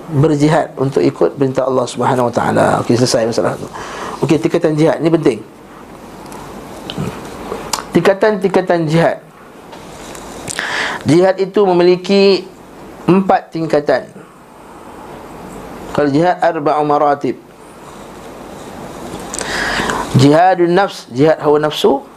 Berjihad 0.08 0.76
untuk 0.76 1.00
ikut 1.00 1.40
perintah 1.40 1.68
Allah 1.68 1.84
Subhanahu 1.84 2.32
Wa 2.32 2.34
Taala. 2.36 2.68
Okey 2.80 2.96
selesai 2.96 3.28
masalah 3.28 3.60
tu. 3.60 3.68
Okey 4.24 4.40
tingkatan 4.40 4.72
jihad 4.80 5.04
ni 5.04 5.12
penting. 5.12 5.44
Tingkatan-tingkatan 7.92 8.88
jihad. 8.88 9.20
Jihad 11.04 11.36
itu 11.44 11.60
memiliki 11.68 12.48
empat 13.04 13.52
tingkatan. 13.52 14.08
Kalau 15.92 16.08
jihad 16.08 16.40
arba'u 16.40 16.88
maratib. 16.88 17.47
Jihadun 20.16 20.72
nafs, 20.72 21.12
jihad 21.12 21.44
hawa 21.44 21.60
nafsu, 21.60 22.08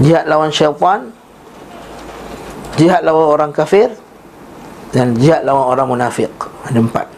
Jihad 0.00 0.24
lawan 0.24 0.48
syaitan. 0.48 1.12
Jihad 2.80 3.04
lawan 3.04 3.26
orang 3.28 3.50
kafir. 3.52 3.92
Dan 4.92 5.16
jihad 5.16 5.44
lawan 5.48 5.72
orang 5.72 5.88
munafik 5.88 6.32
Ada 6.68 6.80
empat. 6.80 7.08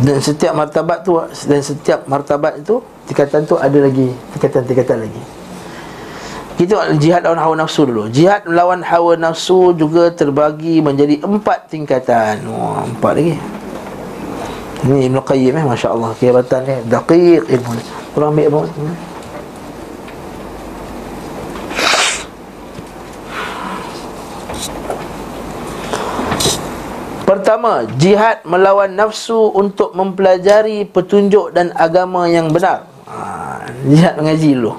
Dan 0.00 0.16
setiap 0.20 0.52
martabat 0.56 1.04
tu 1.04 1.16
Dan 1.48 1.60
setiap 1.64 2.04
martabat 2.04 2.60
itu 2.60 2.84
Tingkatan 3.08 3.48
tu 3.48 3.56
ada 3.56 3.80
lagi 3.80 4.12
Tingkatan-tingkatan 4.36 5.08
lagi. 5.08 5.22
Kita 6.60 6.92
jihad 7.00 7.24
lawan 7.24 7.40
hawa 7.40 7.54
nafsu 7.64 7.88
dulu. 7.88 8.12
Jihad 8.12 8.44
melawan 8.44 8.84
hawa 8.84 9.16
nafsu 9.16 9.72
juga 9.72 10.12
terbagi 10.12 10.84
menjadi 10.84 11.24
empat 11.24 11.72
tingkatan. 11.72 12.44
Wah, 12.52 12.84
empat 12.84 13.12
lagi 13.16 13.40
Ini 14.80 15.12
Ibn 15.12 15.20
Qayyim 15.20 15.60
eh, 15.60 15.64
Masya 15.68 15.92
Allah 15.92 16.16
Kehebatan 16.16 16.64
ni, 16.64 16.76
daqiq 16.88 17.44
ilmu 17.44 17.70
ni 17.76 17.84
Kurang 18.16 18.32
ambil 18.32 18.48
apa? 18.48 18.60
Hmm. 18.64 18.94
Pertama, 27.30 27.86
jihad 27.94 28.42
melawan 28.42 28.90
nafsu 28.90 29.54
untuk 29.54 29.94
mempelajari 29.94 30.82
petunjuk 30.82 31.54
dan 31.54 31.70
agama 31.78 32.26
yang 32.26 32.50
benar. 32.50 32.90
Ha, 33.06 33.70
jihad 33.86 34.18
mengaji 34.18 34.58
dulu. 34.58 34.74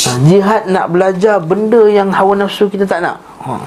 Ha, 0.00 0.10
jihad 0.24 0.64
nak 0.72 0.88
belajar 0.88 1.44
benda 1.44 1.92
yang 1.92 2.08
hawa 2.08 2.40
nafsu 2.40 2.72
kita 2.72 2.88
tak 2.88 3.04
nak. 3.04 3.20
Ha. 3.44 3.60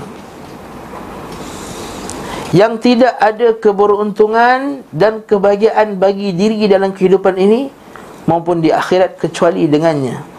Yang 2.56 2.74
tidak 2.80 3.20
ada 3.20 3.52
keberuntungan 3.60 4.88
dan 4.96 5.20
kebahagiaan 5.28 6.00
bagi 6.00 6.32
diri 6.32 6.72
dalam 6.72 6.96
kehidupan 6.96 7.36
ini 7.36 7.68
maupun 8.32 8.64
di 8.64 8.72
akhirat 8.72 9.20
kecuali 9.20 9.68
dengannya. 9.68 10.36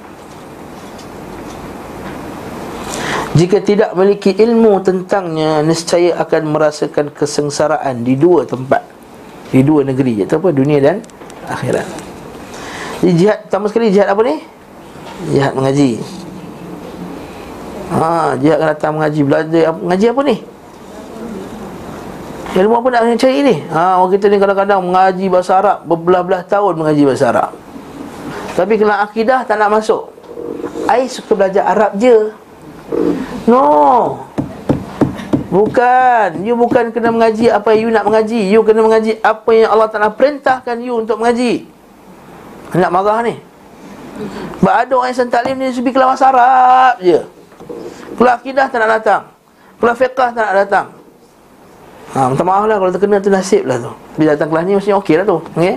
Jika 3.36 3.60
tidak 3.60 3.92
memiliki 3.92 4.32
ilmu 4.32 4.80
tentangnya 4.80 5.60
Nescaya 5.60 6.16
akan 6.24 6.56
merasakan 6.56 7.12
kesengsaraan 7.12 8.00
Di 8.00 8.16
dua 8.16 8.48
tempat 8.48 8.80
Di 9.52 9.60
dua 9.60 9.84
negeri 9.84 10.24
Iaitu 10.24 10.40
apa? 10.40 10.48
Dunia 10.56 10.80
dan 10.80 11.04
akhirat 11.44 11.84
Jadi 13.04 13.12
jihad 13.12 13.38
Pertama 13.44 13.68
sekali 13.68 13.92
jihad 13.92 14.08
apa 14.08 14.24
ni? 14.24 14.40
Jihad 15.36 15.52
mengaji 15.52 16.00
Ha, 17.92 18.34
jihad 18.40 18.56
akan 18.56 18.68
datang 18.72 18.92
mengaji 18.96 19.20
Belajar 19.20 19.68
Mengaji 19.84 20.06
apa 20.08 20.20
ni? 20.24 20.55
Ilmu 22.56 22.72
apa 22.80 22.88
nak 22.88 23.20
cari 23.20 23.44
ni? 23.44 23.56
Ha, 23.68 24.00
orang 24.00 24.16
kita 24.16 24.32
ni 24.32 24.40
kadang-kadang 24.40 24.80
mengaji 24.80 25.28
bahasa 25.28 25.60
Arab 25.60 25.84
Berbelah-belah 25.84 26.48
tahun 26.48 26.80
mengaji 26.80 27.04
bahasa 27.04 27.28
Arab. 27.28 27.50
Tapi 28.56 28.80
kena 28.80 29.04
akidah 29.04 29.44
tak 29.44 29.60
nak 29.60 29.68
masuk. 29.76 30.08
I 30.88 31.04
suka 31.04 31.36
belajar 31.36 31.68
Arab 31.68 32.00
je. 32.00 32.32
No. 33.44 34.24
Bukan. 35.52 36.40
You 36.48 36.56
bukan 36.56 36.96
kena 36.96 37.12
mengaji 37.12 37.52
apa 37.52 37.76
yang 37.76 37.80
you 37.84 37.90
nak 37.92 38.08
mengaji. 38.08 38.40
You 38.48 38.64
kena 38.64 38.80
mengaji 38.80 39.20
apa 39.20 39.50
yang 39.52 39.68
Allah 39.76 39.92
Ta'ala 39.92 40.08
perintahkan 40.16 40.80
you 40.80 40.96
untuk 40.96 41.20
mengaji. 41.20 41.68
Nak 42.72 42.88
marah 42.88 43.20
ni. 43.20 43.36
Sebab 44.64 44.72
ada 44.72 44.92
orang 44.96 45.12
yang 45.12 45.18
sentaklim 45.20 45.60
ni 45.60 45.76
Sebi 45.76 45.92
kelas 45.92 46.24
Arab 46.24 47.04
je. 47.04 47.20
Kelas 48.16 48.40
akidah 48.40 48.72
tak 48.72 48.80
nak 48.80 48.90
datang. 48.96 49.22
Kelas 49.76 49.96
fiqah 50.00 50.32
tak 50.32 50.44
nak 50.48 50.56
datang 50.64 50.86
Ha, 52.14 52.30
minta 52.30 52.46
maaf 52.46 52.70
lah 52.70 52.78
kalau 52.78 52.92
terkena 52.94 53.18
tu 53.18 53.32
nasib 53.34 53.66
lah 53.66 53.82
tu. 53.82 53.90
Bila 54.14 54.38
datang 54.38 54.54
kelas 54.54 54.62
ni 54.62 54.72
mesti 54.78 54.92
okey 54.94 55.14
lah 55.18 55.24
tu 55.26 55.42
okay? 55.42 55.74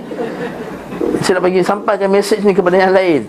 Saya 1.26 1.36
nak 1.36 1.42
bagi 1.50 1.60
sampaikan 1.66 2.08
mesej 2.08 2.40
ni 2.46 2.54
kepada 2.54 2.78
yang 2.78 2.94
lain. 2.94 3.26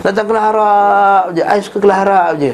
Datang 0.00 0.26
kelas 0.30 0.44
Arab 0.54 1.22
je 1.36 1.42
I 1.44 1.58
suka 1.60 1.78
kelas 1.82 1.98
Arab 2.06 2.32
je. 2.40 2.52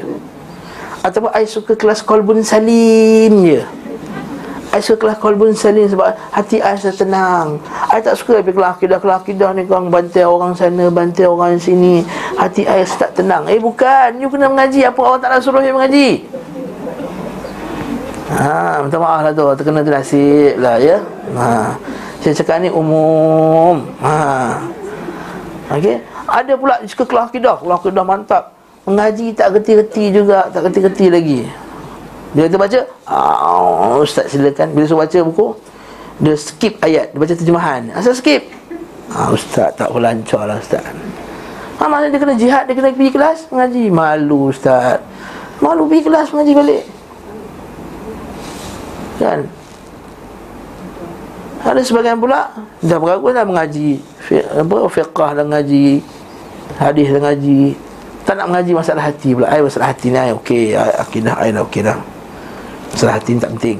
Ataupun 1.03 1.31
I 1.31 1.45
suka 1.47 1.73
kelas 1.79 1.99
Kolbun 2.03 2.43
Salim 2.43 3.33
je. 3.47 3.61
I 4.73 4.81
suka 4.81 5.05
kelas 5.05 5.17
Kolbun 5.21 5.53
Salim 5.53 5.85
sebab 5.87 6.17
hati 6.33 6.57
saya 6.59 6.93
tenang. 6.93 7.61
I 7.93 8.01
tak 8.01 8.17
suka 8.17 8.41
pergi 8.41 8.57
kelas 8.57 8.71
akidah-kelas 8.81 9.17
akidah 9.21 9.53
ni 9.53 9.69
Kau 9.69 9.85
bantai 9.85 10.25
orang 10.25 10.57
sana, 10.57 10.89
bantai 10.89 11.29
orang 11.29 11.61
sini. 11.61 12.01
Hati 12.37 12.65
I 12.65 12.81
tak 12.85 13.13
tenang. 13.13 13.45
Eh 13.45 13.61
bukan, 13.61 14.17
you 14.17 14.29
kena 14.33 14.49
mengaji. 14.49 14.81
Apa 14.81 14.99
Allah 15.05 15.19
tak 15.21 15.29
nak 15.29 15.39
suruh 15.45 15.61
you 15.61 15.77
mengaji 15.77 16.25
Ha, 18.33 18.81
minta 18.81 18.97
maaf 18.97 19.21
lah 19.21 19.33
tu. 19.33 19.45
Terkena 19.61 19.85
tu 19.85 19.93
nasib 19.93 20.57
lah 20.57 20.81
ya. 20.81 20.97
Ha. 21.37 21.77
Saya 22.25 22.33
cakap 22.33 22.57
ni 22.65 22.69
umum. 22.73 23.85
Ha. 24.01 24.57
Okay 25.73 26.13
ada 26.33 26.53
pula 26.55 26.75
suka 26.87 27.03
kelas 27.05 27.25
akidah 27.29 27.55
Kelas 27.59 27.77
akidah 27.83 28.05
mantap. 28.05 28.43
Mengaji 28.83 29.31
tak 29.31 29.55
kerti-kerti 29.55 30.11
juga. 30.11 30.49
Tak 30.51 30.67
kerti-kerti 30.69 31.05
lagi. 31.07 31.39
Bila 32.33 32.49
kita 32.49 32.59
baca 32.59 32.79
Ustaz 34.01 34.33
silakan. 34.33 34.73
Bila 34.73 34.85
saya 34.89 34.99
baca 35.05 35.19
buku 35.29 35.47
Dia 36.19 36.33
skip 36.35 36.73
ayat. 36.83 37.13
Dia 37.13 37.19
baca 37.19 37.33
terjemahan. 37.37 37.81
Asal 37.95 38.17
skip? 38.17 38.43
Ah, 39.13 39.29
Ustaz 39.29 39.77
tak 39.77 39.93
lancar 39.93 40.49
lah 40.49 40.57
Ustaz. 40.57 40.83
Ha, 41.79 41.83
Maksudnya 41.85 42.09
dia 42.11 42.19
kena 42.19 42.35
jihad. 42.35 42.63
Dia 42.67 42.75
kena 42.75 42.89
pergi 42.91 43.11
kelas 43.13 43.39
Mengaji. 43.53 43.83
Malu 43.93 44.39
Ustaz. 44.51 44.99
Malu 45.61 45.87
pergi 45.87 46.03
kelas 46.09 46.27
mengaji 46.33 46.53
balik 46.57 46.83
Kan? 49.21 49.45
Ada 51.63 51.79
sebagian 51.79 52.19
pula 52.19 52.51
dah 52.83 52.97
berapa 52.99 53.23
dah 53.23 53.45
mengaji 53.47 54.03
apa 54.35 54.77
fiqh 54.91 55.15
dan 55.15 55.47
ngaji 55.47 56.03
hadis 56.75 57.07
dan 57.07 57.21
ngaji 57.23 57.59
tak 58.27 58.35
nak 58.39 58.47
mengaji 58.51 58.71
masalah 58.75 59.03
hati 59.07 59.31
pula. 59.31 59.47
Ai 59.47 59.63
masalah 59.63 59.95
hati 59.95 60.11
ni 60.11 60.19
ai 60.19 60.31
okey 60.35 60.75
akidah 60.75 61.35
ai 61.39 61.55
dah 61.55 61.63
okey 61.63 61.81
dah. 61.83 61.97
Masalah 62.91 63.13
hati 63.15 63.29
ni 63.35 63.39
tak 63.39 63.51
penting. 63.55 63.79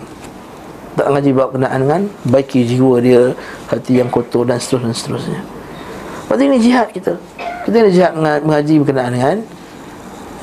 Tak 0.93 1.07
ngaji 1.09 1.29
bab 1.35 1.49
kenaan 1.51 1.79
dengan 1.83 2.01
baiki 2.29 2.63
jiwa 2.63 3.01
dia 3.03 3.35
hati 3.67 3.99
yang 3.99 4.07
kotor 4.07 4.47
dan 4.47 4.61
seterusnya 4.61 4.93
dan 4.93 4.95
seterusnya. 4.95 5.39
Lepas 6.23 6.39
ini 6.39 6.57
jihad 6.63 6.87
kita. 6.93 7.13
Kita 7.67 7.75
ni 7.79 7.91
jihad 7.91 8.13
mengaji 8.19 8.73
berkenaan 8.83 9.11
dengan 9.11 9.37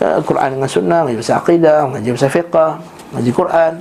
uh, 0.00 0.18
Quran 0.24 0.56
dengan 0.56 0.68
sunnah 0.68 1.00
Mengaji 1.04 1.18
pasal 1.20 1.36
aqidah 1.44 1.78
Mengaji 1.84 2.08
pasal 2.16 2.30
fiqah 2.32 2.70
Mengaji 3.12 3.30
Quran 3.36 3.72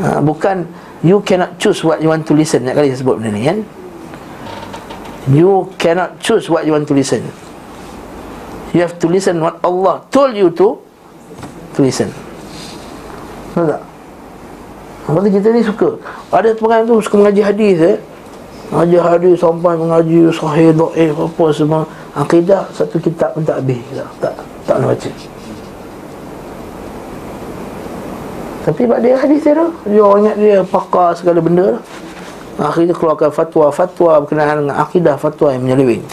uh, 0.00 0.18
Bukan 0.24 0.68
You 1.00 1.24
cannot 1.24 1.56
choose 1.56 1.80
what 1.80 2.04
you 2.04 2.12
want 2.12 2.28
to 2.28 2.36
listen. 2.36 2.68
Nak 2.68 2.76
kali 2.76 2.92
saya 2.92 3.00
sebut 3.00 3.16
benda 3.16 3.32
ni 3.32 3.48
kan? 3.48 3.64
You 5.32 5.72
cannot 5.80 6.20
choose 6.20 6.52
what 6.52 6.68
you 6.68 6.76
want 6.76 6.84
to 6.92 6.94
listen. 6.96 7.24
You 8.76 8.84
have 8.84 9.00
to 9.00 9.08
listen 9.08 9.40
what 9.40 9.56
Allah 9.64 10.04
told 10.12 10.36
you 10.36 10.52
to 10.60 10.76
To 11.70 11.80
listen. 11.80 12.12
Tahu 13.56 13.64
tak? 13.64 13.82
Lepas 15.08 15.22
kita 15.32 15.48
ni 15.56 15.62
suka. 15.64 15.96
Ada 16.34 16.52
teman 16.52 16.84
tu 16.84 17.00
suka 17.00 17.16
mengaji 17.16 17.42
hadis 17.42 17.76
eh? 17.80 17.96
Mengaji 18.68 18.98
hadis 19.00 19.34
sampai 19.40 19.74
mengaji 19.74 20.28
sahih, 20.30 20.70
do'if, 20.76 21.16
apa 21.16 21.44
semua. 21.54 21.82
Akidah 22.12 22.68
satu 22.76 23.00
kitab 23.00 23.32
pun 23.32 23.42
tak 23.46 23.64
habis. 23.64 23.80
Tak, 23.96 24.06
tak, 24.20 24.34
tak 24.68 24.76
nak 24.84 24.94
baca 24.94 25.10
Tapi 28.60 28.84
sebab 28.84 28.98
dia 29.00 29.16
hadis 29.16 29.40
dia 29.40 29.56
tu. 29.56 29.68
Dia 29.88 30.02
orang 30.04 30.20
ingat 30.28 30.36
dia 30.36 30.58
pakar 30.68 31.16
segala 31.16 31.40
benda. 31.40 31.80
Akhirnya 32.60 32.92
keluarkan 32.92 33.32
fatwa-fatwa 33.32 34.20
berkenaan 34.20 34.56
dengan 34.68 34.76
akidah 34.76 35.16
fatwa 35.16 35.48
yang 35.56 35.64
menyeleweng. 35.64 36.04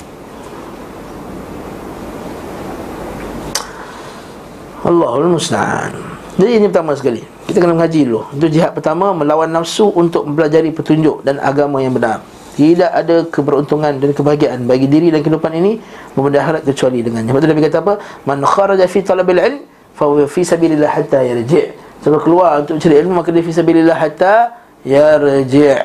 Allahul 4.88 5.36
Musta'an. 5.36 5.92
Jadi 6.40 6.52
ini 6.56 6.66
pertama 6.72 6.96
sekali. 6.96 7.20
Kita 7.44 7.60
kena 7.60 7.76
mengaji 7.76 8.08
dulu. 8.08 8.24
Itu 8.40 8.48
jihad 8.48 8.72
pertama 8.72 9.12
Melawan 9.12 9.52
nafsu 9.52 9.92
untuk 9.92 10.24
mempelajari 10.24 10.72
petunjuk 10.72 11.28
dan 11.28 11.44
agama 11.44 11.84
yang 11.84 11.92
benar. 11.92 12.24
Tidak 12.56 12.90
ada 12.90 13.28
keberuntungan 13.30 14.02
dan 14.02 14.18
kebahagiaan 14.18 14.66
Bagi 14.66 14.90
diri 14.90 15.14
dan 15.14 15.22
kehidupan 15.22 15.54
ini 15.54 15.78
Memudaharat 16.18 16.66
kecuali 16.66 17.06
dengannya. 17.06 17.30
Tu 17.30 17.48
Nabi 17.50 17.62
kata 17.70 17.86
apa? 17.86 17.94
Man 18.26 18.42
kharaja 18.42 18.86
fi 18.90 19.06
talabil 19.06 19.38
ilm 19.38 19.62
Fahuwa 19.94 20.26
fi 20.26 20.42
sabilillah 20.42 20.90
hatta 20.90 21.22
yarji' 21.22 21.87
Sebab 22.06 22.20
keluar 22.22 22.62
untuk 22.62 22.78
cari 22.78 23.02
ilmu 23.02 23.22
Maka 23.22 23.34
dia 23.34 23.42
fi 23.42 23.52
sabilillah 23.54 23.98
hatta 23.98 24.54
yarji' 24.86 25.82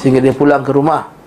Sehingga 0.00 0.24
dia 0.24 0.32
pulang 0.32 0.64
ke 0.64 0.72
rumah 0.72 1.20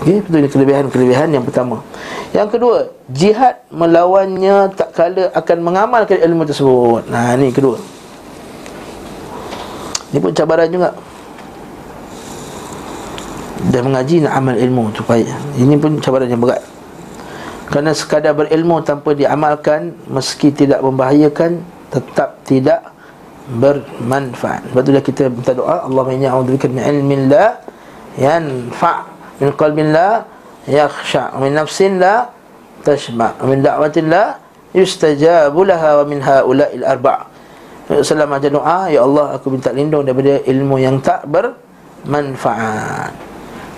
Okey, 0.00 0.24
itu 0.24 0.32
kelebihan-kelebihan 0.32 1.28
yang 1.28 1.44
pertama. 1.44 1.84
Yang 2.32 2.56
kedua, 2.56 2.88
jihad 3.12 3.60
melawannya 3.68 4.72
tak 4.72 4.96
kala 4.96 5.28
akan 5.36 5.58
mengamalkan 5.60 6.16
ilmu 6.24 6.48
tersebut. 6.48 7.04
Nah, 7.12 7.36
ini 7.36 7.52
kedua. 7.52 7.76
Ini 10.08 10.18
pun 10.24 10.32
cabaran 10.32 10.72
juga. 10.72 10.96
Dan 13.68 13.92
mengaji 13.92 14.24
nak 14.24 14.40
amal 14.40 14.56
ilmu 14.56 14.88
tu. 14.96 15.04
Ini 15.60 15.74
pun 15.76 16.00
cabaran 16.00 16.32
yang 16.32 16.40
berat. 16.40 16.64
Kerana 17.70 17.94
sekadar 17.94 18.34
berilmu 18.34 18.82
tanpa 18.82 19.14
diamalkan 19.14 19.94
meski 20.10 20.50
tidak 20.50 20.82
membahayakan 20.82 21.62
tetap 21.94 22.42
tidak 22.42 22.82
bermanfaat. 23.46 24.74
Sebab 24.74 24.82
itulah 24.82 25.02
kita 25.02 25.22
minta 25.30 25.54
doa, 25.54 25.86
Allahumma 25.86 26.14
inni 26.14 26.26
a'udzubika 26.26 26.66
min 26.66 26.82
ilmin 26.82 27.30
la 27.30 27.62
yanfa' 28.18 28.98
min 29.38 29.48
qalbin 29.54 29.94
la 29.94 30.26
yakhsha' 30.66 31.38
min 31.38 31.54
nafsin 31.54 32.02
la 32.02 32.26
tashba' 32.82 33.38
min 33.46 33.62
da'watin 33.62 34.06
la 34.10 34.38
yustajabu 34.74 35.66
laha 35.66 36.02
wa 36.02 36.04
min 36.10 36.18
ha'ula'il 36.22 36.82
arba' 36.82 37.30
Rasulullah 37.90 38.38
ajar 38.38 38.54
doa. 38.54 38.86
Ya 38.86 39.02
Allah 39.02 39.34
aku 39.34 39.50
minta 39.50 39.74
lindung 39.74 40.06
daripada 40.06 40.38
ilmu 40.46 40.78
yang 40.78 41.02
tak 41.02 41.26
bermanfaat 41.26 43.10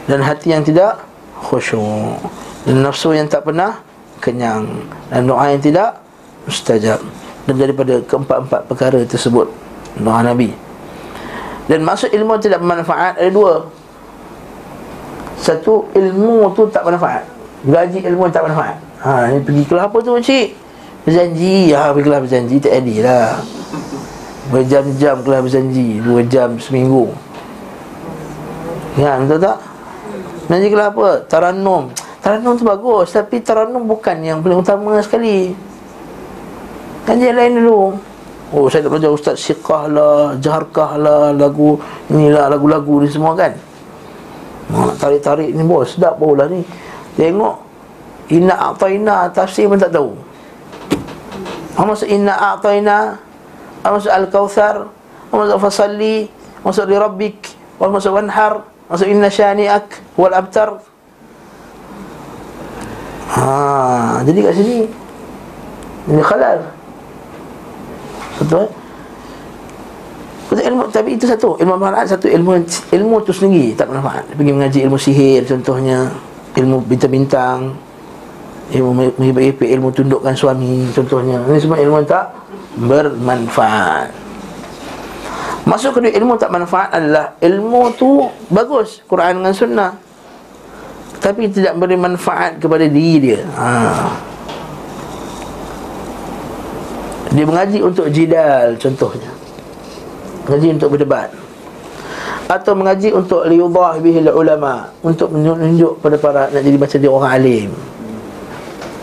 Dan 0.05 0.21
hati 0.21 0.53
yang 0.53 0.61
tidak 0.61 1.01
khusyuk 1.41 2.52
Dan 2.63 2.87
nafsu 2.87 3.11
yang 3.11 3.27
tak 3.27 3.43
pernah 3.43 3.83
kenyang. 4.23 4.87
Dan 5.11 5.27
doa 5.27 5.51
yang 5.51 5.59
tidak 5.59 5.99
mustajab. 6.47 7.03
Dan 7.43 7.59
daripada 7.59 7.99
keempat-empat 8.07 8.61
perkara 8.71 9.03
tersebut 9.03 9.51
Doa 9.99 10.23
Nabi. 10.23 10.55
Dan 11.67 11.83
maksud 11.83 12.15
ilmu 12.15 12.39
tidak 12.39 12.63
bermanfaat 12.63 13.19
ada 13.19 13.31
dua. 13.31 13.67
Satu 15.43 15.91
ilmu 15.91 16.55
tu 16.55 16.71
tak 16.71 16.87
bermanfaat. 16.87 17.27
Gaji 17.67 17.99
ilmu 18.07 18.31
tak 18.31 18.47
bermanfaat. 18.47 18.79
Ha, 19.03 19.35
ni 19.35 19.43
pergi 19.43 19.63
kelas 19.67 19.91
apa 19.91 19.99
tu 19.99 20.15
cik? 20.23 20.49
Berjanji, 21.03 21.75
ha, 21.75 21.91
pergi 21.91 22.07
kelas 22.07 22.21
berjanji 22.23 22.57
tak 22.63 22.73
lah. 23.03 23.43
Berjam-jam 24.55 25.17
kelas 25.27 25.41
berjanji 25.43 25.99
Dua 25.99 26.23
jam 26.31 26.55
seminggu. 26.63 27.11
Ya, 28.95 29.19
betul 29.19 29.43
tak? 29.43 29.59
Nanti 30.47 30.67
kelas 30.71 30.95
apa? 30.95 31.09
Taranum 31.27 31.91
Taranum 32.23 32.55
tu 32.55 32.63
bagus 32.63 33.11
Tapi 33.11 33.43
taranum 33.43 33.83
bukan 33.83 34.23
yang 34.23 34.39
paling 34.39 34.63
utama 34.63 35.03
sekali. 35.03 35.51
Kan 37.03 37.19
yang 37.19 37.35
lain 37.35 37.59
dulu. 37.59 37.99
Oh, 38.55 38.71
saya 38.71 38.87
tak 38.87 38.95
belajar 38.95 39.11
Ustaz 39.11 39.41
Syiqah 39.43 39.89
lah 39.89 40.37
Jaharkah 40.39 41.01
lah 41.01 41.33
Lagu 41.33 41.81
Inilah 42.13 42.47
lagu-lagu 42.47 43.03
ni 43.03 43.11
semua 43.11 43.35
kan. 43.35 43.51
Ha, 44.71 44.95
Tarik-tarik 44.95 45.51
ni 45.51 45.67
bos 45.67 45.99
Sedap 45.99 46.21
pun 46.21 46.39
lah 46.39 46.47
ni. 46.47 46.63
Tengok 47.19 47.59
Inna 48.31 48.71
a'tayna 48.71 49.27
Tafsir 49.35 49.67
pun 49.67 49.83
tak 49.83 49.91
tahu. 49.91 50.15
Apa 51.75 51.91
maksud 51.91 52.07
inna 52.07 52.39
a'tayna 52.55 53.19
Maksud 53.83 54.13
Al-Kawthar? 54.15 54.87
Maksud 55.35 55.59
Fasalli? 55.59 56.31
Maksud 56.63 56.87
Li 56.87 56.97
Rabbik? 57.01 57.39
Maksud 57.83 58.15
Wanhar? 58.15 58.63
Maksud 58.87 59.11
Inna 59.11 59.27
Shani'ak 59.27 60.15
Wal 60.15 60.37
Abtar 60.39 60.92
Ha, 63.31 64.21
jadi 64.27 64.39
kat 64.43 64.55
sini 64.59 64.79
Ini 66.11 66.23
khalal. 66.23 66.59
Betul 68.43 68.67
Betul 70.51 70.65
ilmu 70.67 70.83
Tapi 70.91 71.15
itu 71.15 71.25
satu. 71.31 71.55
Ilmu 71.63 71.79
manfaat 71.79 72.11
satu 72.11 72.27
Ilmu 72.27 72.59
ilmu 72.91 73.17
tu 73.23 73.31
sendiri 73.31 73.79
Tak 73.79 73.87
manfaat 73.89 74.27
Pergi 74.35 74.53
mengaji 74.53 74.79
ilmu 74.85 74.99
sihir 74.99 75.47
Contohnya 75.47 76.11
Ilmu 76.59 76.83
bintang-bintang 76.85 77.73
Ilmu 78.73 78.91
menghibur 79.21 79.65
Ilmu 79.69 79.89
tundukkan 79.93 80.33
suami 80.33 80.89
Contohnya. 80.97 81.39
Ini 81.45 81.61
semua 81.61 81.77
ilmu 81.77 82.01
tak 82.09 82.43
bermanfaat. 82.77 84.09
Masuk 85.69 86.01
kedua 86.01 86.11
ilmu 86.11 86.35
tak 86.41 86.51
manfaat 86.51 86.91
adalah 86.91 87.37
Ilmu 87.39 87.95
tu 87.95 88.27
bagus. 88.51 89.05
Quran 89.07 89.41
dengan 89.43 89.55
sunnah 89.55 89.91
Tapi 91.23 91.47
tidak 91.55 91.79
beri 91.79 91.95
manfaat 91.95 92.59
kepada 92.59 92.83
diri 92.91 93.23
dia. 93.23 93.41
Ha. 93.55 93.71
Dia 97.31 97.45
mengaji 97.47 97.79
untuk 97.79 98.11
jidal 98.11 98.75
contohnya. 98.75 99.31
Mengaji 100.51 100.69
untuk 100.75 100.99
berdebat. 100.99 101.31
Atau 102.51 102.75
mengaji 102.75 103.15
untuk 103.15 103.47
liudah 103.49 103.97
bihil 104.03 104.29
ulama 104.29 104.91
Untuk 105.01 105.33
menunjuk 105.33 106.05
pada 106.05 106.21
para 106.21 106.43
Nak 106.53 106.61
jadi 106.61 106.77
macam 106.77 106.99
dia 107.01 107.09
orang 107.09 107.33
alim. 107.39 107.71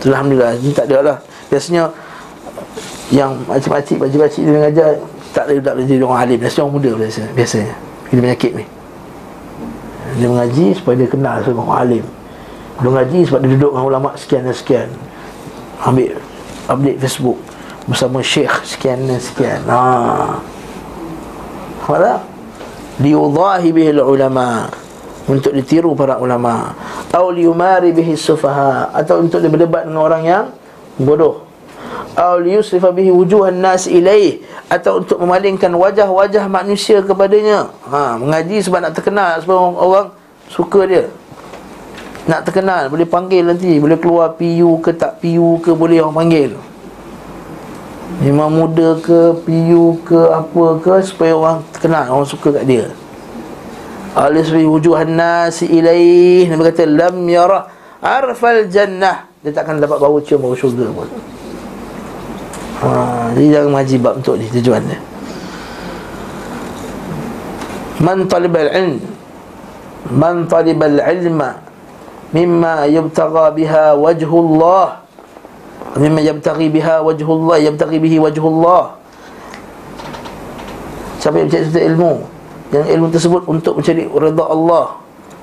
Alhamdulillah 0.06 0.54
Ini 0.60 0.70
tak 0.76 0.86
ada 0.92 0.98
lah. 1.00 1.16
Biasanya 1.48 1.88
yang 3.10 3.42
macam-macam 3.42 4.06
pakcik-pakcik 4.06 4.42
dia 4.46 4.54
mengajar 4.54 4.90
tak 5.34 5.50
boleh 5.50 5.62
tak 5.62 5.72
boleh 5.74 5.86
jadi 5.88 6.02
orang 6.06 6.20
alim. 6.22 6.38
Biasa 6.38 6.56
orang 6.62 6.74
muda 6.78 6.90
biasa 6.94 7.22
biasanya. 7.34 7.74
Ini 8.14 8.20
penyakit 8.22 8.52
ni 8.54 8.79
dia 10.16 10.28
mengaji 10.30 10.66
supaya 10.74 10.94
dia 10.98 11.08
kenal 11.10 11.42
sebagai 11.42 11.66
orang 11.66 11.78
alim. 11.82 12.04
Dia 12.80 12.88
mengaji 12.88 13.18
sebab 13.28 13.38
dia 13.44 13.50
duduk 13.58 13.70
dengan 13.76 13.86
ulama 13.86 14.08
sekian 14.16 14.42
dan 14.48 14.56
sekian. 14.56 14.88
Ambil 15.84 16.16
update 16.70 16.98
Facebook 17.02 17.38
bersama 17.84 18.18
syekh 18.24 18.54
sekian 18.64 19.04
dan 19.04 19.20
sekian. 19.20 19.60
Ha. 19.66 19.80
Apa 21.84 22.24
liudahi 23.02 23.68
bihil 23.74 24.00
ulama. 24.00 24.70
Untuk 25.28 25.54
ditiru 25.54 25.94
para 25.94 26.18
ulama. 26.18 26.74
Atau 27.06 27.34
liumari 27.34 27.90
bihi 27.90 28.14
sufaha. 28.16 28.94
Atau 28.94 29.20
untuk 29.22 29.42
berdebat 29.44 29.86
dengan 29.86 30.02
orang 30.06 30.22
yang 30.22 30.44
bodoh 30.96 31.49
aw 32.20 32.36
liyusrifa 32.36 32.92
bihi 32.92 33.08
wujuhan 33.08 33.56
nas 33.56 33.88
ilaih. 33.88 34.44
Atau 34.68 35.00
untuk 35.00 35.16
memalingkan 35.16 35.72
wajah-wajah 35.72 36.44
manusia 36.52 37.00
kepadanya. 37.00 37.72
Ha 37.88 38.20
mengaji 38.20 38.60
sebab 38.60 38.84
nak 38.84 38.92
terkenal 38.92 39.40
sebab 39.40 39.56
orang, 39.56 39.76
orang 39.80 40.06
suka 40.52 40.80
dia. 40.84 41.04
Nak 42.28 42.44
terkenal 42.44 42.92
boleh 42.92 43.08
panggil 43.08 43.48
nanti. 43.48 43.80
Boleh 43.80 43.96
keluar 43.96 44.36
PU 44.36 44.76
ke 44.84 44.92
tak 44.92 45.24
PU 45.24 45.56
ke 45.64 45.72
boleh 45.72 46.04
orang 46.04 46.16
panggil. 46.28 46.52
Imam 48.20 48.52
muda 48.52 49.00
ke 49.00 49.32
PU 49.40 49.96
ke 50.04 50.20
apa 50.28 50.64
ke 50.84 51.00
supaya 51.00 51.32
orang 51.32 51.64
terkenal 51.72 52.04
orang 52.12 52.28
suka 52.28 52.52
kat 52.52 52.68
dia. 52.68 52.86
Alis 54.12 54.52
bi 54.52 54.68
wujuhan 54.68 55.08
nas 55.08 55.64
ilaih. 55.64 56.52
Nabi 56.52 56.68
kata 56.68 56.84
lam 56.84 57.24
yara 57.24 57.72
arfal 58.04 58.68
jannah. 58.68 59.24
Dia 59.40 59.56
takkan 59.56 59.80
dapat 59.80 59.96
bau 59.96 60.20
cium 60.20 60.44
bau 60.44 60.52
syurga 60.52 60.84
pun 60.92 61.08
ha, 62.84 63.28
Jadi 63.36 63.46
jangan 63.52 63.68
mengaji 63.72 63.96
bab 64.00 64.14
untuk 64.18 64.34
ni 64.40 64.46
tujuan 64.48 64.82
dia. 64.88 64.98
Man 68.00 68.24
talibal 68.24 68.68
ilm 68.72 68.96
Man 70.08 70.48
talibal 70.48 70.98
ilma 71.04 71.60
Mimma 72.32 72.88
yabtaga 72.88 73.52
biha 73.52 73.92
wajhullah 73.92 75.04
Mimma 76.00 76.20
yabtagi 76.24 76.72
biha 76.72 77.04
wajhullah 77.04 77.60
Yabtagi 77.60 78.00
bihi 78.00 78.16
wajhullah. 78.16 78.96
Siapa 81.20 81.36
yang 81.36 81.52
mencari 81.52 81.64
sesuatu 81.68 81.84
ilmu? 81.84 82.12
Yang 82.72 82.86
ilmu 82.96 83.06
tersebut 83.12 83.42
untuk 83.44 83.72
mencari 83.76 84.08
reda 84.08 84.44
Allah. 84.48 84.86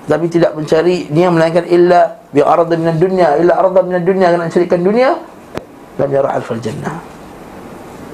Tapi 0.07 0.25
tidak 0.31 0.57
mencari 0.57 1.05
Dia 1.13 1.27
melainkan 1.29 1.67
illa 1.69 2.17
Bi 2.33 2.41
arada 2.41 2.73
minat 2.79 2.97
dunia 2.97 3.35
Illa 3.37 3.59
arada 3.59 3.83
minat 3.83 4.07
dunia 4.07 4.31
Kerana 4.31 4.47
mencarikan 4.47 4.79
dunia 4.79 5.09
Lam 5.99 6.09
yarah 6.09 6.39
alfal 6.39 6.63
jannah 6.63 7.16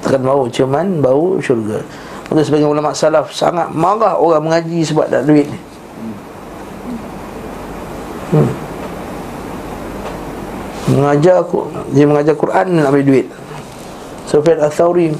Takkan 0.04 0.22
bau 0.22 0.52
cuman 0.52 1.00
bau 1.00 1.40
syurga. 1.40 1.80
Maka 2.28 2.42
sebagai 2.44 2.68
ulama 2.68 2.92
salaf 2.92 3.32
Sangat 3.32 3.72
marah 3.72 4.20
orang 4.20 4.44
mengaji 4.44 4.84
sebab 4.84 5.08
tak 5.08 5.24
duit 5.24 5.48
ni. 5.48 5.60
Hmm. 8.36 8.52
Mengajar 10.92 11.48
Dia 11.96 12.04
mengajar 12.04 12.36
Quran 12.36 12.84
nak 12.84 12.92
beri 12.92 13.06
duit. 13.08 13.28
Sufyan 14.28 14.60
al-Thawri 14.60 15.16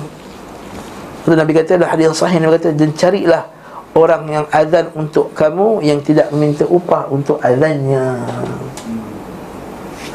Itu 1.24 1.32
Nabi 1.32 1.52
kata 1.56 1.80
adalah 1.80 1.92
hadis 1.96 2.12
sahih 2.16 2.40
Nabi 2.44 2.60
kata 2.60 2.76
Dan 2.76 2.92
carilah 2.96 3.48
orang 3.96 4.24
yang 4.28 4.46
azan 4.52 4.92
untuk 4.98 5.32
kamu 5.32 5.80
Yang 5.80 6.12
tidak 6.12 6.28
meminta 6.36 6.68
upah 6.68 7.08
untuk 7.08 7.40
azannya. 7.40 8.20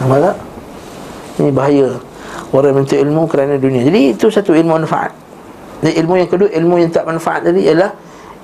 Nampak 0.04 0.18
tak? 0.28 0.36
Ini 1.38 1.50
bahaya 1.54 1.88
Orang 2.49 2.80
minta 2.80 2.96
ilmu 2.96 3.28
kerana 3.28 3.61
dunia. 3.61 3.84
Jadi 3.84 4.16
itu 4.16 4.26
satu 4.32 4.57
ilmu 4.57 4.80
manfaat. 4.80 5.12
Dan 5.78 5.94
ilmu 5.94 6.18
yang 6.18 6.26
kedua 6.26 6.51
Ilmu 6.51 6.74
yang 6.82 6.90
tak 6.90 7.07
manfaat 7.07 7.46
tadi 7.46 7.70
ialah 7.70 7.94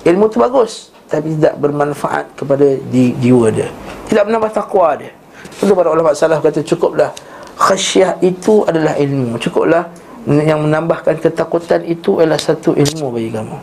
Ilmu 0.07 0.31
itu 0.31 0.39
bagus 0.39 0.87
Tapi 1.11 1.35
tidak 1.35 1.59
bermanfaat 1.59 2.31
kepada 2.31 2.63
di, 2.89 3.11
jiwa 3.19 3.51
dia. 3.51 3.67
Tidak 4.07 4.23
menambah 4.25 4.55
takwa 4.55 4.95
dia. 4.95 5.11
Itu 5.59 5.75
para 5.75 5.91
ulama 5.91 6.15
salah 6.15 6.39
kata 6.39 6.63
cukuplah 6.63 7.11
Khasyah 7.55 8.19
itu 8.19 8.67
adalah 8.67 8.99
ilmu. 8.99 9.39
Cukuplah 9.39 9.87
yang 10.25 10.65
menambahkan 10.65 11.21
ketakutan 11.21 11.85
itu 11.85 12.19
adalah 12.19 12.41
satu 12.41 12.73
ilmu 12.75 13.15
bagi 13.15 13.29
kamu. 13.31 13.57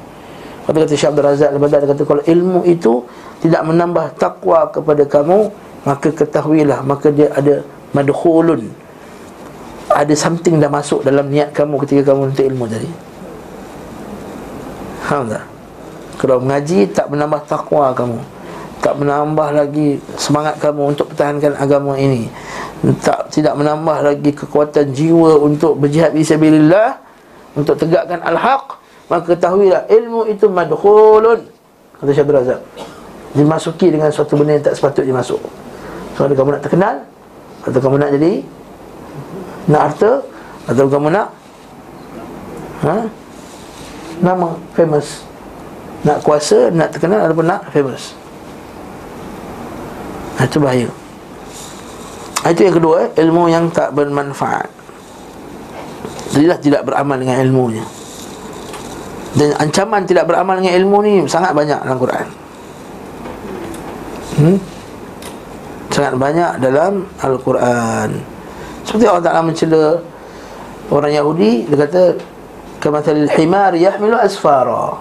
Kata 0.62 0.76
kata 0.78 0.94
Syekh 0.94 1.10
Abdul 1.10 1.26
Razak 1.26 1.50
Al-Badar 1.50 1.82
kata 1.90 2.02
kalau 2.06 2.22
ilmu 2.22 2.60
itu 2.64 3.02
tidak 3.42 3.62
menambah 3.66 4.14
takwa 4.16 4.70
kepada 4.70 5.02
kamu 5.04 5.50
maka 5.82 6.08
ketahuilah 6.14 6.80
maka 6.86 7.10
dia 7.10 7.34
ada 7.34 7.66
madkhulun 7.90 8.70
ada 9.94 10.14
something 10.16 10.58
dah 10.58 10.72
masuk 10.72 11.04
dalam 11.06 11.28
niat 11.28 11.52
kamu 11.52 11.80
ketika 11.86 12.12
kamu 12.12 12.32
untuk 12.32 12.44
ilmu 12.44 12.64
tadi? 12.68 12.90
Tak? 15.12 15.44
Kalau 16.16 16.40
mengaji 16.40 16.88
tak 16.88 17.12
menambah 17.12 17.44
takwa 17.44 17.92
kamu. 17.92 18.16
Tak 18.80 18.98
menambah 18.98 19.48
lagi 19.52 20.00
semangat 20.16 20.56
kamu 20.58 20.96
untuk 20.96 21.12
pertahankan 21.12 21.54
agama 21.60 21.94
ini. 22.00 22.26
Tak 22.82 23.30
Tidak 23.30 23.54
menambah 23.54 24.02
lagi 24.02 24.34
kekuatan 24.34 24.90
jiwa 24.90 25.38
untuk 25.38 25.78
berjihad 25.78 26.10
bisabilillah 26.18 26.98
Untuk 27.54 27.78
tegakkan 27.78 28.18
al-haq 28.26 28.74
Maka 29.06 29.38
ketahuilah 29.38 29.86
ilmu 29.86 30.26
itu 30.26 30.50
madkhulun. 30.50 31.46
Kata 32.02 32.10
Syabir 32.10 32.42
Razak 32.42 32.58
Dimasuki 33.38 33.94
dengan 33.94 34.10
suatu 34.10 34.34
benda 34.34 34.58
yang 34.58 34.66
tak 34.66 34.74
sepatutnya 34.74 35.14
masuk. 35.14 35.38
So 36.18 36.26
ada 36.26 36.34
kamu 36.34 36.58
nak 36.58 36.62
terkenal 36.66 37.06
Atau 37.62 37.78
kamu 37.78 37.96
nak 38.02 38.10
jadi 38.18 38.42
nak 39.70 39.80
harta 39.90 40.22
Atau 40.66 40.86
kamu 40.86 41.10
nak 41.10 41.28
ha? 42.82 43.06
Nama 44.22 44.54
famous. 44.74 45.26
Nak 46.02 46.22
kuasa, 46.22 46.70
nak 46.70 46.94
terkenal 46.94 47.26
ataupun 47.26 47.46
nak 47.46 47.70
famous. 47.74 48.14
Itu 50.38 50.58
bahaya. 50.58 50.90
Itu 52.42 52.60
yang 52.66 52.74
kedua 52.74 53.10
Ilmu 53.14 53.50
yang 53.50 53.70
tak 53.70 53.94
bermanfaat. 53.94 54.70
Dia 56.34 56.54
tidak 56.58 56.86
beramal 56.86 57.18
dengan 57.18 57.42
ilmunya. 57.42 57.84
Dan 59.32 59.54
ancaman 59.58 60.04
tidak 60.04 60.28
beramal 60.28 60.60
dengan 60.60 60.76
ilmu 60.76 60.98
ni 61.00 61.14
Sangat 61.24 61.56
banyak 61.56 61.82
dalam 61.82 61.98
Quran. 61.98 62.26
Hmm? 64.32 64.58
Sangat 65.92 66.14
banyak 66.16 66.50
dalam 66.62 67.04
Al-Quran 67.20 68.31
Seperti 68.82 69.04
Allah 69.06 69.24
Ta'ala 69.24 69.40
mencela 69.44 70.00
Orang 70.90 71.12
Yahudi 71.14 71.66
Dia 71.70 71.78
kata 71.86 72.02
Kamathal 72.82 73.30
himar 73.38 73.78
yahmilu 73.78 74.18
asfara. 74.18 74.98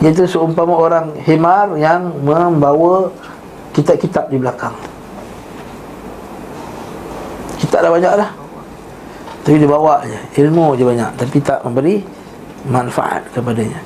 Iaitu 0.00 0.24
seumpama 0.24 0.72
orang 0.72 1.12
himar 1.20 1.76
yang 1.76 2.08
membawa 2.24 3.12
kitab-kitab 3.76 4.32
di 4.32 4.40
belakang. 4.40 4.72
Kitab 7.60 7.84
dah 7.84 7.92
banyak 7.92 8.12
dah. 8.24 8.30
Tapi 9.44 9.60
dia 9.60 9.68
bawa 9.68 10.00
je 10.08 10.44
Ilmu 10.44 10.76
je 10.80 10.84
banyak 10.88 11.10
Tapi 11.20 11.36
tak 11.44 11.60
memberi 11.68 12.00
manfaat 12.64 13.28
kepadanya. 13.36 13.80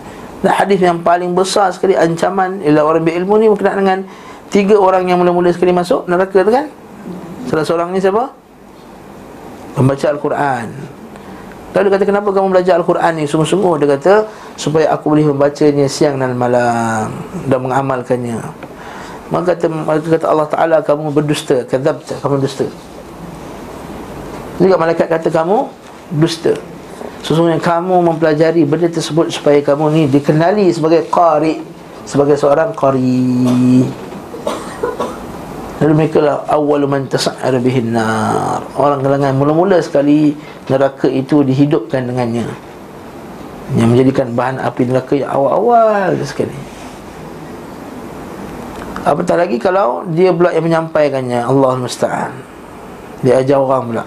Dan 0.46 0.52
hadis 0.54 0.78
yang 0.78 1.02
paling 1.02 1.34
besar 1.34 1.74
sekali 1.74 1.98
ancaman 1.98 2.62
Ialah 2.62 2.82
orang 2.82 3.02
berilmu 3.02 3.34
ni 3.38 3.46
berkenaan 3.50 3.78
dengan 3.82 4.00
Tiga 4.50 4.78
orang 4.78 5.10
yang 5.10 5.18
mula-mula 5.18 5.50
sekali 5.50 5.74
masuk 5.74 6.06
neraka 6.06 6.38
tu 6.42 6.50
kan 6.54 6.66
Salah 7.52 7.68
seorang 7.68 7.92
ni 7.92 8.00
siapa? 8.00 8.32
Membaca 9.76 10.06
Al-Quran. 10.08 10.72
Lalu 11.76 11.84
dia 11.84 11.92
kata 12.00 12.04
kenapa 12.08 12.28
kamu 12.32 12.48
belajar 12.48 12.80
Al-Quran 12.80 13.12
ni? 13.20 13.24
Sungguh-sungguh 13.28 13.76
dia 13.84 13.88
kata 13.92 14.14
Supaya 14.56 14.88
aku 14.92 15.12
boleh 15.12 15.28
membacanya 15.28 15.84
siang 15.84 16.16
dan 16.16 16.32
malam 16.32 17.12
Dan 17.44 17.60
mengamalkannya. 17.64 18.40
Maka 19.28 19.52
kata, 19.56 19.68
kata 20.00 20.26
Allah 20.28 20.48
Ta'ala 20.48 20.76
kamu 20.80 21.12
berdusta 21.12 21.64
Kadabta, 21.68 22.16
kamu 22.24 22.40
dusta 22.40 22.68
Juga 24.56 24.80
malaikat 24.80 25.12
kata 25.12 25.28
kamu 25.28 25.68
Dusta 26.08 26.56
Sesungguhnya 27.20 27.60
kamu 27.60 28.00
mempelajari 28.00 28.64
benda 28.64 28.88
tersebut 28.88 29.28
Supaya 29.28 29.60
kamu 29.60 29.84
ni 29.92 30.02
dikenali 30.08 30.72
sebagai 30.72 31.04
qari 31.08 31.60
Sebagai 32.08 32.36
seorang 32.36 32.72
qari 32.76 33.28
Lalu 35.82 35.92
mereka 35.98 36.22
lah 36.22 36.46
awal 36.46 36.86
man 36.86 37.10
tasa'ar 37.10 37.58
bihin 37.58 37.90
nar. 37.90 38.62
Orang 38.78 39.02
kalangan 39.02 39.34
mula-mula 39.34 39.82
sekali 39.82 40.30
neraka 40.70 41.10
itu 41.10 41.42
dihidupkan 41.42 42.06
dengannya. 42.06 42.46
Yang 43.74 43.88
menjadikan 43.90 44.30
bahan 44.30 44.62
api 44.62 44.86
neraka 44.86 45.18
yang 45.18 45.34
awal-awal 45.34 46.14
sekali. 46.22 46.54
Apatah 49.02 49.34
lagi 49.34 49.58
kalau 49.58 50.06
dia 50.06 50.30
pula 50.30 50.54
yang 50.54 50.62
menyampaikannya 50.62 51.42
Allah 51.42 51.74
musta'an. 51.74 52.30
Dia 53.26 53.42
ajar 53.42 53.58
orang 53.58 53.90
pula. 53.90 54.04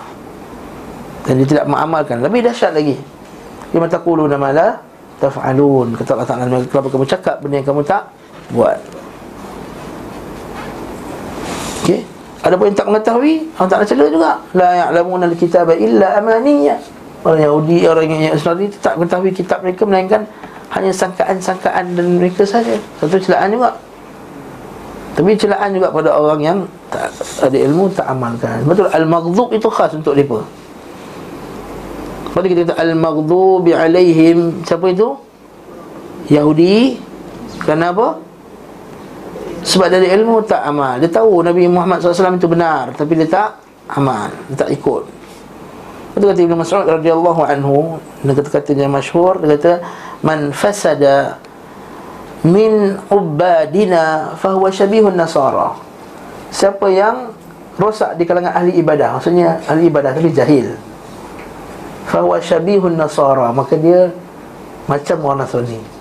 Dan 1.27 1.43
dia 1.43 1.47
tidak 1.59 1.67
mengamalkan. 1.67 2.23
Lebih 2.23 2.47
dahsyat 2.47 2.71
lagi. 2.71 2.95
Lima 3.75 3.91
taquluna 3.91 4.39
ma 4.39 4.55
la 4.55 4.79
taf'alun. 5.19 5.99
Kata 5.99 6.15
Allah 6.15 6.27
Ta'ala, 6.27 6.63
kenapa 6.71 6.87
kamu 6.87 7.03
cakap 7.03 7.43
benda 7.43 7.59
yang 7.59 7.67
kamu 7.67 7.83
tak 7.83 8.07
buat. 8.55 8.79
Okey. 11.85 12.01
Ada 12.41 12.57
pun 12.57 12.65
yang 12.69 12.77
tak 12.77 12.87
mengetahui, 12.89 13.33
orang 13.57 13.69
tak 13.69 13.77
nak 13.77 13.87
cela 13.89 14.05
juga. 14.09 14.31
La 14.57 14.69
ya'lamuna 14.73 15.29
al-kitaba 15.29 15.73
illa 15.77 16.17
amaniya. 16.17 16.81
Orang 17.21 17.41
Yahudi, 17.41 17.85
orang 17.85 18.05
yang 18.09 18.33
Nasrani 18.33 18.69
tak 18.81 18.97
mengetahui 18.97 19.33
kitab 19.33 19.61
mereka 19.61 19.81
melainkan 19.85 20.25
hanya 20.73 20.89
sangkaan-sangkaan 20.89 21.93
dan 21.97 22.05
mereka 22.21 22.45
saja. 22.45 22.73
Satu 23.01 23.17
celaan 23.17 23.53
juga. 23.53 23.73
Tapi 25.13 25.33
celaan 25.37 25.73
juga 25.73 25.89
pada 25.89 26.09
orang 26.13 26.41
yang 26.41 26.57
tak 26.89 27.13
ada 27.45 27.57
ilmu 27.57 27.89
tak 27.93 28.05
amalkan. 28.09 28.61
Betul 28.65 28.89
al-maghdub 28.93 29.49
itu 29.53 29.69
khas 29.69 29.93
untuk 29.93 30.13
mereka. 30.13 30.41
Pada 32.35 32.45
kita 32.51 32.61
kata 32.67 32.73
al-maghdubi 32.81 33.71
alaihim 33.73 34.61
siapa 34.67 34.91
itu? 34.91 35.17
Yahudi. 36.27 36.99
Kenapa? 37.63 38.19
Sebab 39.65 39.89
dari 39.89 40.13
ilmu 40.13 40.45
tak 40.45 40.61
amal. 40.61 41.01
Dia 41.01 41.09
tahu 41.09 41.41
Nabi 41.41 41.65
Muhammad 41.65 41.97
SAW 41.97 42.37
itu 42.37 42.45
benar 42.45 42.93
Tapi 42.93 43.17
dia 43.17 43.25
tak 43.25 43.49
amal 43.89 44.29
Dia 44.53 44.61
tak 44.61 44.69
ikut. 44.69 45.03
Itu 46.15 46.23
kata 46.29 46.39
Ibn 46.45 46.55
Mas'ud 46.61 46.85
radhiyallahu 46.85 47.41
anhu 47.41 47.97
Dia 48.21 48.37
kata-kata 48.37 48.77
yang 48.77 48.93
masyhur 48.93 49.41
Dia 49.41 49.57
kata 49.57 49.73
Man 50.21 50.53
fasada 50.53 51.41
Min 52.45 53.01
ubadina 53.09 54.37
Fahuwa 54.37 54.69
syabihun 54.69 55.17
nasara. 55.17 55.73
Siapa 56.53 56.85
yang 56.93 57.33
Rosak 57.75 58.15
di 58.15 58.23
kalangan 58.23 58.53
ahli 58.53 58.77
ibadah 58.77 59.17
Maksudnya 59.17 59.65
ahli 59.65 59.89
ibadah 59.89 60.13
tapi 60.13 60.29
jahil 60.29 60.77
Fahuwa 62.05 62.37
syabihun 62.37 62.95
nasara 62.95 63.49
Maka 63.49 63.75
dia 63.81 64.13
Macam 64.85 65.17
orang 65.25 65.41
Nasrani 65.43 65.94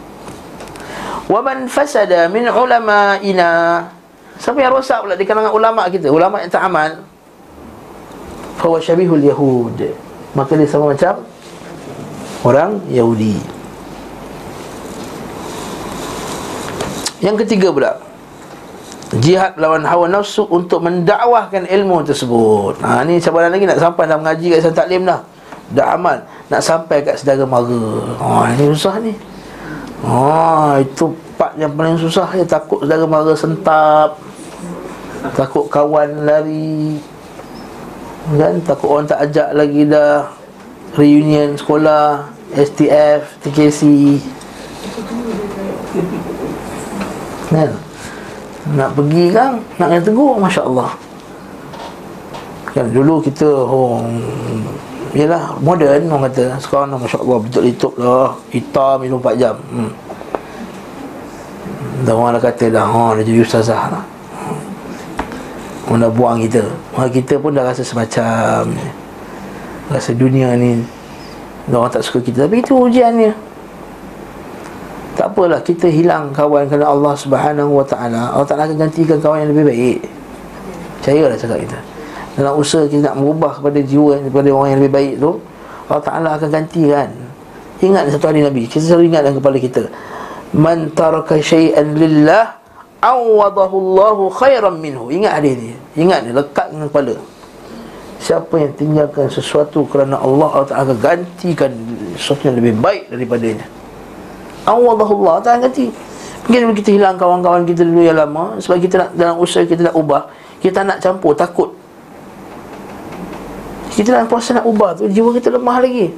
Wa 1.25 1.41
man 1.41 1.65
fasada 1.73 2.29
min 2.29 2.45
ulama'ina. 2.45 3.81
Siapa 4.37 4.61
yang 4.61 4.77
rosak 4.77 5.01
pula 5.07 5.15
di 5.17 5.25
kalangan 5.25 5.55
ulama 5.55 5.89
kita? 5.89 6.13
Ulama 6.13 6.43
yang 6.43 6.53
tak 6.53 6.69
amal. 6.69 7.01
Fawa 8.61 8.77
syabihul 8.77 9.25
Yahud. 9.25 9.79
Maka 10.35 10.53
dia 10.59 10.67
sama 10.67 10.93
macam 10.93 11.23
Orang 12.45 12.85
Yahudi. 12.93 13.41
Yang 17.25 17.47
ketiga 17.47 17.73
pula. 17.73 17.97
Jihad 19.15 19.55
lawan 19.63 19.87
hawa 19.87 20.11
nafsu 20.11 20.43
Untuk 20.51 20.85
mendakwahkan 20.85 21.65
ilmu 21.65 22.05
tersebut. 22.05 22.83
Ha, 22.85 23.07
Ni 23.09 23.17
sabaran 23.23 23.49
lagi 23.49 23.65
nak 23.65 23.81
sampai 23.81 24.05
Dah 24.11 24.19
mengaji 24.21 24.53
kat 24.53 24.59
Islam 24.61 24.77
Taklim 24.77 25.03
dah. 25.09 25.25
Dah 25.73 25.97
amal. 25.97 26.21
Nak 26.53 26.61
sampai 26.61 27.01
kat 27.01 27.17
sedara 27.17 27.49
mara. 27.49 28.13
Ha, 28.21 28.53
Ini 28.53 28.69
susah 28.77 29.01
ni 29.01 29.15
Ha, 30.05 30.85
itu 30.85 31.17
part 31.41 31.57
yang 31.57 31.73
paling 31.73 31.97
susah 31.97 32.29
ya 32.37 32.45
takut 32.45 32.85
saudara 32.85 33.09
mara 33.09 33.33
sentap. 33.33 34.21
Takut 35.33 35.73
kawan 35.73 36.29
lari. 36.29 37.01
Kan 38.37 38.61
takut 38.65 38.89
orang 38.89 39.09
tak 39.09 39.21
ajak 39.29 39.49
lagi 39.57 39.89
dah 39.89 40.29
reunion 40.97 41.57
sekolah, 41.57 42.29
STF, 42.53 43.41
TKC. 43.45 43.81
Kan? 47.49 47.71
Nak 48.75 48.97
pergi 48.97 49.29
kan 49.29 49.61
Nak 49.77 49.87
kena 49.93 50.01
tegur 50.01 50.41
Masya 50.41 50.65
Allah 50.65 50.91
Kan 52.73 52.89
dulu 52.91 53.21
kita 53.21 53.45
oh, 53.45 54.01
Yalah 55.15 55.55
modern 55.63 56.11
orang 56.11 56.27
kata. 56.27 56.59
Sekarang 56.59 56.91
dah 56.91 56.99
Masya 56.99 57.23
Allah 57.23 57.39
betul 57.39 57.63
tutup 57.71 57.95
lah 58.03 58.35
Hitam 58.51 58.99
24 59.07 59.39
jam. 59.39 59.55
Hmm. 59.71 59.91
Dan 62.03 62.15
orang 62.19 62.35
dah 62.35 62.43
kata 62.43 62.65
dah 62.75 62.85
oh, 62.91 63.15
Dah 63.15 63.23
jadi 63.23 63.41
ustazah 63.47 63.83
lah. 63.95 64.05
Orang 65.87 66.03
dah 66.03 66.11
buang 66.11 66.43
kita. 66.43 66.67
Orang 66.99 67.15
kita 67.15 67.39
pun 67.39 67.55
dah 67.55 67.63
rasa 67.63 67.87
semacam 67.87 68.75
Rasa 69.95 70.11
dunia 70.19 70.59
ni 70.59 70.83
Orang 71.71 71.95
tak 71.95 72.03
suka 72.03 72.19
kita. 72.19 72.51
Tapi 72.51 72.59
itu 72.59 72.75
ujiannya. 72.75 73.55
Tak 75.15 75.31
apalah 75.31 75.63
Kita 75.63 75.87
hilang 75.87 76.35
kawan 76.35 76.67
Kerana 76.67 76.91
Allah 76.91 77.15
subhanahu 77.15 77.71
wa 77.71 77.87
ta'ala. 77.87 78.35
Allah 78.35 78.49
ta'ala 78.51 78.67
akan 78.67 78.83
gantikan 78.83 79.23
kawan 79.23 79.47
yang 79.47 79.55
lebih 79.55 79.71
baik. 79.71 79.99
Percayalah 80.99 81.39
cakap 81.39 81.63
kita 81.63 81.94
dalam 82.35 82.59
usaha 82.59 82.83
kita 82.91 83.15
nak 83.15 83.17
mengubah 83.23 83.63
kepada 83.63 83.79
jiwa 83.79 84.19
kepada 84.27 84.49
orang 84.51 84.69
yang 84.75 84.81
lebih 84.83 84.95
baik 84.95 85.15
tu 85.23 85.33
Allah 85.85 86.05
Ta'ala 86.05 86.29
akan 86.41 86.49
gantikan. 86.49 87.09
Ingat 87.85 88.09
satu 88.11 88.33
hari 88.33 88.41
Nabi 88.41 88.67
kita 88.67 88.83
selalu 88.83 89.13
ingat 89.13 89.23
dalam 89.23 89.37
kepala 89.39 89.57
kita. 89.61 89.83
Man 90.55 90.91
taraka 90.97 91.39
syai'an 91.39 91.95
lillah 91.95 92.57
awadahu 93.05 93.75
Allahu 93.77 94.33
khairan 94.33 94.81
minhu. 94.81 95.13
Ingat 95.13 95.43
hadis 95.43 95.55
ni. 95.61 95.75
Ingat 95.99 96.25
ni 96.25 96.31
lekat 96.33 96.73
dengan 96.73 96.89
kepala. 96.89 97.15
Siapa 98.19 98.55
yang 98.57 98.73
tinggalkan 98.73 99.29
sesuatu 99.29 99.85
kerana 99.85 100.17
Allah 100.17 100.49
Allah 100.49 100.69
Ta'ala 100.73 100.83
akan 100.91 100.99
gantikan 100.99 101.71
sesuatu 102.17 102.49
yang 102.49 102.57
lebih 102.57 102.75
baik 102.81 103.13
daripadanya. 103.13 103.69
Awadahu 104.65 105.29
Allah 105.29 105.45
Ta'ala 105.45 105.59
ganti. 105.69 105.93
Mungkin 106.45 106.77
kita 106.77 106.91
hilang 106.93 107.17
kawan-kawan 107.17 107.65
kita 107.65 107.85
dulu 107.85 108.05
yang 108.05 108.21
lama 108.21 108.61
sebab 108.61 108.77
kita 108.81 108.95
nak 109.01 109.11
dalam 109.17 109.37
usaha 109.41 109.65
kita 109.65 109.89
nak 109.89 109.97
ubah 109.97 110.29
kita 110.61 110.85
nak 110.85 111.01
campur 111.01 111.33
takut 111.33 111.73
kita 113.95 114.09
nak 114.11 114.27
puasa 114.27 114.59
nak 114.59 114.67
ubah 114.67 114.99
tu 114.99 115.07
Jiwa 115.07 115.31
kita 115.39 115.55
lemah 115.55 115.79
lagi 115.79 116.11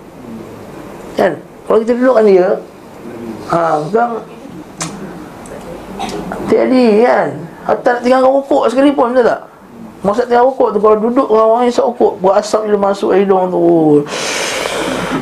Kan 1.13 1.37
Kalau 1.69 1.79
kita 1.85 1.93
duduk 1.93 2.15
kan 2.17 2.25
dia 2.25 2.49
Ha 3.53 3.61
Bukan 3.85 4.09
Jadi 6.49 6.85
kan 7.05 7.29
Hatta 7.69 7.89
nak 7.99 8.01
tinggal 8.01 8.23
rokok 8.25 8.73
sekalipun 8.73 9.13
Betul 9.13 9.29
tak 9.29 9.41
Masa 10.01 10.25
tinggal 10.25 10.49
rokok 10.49 10.73
tu 10.73 10.79
Kalau 10.81 10.97
duduk 10.97 11.29
orang 11.29 11.69
yang 11.69 11.73
isap 11.73 11.93
rokok 11.93 12.13
Buat 12.25 12.41
asap 12.41 12.73
bila 12.73 12.79
masuk 12.91 13.13
hidung 13.13 13.53
tu 13.53 13.61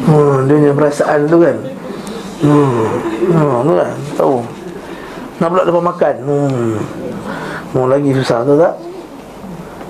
hmm, 0.06 0.46
Dia 0.46 0.54
punya 0.54 0.72
perasaan 0.78 1.20
tu 1.26 1.38
kan 1.42 1.58
Hmm. 2.44 2.84
Hmm, 3.32 3.64
tu 3.64 3.72
kan? 3.72 3.92
Tahu. 4.20 4.36
Nak 5.40 5.48
pula 5.48 5.62
lepas 5.64 5.84
makan. 5.96 6.14
Hmm. 6.28 6.76
Mau 7.72 7.88
lagi 7.88 8.12
susah 8.12 8.44
tu 8.44 8.54
tak? 8.60 8.76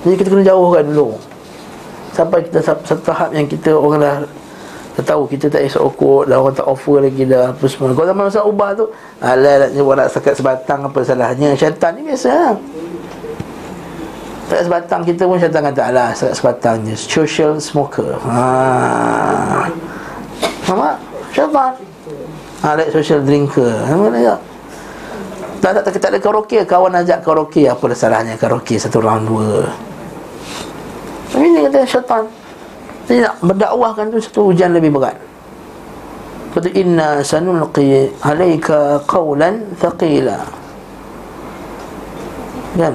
Jadi 0.06 0.14
kita 0.20 0.28
kena 0.30 0.44
jauhkan 0.46 0.86
dulu. 0.86 1.18
Sampai 2.14 2.46
kita 2.46 2.62
satu 2.62 2.94
tahap 3.02 3.34
yang 3.34 3.50
kita 3.50 3.74
orang 3.74 3.98
dah 3.98 4.16
dah 4.94 5.02
tahu 5.02 5.26
kita 5.26 5.50
tak 5.50 5.66
esok 5.66 5.82
okut 5.90 6.30
dah 6.30 6.38
orang 6.38 6.54
tak 6.54 6.70
offer 6.70 7.02
lagi 7.02 7.26
dah 7.26 7.50
apa 7.50 7.66
semua. 7.66 7.90
Kalau 7.90 8.08
zaman 8.14 8.22
masa 8.30 8.40
ubah 8.46 8.70
tu, 8.78 8.86
alah 9.18 9.66
nak 9.66 9.82
buat 9.82 9.96
nak 9.98 10.08
sekat 10.14 10.34
sebatang 10.38 10.86
apa 10.86 10.98
salahnya? 11.02 11.58
Syaitan 11.58 11.98
ni 11.98 12.06
biasa 12.06 12.30
lah. 12.30 12.54
Tak 14.44 14.60
sebatang 14.70 15.00
kita 15.02 15.26
pun 15.26 15.36
syaitan 15.42 15.66
kata 15.66 15.82
alah 15.90 16.08
sekat 16.14 16.34
sebatang 16.38 16.76
je. 16.86 16.94
Social 16.94 17.58
smoker. 17.58 18.14
Ha. 18.22 19.66
Mama, 20.70 20.94
syaitan. 21.34 21.74
Ha, 22.62 22.78
like 22.78 22.94
social 22.94 23.18
drinker. 23.26 23.74
Mana 23.90 24.18
ya? 24.22 24.34
Tak, 25.58 25.80
tak, 25.80 25.82
tak, 25.90 25.92
tak 25.96 26.10
ada 26.12 26.20
karaoke 26.20 26.60
Kawan 26.68 26.92
ajak 27.00 27.24
karaoke 27.24 27.64
Apa 27.64 27.88
salahnya 27.96 28.36
karaoke 28.36 28.76
Satu 28.76 29.00
round 29.00 29.24
dua 29.24 29.64
Tapi 31.34 31.50
ni 31.50 31.66
kata 31.66 31.82
syaitan. 31.82 32.24
Jadi 33.10 33.26
nak 33.26 33.34
berdakwahkan 33.42 34.06
tu 34.14 34.22
Satu 34.22 34.54
ujian 34.54 34.70
lebih 34.70 34.94
berat. 34.94 35.18
Kata 36.54 36.70
inna 36.70 37.26
sanulqi 37.26 38.14
alaika 38.22 39.02
qawlan 39.02 39.74
thaqila. 39.74 40.46
Kan? 42.78 42.94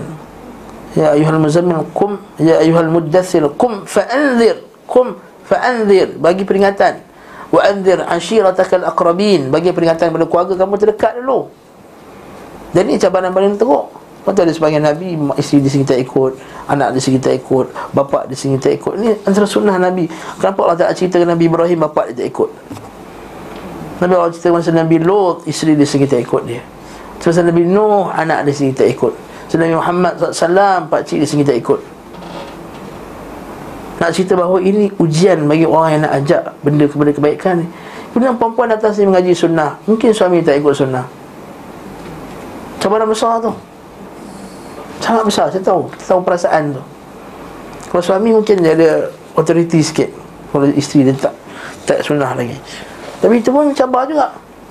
Ya 0.96 1.14
ayuhal 1.14 1.38
muzammil 1.38 1.84
kum 1.92 2.18
Ya 2.40 2.64
ayuhal 2.64 2.88
muddathil 2.88 3.52
kum 3.60 3.84
fa'anzir 3.84 4.64
Kum 4.88 5.20
fa'anzir. 5.44 6.16
Bagi 6.16 6.48
peringatan. 6.48 7.04
Wa 7.52 7.60
anzir 7.68 8.00
ashiratakal 8.08 8.88
aqrabin. 8.88 9.52
Bagi 9.52 9.76
peringatan 9.76 10.16
pada 10.16 10.24
keluarga 10.24 10.56
kamu 10.56 10.80
terdekat 10.80 11.20
dulu. 11.20 11.52
Dan 12.72 12.88
ini 12.88 12.96
cabaran 12.96 13.36
paling 13.36 13.60
teruk 13.60 14.00
Lepas 14.20 14.36
ada 14.36 14.52
sebagian 14.52 14.84
Nabi 14.84 15.16
Isteri 15.40 15.64
di 15.64 15.70
sini 15.72 15.88
tak 15.88 15.96
ikut 16.04 16.36
Anak 16.68 16.92
di 16.92 17.00
sini 17.00 17.24
tak 17.24 17.40
ikut 17.40 17.96
Bapak 17.96 18.28
di 18.28 18.36
sini 18.36 18.60
tak 18.60 18.76
ikut. 18.76 19.00
Ini 19.00 19.24
antara 19.24 19.48
sunnah 19.48 19.80
Nabi. 19.80 20.12
Kenapa 20.38 20.60
Allah 20.68 20.78
tak 20.84 21.00
cerita 21.00 21.24
Nabi 21.24 21.48
Ibrahim 21.48 21.80
Bapak 21.88 22.12
dia 22.12 22.24
tak 22.24 22.28
ikut? 22.36 22.50
Nabi 24.04 24.14
Allah 24.16 24.32
cerita 24.36 24.52
masa 24.52 24.76
Nabi 24.76 25.00
Lut 25.00 25.48
Isteri 25.48 25.80
di 25.80 25.88
sini 25.88 26.04
tak 26.04 26.20
ikut 26.20 26.44
dia. 26.44 26.60
Masa 27.24 27.44
Nabi 27.44 27.64
Nuh 27.64 28.12
Anak 28.12 28.44
di 28.44 28.52
sini 28.52 28.76
tak 28.76 28.92
ikut. 28.92 29.14
Masa 29.16 29.56
Nabi 29.56 29.74
Muhammad 29.80 30.14
SAW 30.20 30.92
Pakcik 30.92 31.24
di 31.24 31.28
sini 31.28 31.48
tak 31.48 31.56
ikut. 31.56 31.80
Nak 34.04 34.10
cerita 34.16 34.36
bahawa 34.36 34.64
ini 34.64 34.88
ujian 34.96 35.44
Bagi 35.44 35.68
orang 35.68 35.90
yang 35.92 36.02
nak 36.08 36.14
ajak 36.24 36.44
Benda 36.64 36.88
kepada 36.88 37.12
kebaikan 37.12 37.68
Kemudian 38.16 38.40
perempuan 38.40 38.72
atas 38.74 38.98
ni 38.98 39.06
mengaji 39.06 39.38
sunnah. 39.38 39.78
Mungkin 39.86 40.10
suami 40.10 40.42
tak 40.42 40.58
ikut 40.58 40.74
sunnah. 40.74 41.06
Cabaran 42.82 43.06
besar 43.06 43.38
tu 43.38 43.54
sangat 45.10 45.26
besar. 45.26 45.46
Saya 45.50 45.64
tahu. 45.66 45.82
Saya 45.98 46.08
tahu 46.14 46.22
perasaan 46.22 46.64
tu. 46.78 46.82
Kalau 47.90 48.04
suami 48.06 48.30
mungkin 48.30 48.62
dia 48.62 48.78
ada 48.78 48.90
authority 49.34 49.82
sikit. 49.82 50.10
Kalau 50.54 50.70
isteri 50.78 51.10
dia 51.10 51.18
tak 51.18 51.34
tak 51.90 52.06
sunnah 52.06 52.38
lagi. 52.38 52.54
Tapi 53.18 53.42
itu 53.42 53.50
pun 53.50 53.74
cabar 53.74 54.06
juga. 54.06 54.30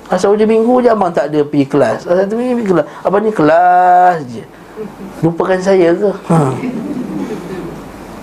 Asal 0.09 0.33
hujung 0.33 0.49
minggu 0.49 0.81
je 0.81 0.89
abang 0.89 1.11
tak 1.11 1.29
ada 1.29 1.43
pergi 1.45 1.67
kelas. 1.67 2.07
Asal 2.07 2.25
tu 2.25 2.39
pergi 2.39 2.65
kelas. 2.65 2.87
Abang 3.03 3.21
ni 3.21 3.29
kelas 3.29 4.23
je. 4.25 4.43
Lupakan 5.21 5.59
saya 5.59 5.91
ke? 5.91 6.09
Ha. 6.31 6.37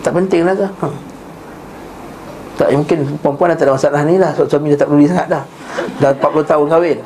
tak 0.01 0.13
penting 0.17 0.43
lah 0.49 0.57
ke? 0.57 0.67
Ha. 0.67 0.89
tak 2.57 2.73
mungkin 2.73 3.21
perempuan 3.21 3.53
dah 3.53 3.57
tak 3.61 3.67
ada 3.69 3.73
masalah 3.77 4.03
ni 4.09 4.17
lah. 4.17 4.33
Suami 4.33 4.73
dah 4.73 4.79
tak 4.81 4.89
peduli 4.89 5.07
sangat 5.07 5.29
dah. 5.29 5.45
Dah 6.01 6.11
40 6.17 6.51
tahun 6.51 6.67
kahwin. 6.73 6.99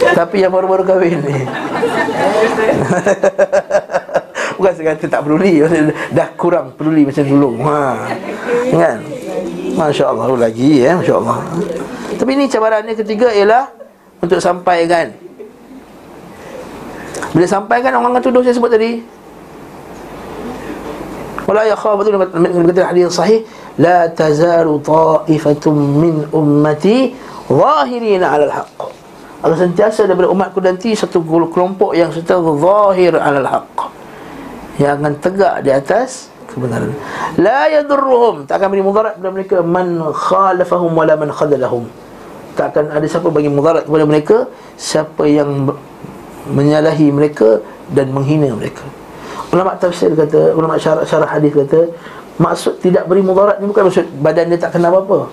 Tapi 0.00 0.36
yang 0.40 0.50
baru-baru 0.50 0.82
kahwin 0.88 1.20
ni 1.22 1.44
Bukan 4.60 4.72
saya 4.76 4.92
kata 4.92 5.08
tak 5.08 5.24
peduli 5.24 5.64
Dah 6.12 6.28
kurang 6.36 6.76
peduli 6.76 7.08
macam 7.08 7.24
dulu. 7.24 7.56
Ha. 7.64 8.12
Kan 8.68 9.00
Masya 9.76 10.12
Allah 10.12 10.28
lagi 10.36 10.84
ya 10.84 11.00
Masya 11.00 11.14
Allah 11.16 11.40
Tapi 12.20 12.36
ni 12.36 12.44
cabaran 12.50 12.84
ni 12.84 12.92
ketiga 12.92 13.32
ialah 13.32 13.72
Untuk 14.20 14.36
sampaikan. 14.36 15.16
Bila 17.32 17.46
sampaikan 17.48 17.96
orang 17.96 18.18
akan 18.18 18.22
tuduh 18.26 18.42
saya 18.44 18.52
sebut 18.52 18.68
tadi. 18.68 19.00
Wala 21.48 21.64
ya 21.64 21.78
khawah 21.78 21.96
betul 21.96 22.20
Kata 22.20 22.92
hadis 22.92 23.16
sahih. 23.16 23.48
La 23.80 24.12
tazaru 24.12 24.76
ta'ifatum 24.84 25.72
min 25.72 26.28
ummati 26.36 27.16
Zahirina 27.48 28.36
ala 28.36 28.44
al-haqq 28.44 28.99
akan 29.40 29.56
sentiasa 29.56 30.04
daripada 30.04 30.28
umatku 30.28 30.60
nanti 30.60 30.92
satu 30.92 31.24
kelompok 31.24 31.96
yang 31.96 32.12
sentiasa 32.12 32.44
zahir 32.44 33.16
alal 33.16 33.48
haqq. 33.48 33.78
Yang 34.76 34.92
akan 35.00 35.12
tegak 35.20 35.54
di 35.64 35.70
atas 35.72 36.28
kebenaran. 36.52 36.92
La 37.40 37.72
yadurruhum. 37.72 38.44
Tak 38.44 38.60
akan 38.60 38.68
beri 38.68 38.84
mudarat 38.84 39.16
kepada 39.16 39.32
mereka. 39.32 39.56
Man 39.64 40.00
khalafahum 40.12 40.92
wala 40.92 41.16
man 41.16 41.32
khadalahum. 41.32 41.88
Tak 42.56 42.76
akan 42.76 42.84
ada 42.92 43.06
siapa 43.08 43.28
bagi 43.32 43.48
mudarat 43.48 43.88
kepada 43.88 44.04
mereka. 44.04 44.36
Siapa 44.76 45.24
yang 45.24 45.72
menyalahi 46.48 47.08
mereka 47.08 47.64
dan 47.92 48.12
menghina 48.12 48.52
mereka. 48.52 48.84
Ulama 49.50 49.74
tafsir 49.80 50.12
kata 50.14 50.54
ulama 50.54 50.78
syarah, 50.78 51.02
syarah 51.02 51.26
hadis 51.26 51.50
kata 51.50 51.90
maksud 52.38 52.78
tidak 52.78 53.04
beri 53.10 53.20
mudarat 53.20 53.58
ni 53.58 53.66
bukan 53.66 53.90
maksud 53.90 54.06
badan 54.22 54.52
dia 54.52 54.60
tak 54.60 54.76
kena 54.76 54.92
apa-apa. 54.92 55.32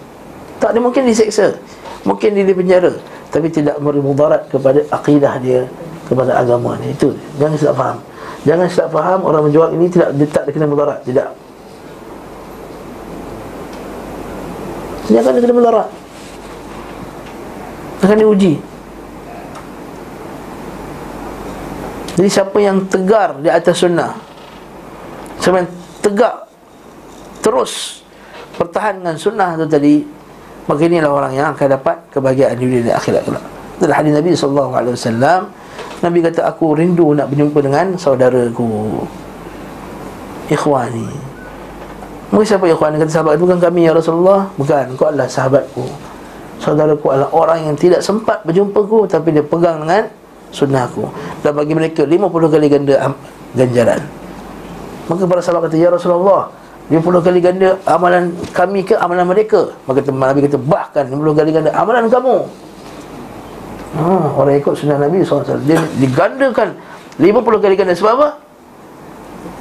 Tak 0.57 0.73
dia 0.73 0.81
mungkin 0.81 1.05
diseksa. 1.05 1.59
Mungkin 2.01 2.33
dia 2.33 2.45
di 2.47 2.55
penjara 2.55 2.97
tapi 3.33 3.47
tidak 3.51 3.77
memberi 3.77 4.01
mudarat 4.01 4.47
kepada 4.47 4.83
akidah 4.91 5.37
dia 5.41 5.67
kepada 6.07 6.39
agama 6.39 6.79
dia. 6.79 6.93
Itu 6.93 7.13
jangan 7.37 7.55
silap 7.59 7.75
faham. 7.75 7.97
Jangan 8.47 8.65
silap 8.71 8.89
faham 8.93 9.19
orang 9.27 9.41
menjual 9.49 9.69
ini 9.75 9.85
tidak 9.91 10.09
tak 10.31 10.49
kena 10.51 10.67
mudarat. 10.67 10.99
Tidak. 11.03 11.29
Dia 15.07 15.19
akan 15.23 15.33
kena 15.39 15.55
mudarat. 15.55 15.89
Akan 18.03 18.17
diuji. 18.19 18.59
Jadi 22.17 22.29
siapa 22.33 22.57
yang 22.57 22.81
tegar 22.89 23.37
di 23.37 23.49
atas 23.51 23.77
sunnah 23.77 24.27
siapa 25.47 25.63
yang 25.63 25.71
tegak 26.03 26.35
terus 27.39 28.03
pertahankan 28.59 29.15
sunnah 29.15 29.55
itu 29.55 29.65
tadi 29.69 29.93
Maka 30.67 30.81
inilah 30.83 31.07
orang 31.07 31.31
yang 31.31 31.47
akan 31.55 31.67
dapat 31.79 31.95
kebahagiaan 32.11 32.59
dunia 32.59 32.83
dan 32.83 32.99
akhirat 32.99 33.23
pula. 33.23 33.39
Dalam 33.79 33.95
hadis 33.95 34.11
Nabi 34.19 34.29
sallallahu 34.35 34.71
alaihi 34.75 34.93
wasallam, 34.99 35.39
Nabi 36.03 36.19
kata 36.21 36.43
aku 36.43 36.75
rindu 36.75 37.15
nak 37.15 37.31
berjumpa 37.31 37.59
dengan 37.63 37.95
saudaraku. 37.95 39.01
Ikhwani. 40.51 41.09
Mungkin 42.27 42.43
siapa 42.43 42.67
ikhwan 42.67 42.99
kata 42.99 43.07
sahabat 43.07 43.39
itu 43.39 43.47
bukan 43.47 43.59
kami 43.63 43.87
ya 43.87 43.95
Rasulullah? 43.95 44.51
Bukan, 44.59 44.99
kau 44.99 45.07
adalah 45.07 45.31
sahabatku. 45.31 45.87
Saudaraku 46.59 47.07
adalah 47.15 47.31
orang 47.31 47.71
yang 47.71 47.75
tidak 47.79 48.03
sempat 48.03 48.43
berjumpa 48.43 48.83
ku 48.83 49.07
tapi 49.07 49.31
dia 49.31 49.45
pegang 49.45 49.87
dengan 49.87 50.11
sunnahku. 50.51 51.07
Dan 51.39 51.55
bagi 51.55 51.71
mereka 51.71 52.03
50 52.03 52.27
kali 52.27 52.67
ganda 52.67 53.15
ganjaran. 53.55 54.03
Maka 55.07 55.23
para 55.23 55.39
sahabat 55.39 55.71
kata 55.71 55.79
ya 55.79 55.87
Rasulullah, 55.87 56.51
50 56.87 57.03
kali 57.19 57.39
ganda 57.43 57.75
amalan 57.83 58.31
kami 58.55 58.87
ke 58.87 58.95
amalan 58.95 59.27
mereka? 59.27 59.75
Maka 59.83 60.07
Nabi 60.07 60.39
kata 60.47 60.55
bahkan 60.55 61.03
50 61.11 61.39
kali 61.39 61.49
ganda 61.51 61.71
amalan 61.75 62.07
kamu. 62.07 62.35
Ha, 63.97 64.07
orang 64.39 64.55
ikut 64.55 64.73
sunnah 64.77 64.99
Nabi 64.99 65.23
SAW 65.23 65.67
dia 65.67 65.83
digandakan. 65.99 66.79
50 67.19 67.63
kali 67.63 67.75
ganda 67.75 67.91
sebab 67.91 68.13
apa? 68.15 68.29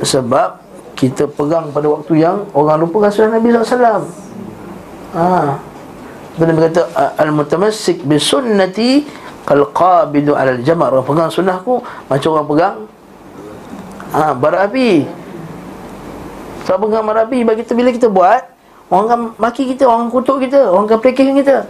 sebab 0.02 0.60
kita 0.96 1.28
pegang 1.28 1.72
pada 1.72 1.88
waktu 1.88 2.20
yang 2.20 2.48
orang 2.56 2.84
lupakan 2.84 3.08
sunnah 3.12 3.36
Nabi 3.36 3.52
SAW 3.52 4.04
ha. 5.16 5.56
Dan 6.36 6.52
Nabi 6.52 6.68
kata 6.68 6.82
Al-mutamassik 7.16 8.04
bisunnati 8.04 9.08
Kal-qabidu 9.48 10.36
alal 10.36 10.60
jamar 10.60 10.92
Orang 10.92 11.08
pegang 11.08 11.32
sunnahku 11.32 11.80
Macam 12.12 12.28
orang 12.36 12.48
pegang 12.52 12.76
ha, 14.12 14.36
Bara 14.36 14.68
api 14.68 15.08
sebab 16.66 16.90
pegang 16.90 17.06
marabi 17.06 17.46
bagi 17.46 17.62
kita 17.62 17.72
bila 17.78 17.94
kita 17.94 18.10
buat 18.10 18.42
Orang 18.86 19.10
akan 19.10 19.20
maki 19.42 19.74
kita, 19.74 19.82
orang 19.82 20.06
kutuk 20.06 20.38
kita 20.46 20.70
Orang 20.70 20.86
akan 20.86 20.98
pekeh 21.02 21.34
kita. 21.42 21.66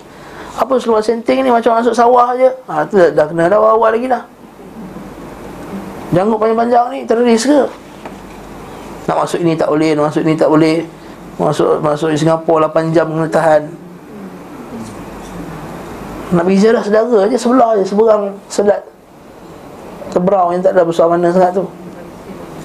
Apa 0.57 0.77
seluar 0.81 1.05
senting 1.05 1.45
ni 1.45 1.53
macam 1.53 1.77
masuk 1.77 1.93
sawah 1.93 2.33
je. 2.37 2.49
Ha, 2.69 2.85
tu 2.89 2.97
dah, 2.97 3.13
dah 3.13 3.25
kena 3.29 3.49
ada 3.49 3.61
awal 3.61 3.93
lagi 3.93 4.09
dah. 4.09 4.25
Janggut 6.17 6.41
panjang-panjang 6.41 6.87
ni 6.97 6.99
teroris 7.05 7.45
ke? 7.45 7.61
Nak 9.05 9.17
masuk 9.21 9.39
ini 9.45 9.53
tak 9.53 9.69
boleh, 9.69 9.93
nak 9.93 10.09
masuk 10.09 10.23
ini 10.25 10.33
tak 10.33 10.49
boleh. 10.49 10.77
Masuk 11.37 11.85
masuk 11.85 12.09
di 12.09 12.17
Singapura 12.17 12.73
8 12.73 12.97
jam 12.97 13.13
kena 13.13 13.29
tahan. 13.29 13.69
Nak 16.33 16.43
pergi 16.49 16.59
ziarah 16.59 16.83
saudara 16.83 17.23
je 17.29 17.39
sebelah 17.39 17.71
je 17.77 17.85
Seberang 17.85 18.23
selat. 18.49 18.83
Tebrau 20.09 20.57
yang 20.57 20.65
tak 20.65 20.73
ada 20.73 20.89
besar 20.89 21.13
mana 21.13 21.29
sangat 21.29 21.53
tu. 21.53 21.69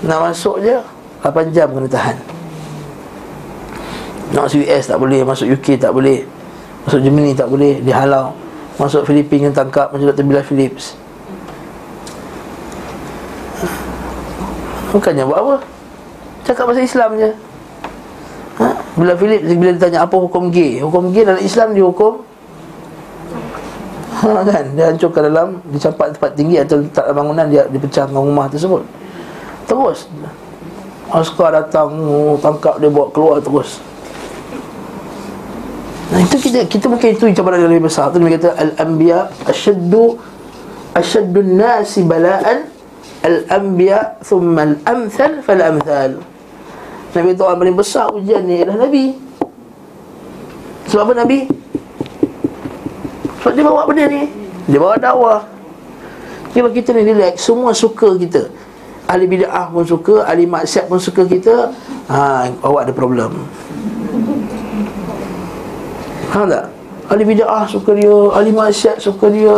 Nak 0.07 0.31
masuk 0.31 0.63
je 0.63 0.79
8 1.21 1.53
jam 1.53 1.69
kena 1.69 1.85
tahan. 1.85 2.17
Nak 4.31 4.47
masuk 4.47 4.63
US 4.63 4.83
tak 4.87 4.97
boleh 4.97 5.19
Masuk 5.27 5.47
UK 5.51 5.75
tak 5.75 5.91
boleh 5.91 6.23
Masuk 6.87 6.99
Germany 7.03 7.35
tak 7.35 7.51
boleh 7.51 7.83
Dihalau. 7.83 8.31
Masuk 8.79 9.03
Filipina 9.03 9.51
yang 9.51 9.55
tangkap 9.55 9.91
Macam 9.91 10.07
Dr. 10.07 10.23
Bilal 10.25 10.45
Phillips. 10.47 10.95
Bukannya 14.91 15.23
buat 15.23 15.39
apa? 15.39 15.55
Cakap 16.47 16.63
pasal 16.67 16.83
Islam 16.83 17.09
je. 17.15 17.29
Ha? 18.59 18.67
Bila 18.95 19.13
Philip 19.19 19.41
Bila 19.45 19.71
ditanya 19.75 19.99
apa 20.07 20.15
hukum 20.15 20.47
gay? 20.49 20.79
Hukum 20.79 21.11
gay 21.11 21.27
dalam 21.27 21.43
Islam 21.43 21.75
dihukum 21.75 22.23
ha, 24.23 24.43
kan? 24.47 24.65
Dia 24.75 24.95
hancurkan 24.95 25.21
dalam 25.27 25.47
Dicampak 25.69 26.15
tempat 26.15 26.31
tinggi 26.39 26.55
Atau 26.59 26.83
letak 26.83 27.07
bangunan 27.11 27.47
Dia 27.51 27.67
dipecahkan 27.67 28.15
rumah 28.15 28.47
tersebut. 28.47 28.83
Terus 29.67 30.07
Askar 31.11 31.51
datang 31.51 31.91
Tangkap 32.39 32.79
dia 32.79 32.87
bawa 32.87 33.11
keluar 33.11 33.37
terus 33.43 33.83
Nah 36.11 36.19
itu 36.19 36.35
kita 36.43 36.67
kita 36.67 36.91
mungkin 36.91 37.15
itu 37.15 37.23
cabaran 37.31 37.63
yang 37.63 37.71
lebih 37.71 37.87
besar. 37.87 38.11
Tu 38.11 38.19
dia 38.19 38.35
kata 38.35 38.51
al-anbiya 38.59 39.31
asyaddu 39.47 40.19
asyaddu 40.91 41.39
nasi 41.39 42.03
bala'an 42.03 42.67
al-anbiya 43.23 44.19
thumma 44.19 44.75
al-amthal 44.75 45.39
fal-amthal. 45.39 46.19
Nabi 47.15 47.27
itu 47.31 47.43
orang 47.47 47.59
paling 47.63 47.77
besar 47.79 48.11
ujian 48.11 48.43
ni 48.43 48.59
adalah 48.59 48.87
Nabi. 48.87 49.15
Sebab 50.91 51.01
apa 51.07 51.13
Nabi? 51.23 51.39
Sebab 53.39 53.51
dia 53.55 53.63
bawa 53.63 53.87
benda 53.87 54.05
ni. 54.11 54.27
Dia 54.67 54.79
bawa 54.83 54.95
dakwah. 54.99 55.39
Dia 56.51 56.67
kita 56.67 56.91
ni 56.91 57.07
relax, 57.07 57.47
semua 57.47 57.71
suka 57.71 58.19
kita. 58.19 58.51
Ahli 59.11 59.27
bid'ah 59.27 59.67
pun 59.67 59.83
suka, 59.83 60.23
ahli 60.23 60.47
maksiat 60.47 60.87
pun 60.87 60.95
suka 60.95 61.27
kita. 61.27 61.75
Ha, 62.07 62.47
awak 62.63 62.87
ada 62.87 62.93
problem. 62.95 63.43
Faham 66.31 66.47
tak? 66.47 66.71
Ahli 67.11 67.27
bid'ah 67.27 67.67
suka 67.67 67.91
dia 67.91 68.15
Ahli 68.31 68.55
maksiat 68.55 69.03
suka 69.03 69.27
dia 69.27 69.51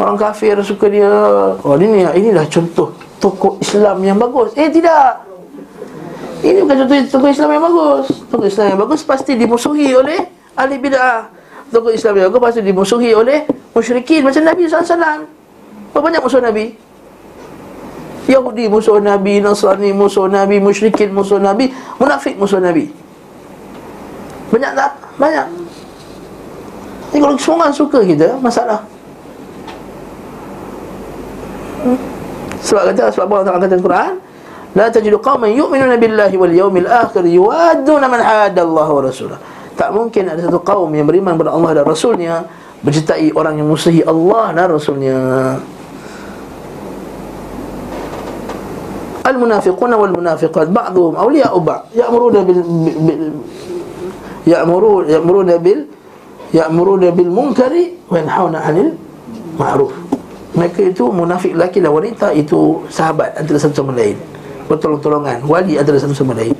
Orang 0.00 0.16
kafir 0.16 0.56
suka 0.64 0.88
dia 0.88 1.12
Oh 1.60 1.76
ini 1.76 2.08
inilah 2.08 2.48
contoh 2.48 2.96
Tokoh 3.20 3.60
Islam 3.60 4.00
yang 4.00 4.16
bagus 4.16 4.56
Eh 4.56 4.72
tidak 4.72 5.28
Ini 6.40 6.64
bukan 6.64 6.76
contoh 6.80 6.96
tokoh 7.04 7.28
Islam 7.28 7.52
yang 7.52 7.64
bagus 7.68 8.06
Tokoh 8.32 8.48
Islam 8.48 8.66
yang 8.72 8.80
bagus 8.80 9.00
pasti 9.04 9.36
dimusuhi 9.36 9.92
oleh 9.92 10.24
Ahli 10.56 10.80
bid'ah 10.80 11.28
Tokoh 11.68 11.92
Islam 11.92 12.16
yang 12.16 12.32
bagus 12.32 12.40
pasti 12.48 12.60
dimusuhi 12.64 13.12
oleh 13.12 13.44
Musyrikin 13.76 14.24
macam 14.24 14.40
Nabi 14.48 14.64
SAW 14.64 15.28
Berapa 15.92 16.00
banyak 16.00 16.24
musuh 16.24 16.40
Nabi? 16.40 16.72
Yahudi 18.30 18.70
musuh 18.70 19.02
Nabi, 19.02 19.42
Nasrani 19.42 19.90
musuh 19.90 20.30
Nabi, 20.30 20.62
Musyrikin 20.62 21.10
musuh 21.10 21.42
Nabi 21.42 21.74
Munafik 21.98 22.38
musuh 22.38 22.62
Nabi. 22.62 22.86
Banyak 24.52 24.72
tak? 24.78 24.90
Banyak. 25.18 25.46
Ini 27.12 27.18
kalau 27.20 27.36
semua 27.36 27.68
suka 27.72 28.00
kita 28.04 28.38
Masalah. 28.38 28.84
Hmm. 31.82 31.98
Sebab 32.62 32.94
kata 32.94 33.10
Sebab 33.10 33.26
Allah 33.42 33.58
kata 33.58 33.74
Al-Quran 33.74 34.12
La 34.72 34.86
tajidu 34.88 35.18
qawman 35.20 35.52
yu'minuna 35.52 35.98
billahi 35.98 36.38
wal 36.38 36.54
yawmil 36.54 36.88
akhir 36.88 37.26
Yuwaduna 37.26 38.06
man 38.08 38.22
Allah 38.22 38.88
wa 38.88 39.02
rasulah 39.02 39.36
Tak 39.74 39.90
mungkin 39.92 40.30
ada 40.30 40.40
satu 40.46 40.62
kaum 40.62 40.88
yang 40.94 41.04
beriman 41.04 41.36
kepada 41.36 41.52
Allah 41.52 41.82
dan 41.82 41.84
Rasulnya 41.84 42.34
Bercetai 42.80 43.34
orang 43.34 43.60
yang 43.60 43.68
musuhi 43.68 44.00
Allah 44.06 44.54
dan 44.54 44.72
Rasulnya 44.72 45.16
Ba'duhum 49.22 51.14
awliya'u 51.14 51.58
ba' 51.62 51.86
Ya'muruna 51.94 52.40
bil, 52.42 52.60
bil, 53.06 53.22
ya'muru 54.42 55.06
ya'muruna 55.06 55.54
bil 55.62 55.86
ya'muruna 56.50 57.08
bil 57.14 57.30
munkari 57.30 57.94
wa 58.10 58.18
yanhauna 58.18 58.58
'anil 58.58 58.98
ma'ruf. 59.56 59.94
Mereka 60.52 60.92
itu 60.92 61.08
munafik 61.08 61.56
lelaki 61.56 61.80
dan 61.80 61.96
wanita 61.96 62.28
itu 62.36 62.84
sahabat 62.92 63.32
antara 63.40 63.56
satu 63.56 63.72
sama 63.72 63.96
lain. 63.96 64.18
Bertolong-tolongan, 64.68 65.48
wali 65.48 65.80
antara 65.80 65.96
satu 65.96 66.12
sama 66.12 66.36
lain. 66.36 66.52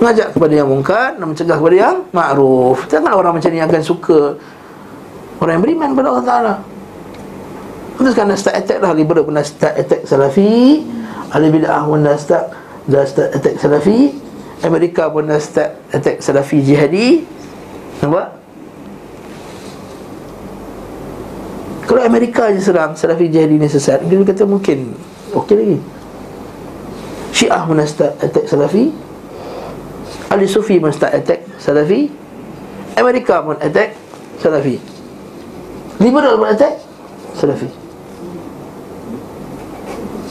Mengajak 0.00 0.32
kepada 0.32 0.54
yang 0.56 0.68
mungkar 0.72 1.18
dan 1.20 1.26
mencegah 1.28 1.56
kepada 1.60 1.76
yang 1.76 1.96
ma'ruf. 2.16 2.88
Jangan 2.88 3.12
orang 3.12 3.36
macam 3.36 3.50
ni 3.52 3.60
akan 3.60 3.82
suka 3.84 4.40
orang 5.42 5.52
yang 5.60 5.64
beriman 5.68 5.88
kepada 5.92 6.08
Allah 6.08 6.24
Taala. 6.24 6.54
Terus 7.94 8.14
kan 8.16 8.26
start 8.34 8.56
attack 8.58 8.78
lah 8.82 8.90
Liberal 8.90 9.22
pernah 9.22 9.44
start 9.46 9.74
attack 9.78 10.02
Salafi 10.02 10.82
Ahli 11.34 11.50
bid'ah 11.50 11.82
pun 11.82 12.06
dah 12.06 12.14
start 12.14 12.64
Dah 12.84 13.04
start 13.08 13.32
attack 13.32 13.56
Salafi. 13.56 14.12
Amerika 14.60 15.08
pun 15.08 15.24
dah 15.24 15.40
start 15.40 15.72
attack 15.88 16.20
Salafi 16.20 16.60
Jihadi. 16.60 17.24
Nampak? 18.04 18.28
Kalau 21.88 22.02
Amerika 22.04 22.52
je 22.52 22.60
serang 22.60 22.92
Salafi 22.92 23.32
Jihadi 23.32 23.56
ni 23.56 23.68
sesat 23.68 24.04
Dia 24.04 24.20
kata 24.20 24.44
mungkin 24.44 24.92
Okey 25.32 25.56
lagi. 25.56 25.78
Syiah 27.32 27.64
pun 27.64 27.80
dah 27.80 27.88
start 27.88 28.20
attack 28.20 28.44
Salafi. 28.44 28.92
Ali 30.28 30.44
Sufi 30.44 30.76
pun 30.76 30.92
start 30.92 31.16
attack 31.16 31.40
Salafi. 31.56 32.12
Amerika 33.00 33.40
pun 33.40 33.56
attack 33.64 33.96
Salafi. 34.44 34.76
Liberal 36.04 36.36
pun 36.36 36.52
attack 36.52 36.84
Salafi. 37.32 37.68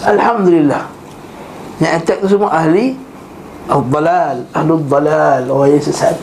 Alhamdulillah 0.06 0.93
Yang 1.82 1.92
attack 1.98 2.18
tu 2.22 2.28
semua 2.30 2.54
ahli 2.54 2.94
Al-Dalal 3.66 4.46
Ahlul 4.54 4.84
Dalal 4.86 5.50
Orang 5.50 5.70
yang 5.74 5.82
sesat 5.82 6.14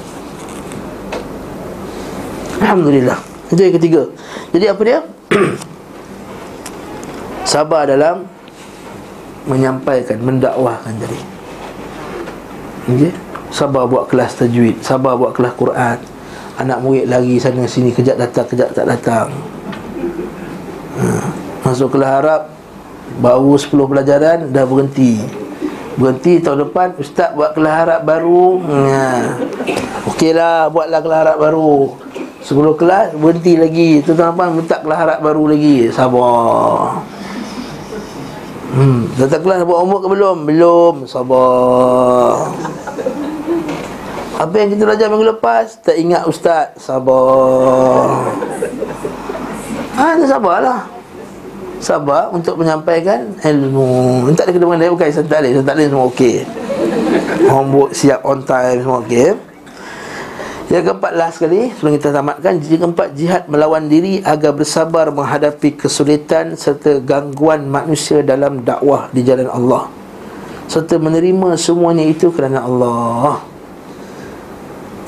Alhamdulillah 2.61 3.19
Itu 3.51 3.59
yang 3.59 3.75
ketiga 3.75 4.03
Jadi 4.55 4.65
apa 4.69 4.83
dia? 4.85 4.99
Sabar 7.51 7.89
dalam 7.89 8.29
Menyampaikan 9.49 10.21
Mendakwahkan 10.23 10.95
tadi 11.01 11.21
okay? 12.87 13.13
Sabar 13.51 13.91
buat 13.91 14.07
kelas 14.07 14.39
tajwid 14.39 14.79
Sabar 14.85 15.19
buat 15.19 15.35
kelas 15.35 15.57
Quran 15.59 15.99
Anak 16.61 16.79
murid 16.85 17.09
lagi 17.09 17.41
sana 17.41 17.67
sini 17.67 17.91
Kejap 17.91 18.21
datang, 18.21 18.47
kejap 18.47 18.71
tak 18.71 18.87
datang 18.87 19.33
ha. 21.01 21.07
Masuk 21.65 21.97
kelas 21.97 22.13
Arab 22.21 22.60
Baru 23.21 23.53
10 23.61 23.69
pelajaran 23.69 24.39
Dah 24.49 24.65
berhenti. 24.65 25.21
Berhenti 26.01 26.41
tahun 26.41 26.69
depan 26.69 26.97
Ustaz 26.97 27.37
buat 27.37 27.53
kelas 27.53 27.75
harap 27.85 28.01
baru. 28.09 28.65
Ha. 28.65 29.09
Okeylah 30.09 30.73
Buatlah 30.73 31.01
kelas 31.05 31.19
harap 31.21 31.37
baru. 31.37 31.93
Sebelum 32.41 32.75
kelas 32.81 33.13
Berhenti 33.21 33.61
lagi. 33.61 33.91
Tu 34.01 34.17
tahun 34.17 34.33
depan 34.33 34.49
Minta 34.57 34.81
kelas 34.81 34.99
harap 34.99 35.19
baru 35.21 35.53
lagi. 35.53 35.93
Sabar. 35.93 37.05
Hmm, 38.71 39.11
datang 39.19 39.43
kelas 39.43 39.67
buat 39.67 39.83
homework 39.83 40.03
ke 40.07 40.09
belum? 40.15 40.37
Belum, 40.47 40.95
sabar. 41.11 42.55
Apa 44.39 44.55
yang 44.63 44.71
kita 44.71 44.87
belajar 44.87 45.11
minggu 45.11 45.27
lepas? 45.27 45.75
Tak 45.83 45.99
ingat 45.99 46.23
ustaz, 46.31 46.79
sabar. 46.79 48.31
Ha, 49.99 50.23
sabarlah 50.23 51.00
sabar 51.81 52.29
untuk 52.31 52.61
menyampaikan 52.61 53.35
ilmu. 53.41 54.29
Tak 54.37 54.47
ada 54.47 54.51
kena 54.53 54.67
mengenai 54.69 54.93
bukan 54.93 55.09
Islam 55.09 55.27
Ta'lim. 55.27 55.51
Islam 55.57 55.67
Ta'lim 55.67 55.87
semua 55.89 56.07
okey. 56.13 56.37
Homework 57.49 57.91
siap 57.97 58.21
on 58.23 58.41
time 58.45 58.79
semua 58.85 59.01
okey. 59.03 59.29
Yang 60.71 60.85
keempat 60.87 61.13
last 61.19 61.43
sekali 61.43 61.67
sebelum 61.75 61.99
kita 61.99 62.15
tamatkan 62.15 62.63
Yang 62.63 62.79
keempat 62.87 63.09
jihad 63.19 63.43
melawan 63.51 63.91
diri 63.91 64.23
agar 64.23 64.55
bersabar 64.55 65.11
menghadapi 65.11 65.75
kesulitan 65.75 66.55
serta 66.55 67.03
gangguan 67.03 67.67
manusia 67.67 68.23
dalam 68.23 68.63
dakwah 68.63 69.11
di 69.11 69.27
jalan 69.27 69.51
Allah 69.51 69.91
serta 70.71 71.03
menerima 71.03 71.59
semuanya 71.59 72.07
itu 72.07 72.31
kerana 72.31 72.63
Allah. 72.63 73.43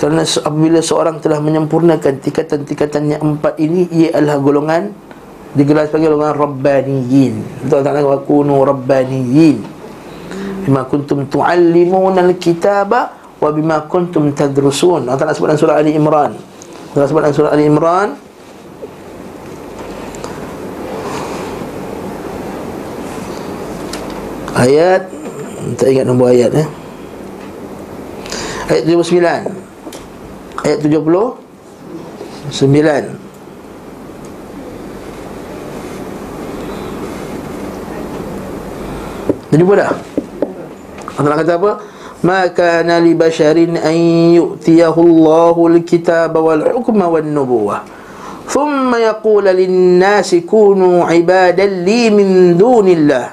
Kerana 0.03 0.27
apabila 0.27 0.82
seorang 0.82 1.23
telah 1.23 1.39
menyempurnakan 1.39 2.19
tingkatan-tingkatan 2.19 3.15
yang 3.15 3.23
empat 3.23 3.55
ini 3.62 3.86
ia 3.94 4.11
adalah 4.19 4.43
golongan 4.43 4.90
digelar 5.53 5.89
sebagai 5.89 6.12
golongan 6.12 6.37
rabbaniyin. 6.37 7.35
Allah 7.69 7.85
Taala 7.85 8.01
wa 8.05 8.20
kunu 8.24 8.65
rabbaniyin? 8.65 9.57
Bima 10.62 10.87
kuntum 10.87 11.27
tuallimuna 11.27 12.23
alkitaba 12.23 13.12
wa 13.37 13.49
bima 13.53 13.85
kuntum 13.89 14.33
tadrusun. 14.33 15.09
Allah 15.09 15.20
Taala 15.20 15.37
sebut 15.37 15.53
dalam 15.53 15.61
surah 15.61 15.77
Ali 15.81 15.93
Imran. 15.93 16.33
Allah 16.97 17.07
sebut 17.09 17.20
dalam 17.20 17.37
surah 17.37 17.53
Ali 17.53 17.69
Imran. 17.69 18.16
Ayat 24.53 25.11
tak 25.74 25.89
ingat 25.91 26.05
nombor 26.07 26.31
ayat 26.31 26.53
eh. 26.55 26.69
Ayat 28.70 28.85
79 28.87 29.62
ayat 30.62 30.79
70 30.79 31.43
9 39.53 39.55
Jadi 39.55 39.62
apa 39.69 39.74
dah? 39.77 39.91
Allah 41.20 41.37
kata 41.45 41.53
apa? 41.61 41.73
Ma 42.24 42.49
kana 42.49 42.97
li 43.05 43.12
basharin 43.12 43.77
an 43.77 43.97
yu'tiyahu 44.33 45.01
Allahu 45.05 45.77
al-kitaba 45.77 46.41
wal 46.41 46.65
hukma 46.73 47.12
wan 47.12 47.29
nubuwah 47.29 47.85
thumma 48.49 48.97
yaqulu 48.97 49.53
lin-nasi 49.53 50.49
kunu 50.49 51.05
ibadan 51.05 51.85
li 51.85 52.09
min 52.09 52.57
dunillah. 52.57 53.27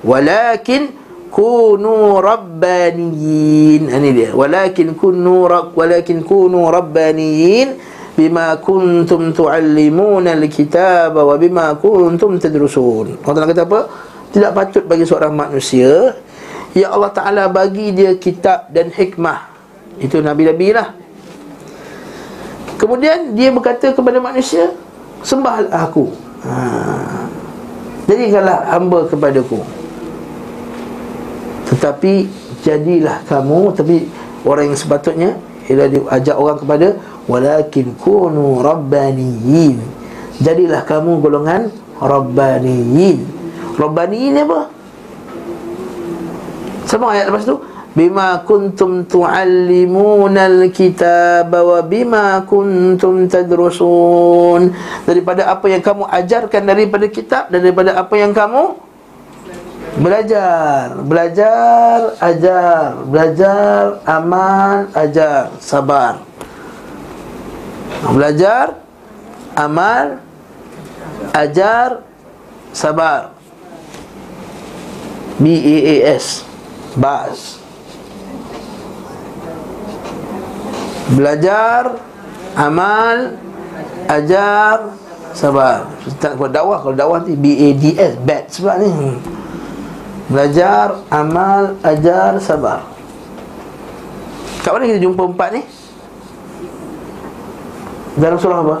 Walakin 0.00 0.96
kunu 1.28 2.24
rabbaniyin. 2.24 3.92
Ini 3.92 4.08
dia. 4.16 4.30
Walakin 4.32 4.96
kunu 4.96 5.44
rab 5.44 5.76
walakin 5.76 6.24
kunu 6.24 6.72
rabbaniyin 6.72 7.76
bima 8.16 8.56
kuntum 8.64 9.36
tuallimuna 9.36 10.32
alkitaba 10.36 11.20
wa 11.20 11.36
bima 11.36 11.76
kuntum 11.76 12.40
tadrusun. 12.40 13.20
Allah 13.28 13.44
kata 13.44 13.64
apa 13.68 13.80
tidak 14.30 14.50
patut 14.54 14.84
bagi 14.86 15.04
seorang 15.06 15.34
manusia 15.34 16.14
ya 16.74 16.94
Allah 16.94 17.10
taala 17.10 17.44
bagi 17.50 17.90
dia 17.94 18.14
kitab 18.18 18.70
dan 18.70 18.90
hikmah 18.90 19.50
itu 19.98 20.22
nabi-nabi 20.22 20.74
lah 20.74 20.94
kemudian 22.78 23.34
dia 23.34 23.50
berkata 23.50 23.92
kepada 23.92 24.22
manusia 24.22 24.72
sembahlah 25.20 25.70
aku 25.70 26.14
ha. 26.46 27.26
jadikanlah 28.06 28.70
hamba 28.70 29.04
kepadaku 29.10 29.60
tetapi 31.70 32.26
jadilah 32.66 33.22
kamu 33.30 33.70
tapi 33.74 34.10
orang 34.42 34.72
yang 34.72 34.78
sepatutnya 34.78 35.30
ialah 35.70 35.86
diajak 35.86 36.34
orang 36.34 36.58
kepada 36.58 36.88
walakin 37.30 37.94
kunu 37.94 38.58
rabbaniyin. 38.58 39.78
Jadilah 40.42 40.82
kamu 40.82 41.22
golongan 41.22 41.70
rabbaniyin. 42.02 43.22
Rabbaniyin 43.80 44.44
apa? 44.44 44.68
Sama 46.84 47.16
ayat 47.16 47.32
lepas 47.32 47.48
tu? 47.48 47.56
Bima 47.90 48.38
kuntum 48.46 49.02
tuallimuna 49.02 50.46
alkitaba 50.46 51.58
wa 51.64 51.80
bima 51.82 52.44
kuntum 52.44 53.26
tadrusun. 53.26 54.70
Daripada 55.08 55.48
apa 55.48 55.66
yang 55.66 55.82
kamu 55.82 56.06
ajarkan 56.06 56.62
daripada 56.68 57.06
kitab 57.08 57.48
dan 57.48 57.64
daripada 57.64 57.96
apa 57.96 58.14
yang 58.20 58.36
kamu 58.36 58.76
Belajar. 59.98 61.02
Belajar 61.02 62.14
Ajar. 62.22 62.94
Belajar 63.10 63.98
Amal 64.06 64.86
Ajar. 64.94 65.50
Sabar. 65.58 66.22
Belajar 68.14 68.78
Amal 69.58 70.22
Ajar 71.34 72.06
Sabar 72.70 73.39
B-A-A-S 75.40 76.44
Bas. 77.00 77.58
Belajar 81.16 81.98
Amal 82.54 83.40
Ajar 84.06 84.94
Sabar. 85.32 85.88
Tak 86.20 86.36
buat 86.36 86.52
dakwah 86.52 86.78
Kalau 86.84 86.94
dakwah 86.94 87.18
ni 87.24 87.34
B-A-D-S 87.34 88.20
Bad 88.22 88.44
sebab 88.52 88.76
ni. 88.78 88.90
Belajar, 90.30 91.02
amal, 91.10 91.74
ajar, 91.82 92.38
sabar. 92.38 92.86
Kat 94.62 94.70
mana 94.70 94.86
kita 94.86 95.02
jumpa 95.02 95.26
empat 95.26 95.58
ni? 95.58 95.62
Dalam 98.14 98.38
surah 98.38 98.62
apa? 98.62 98.76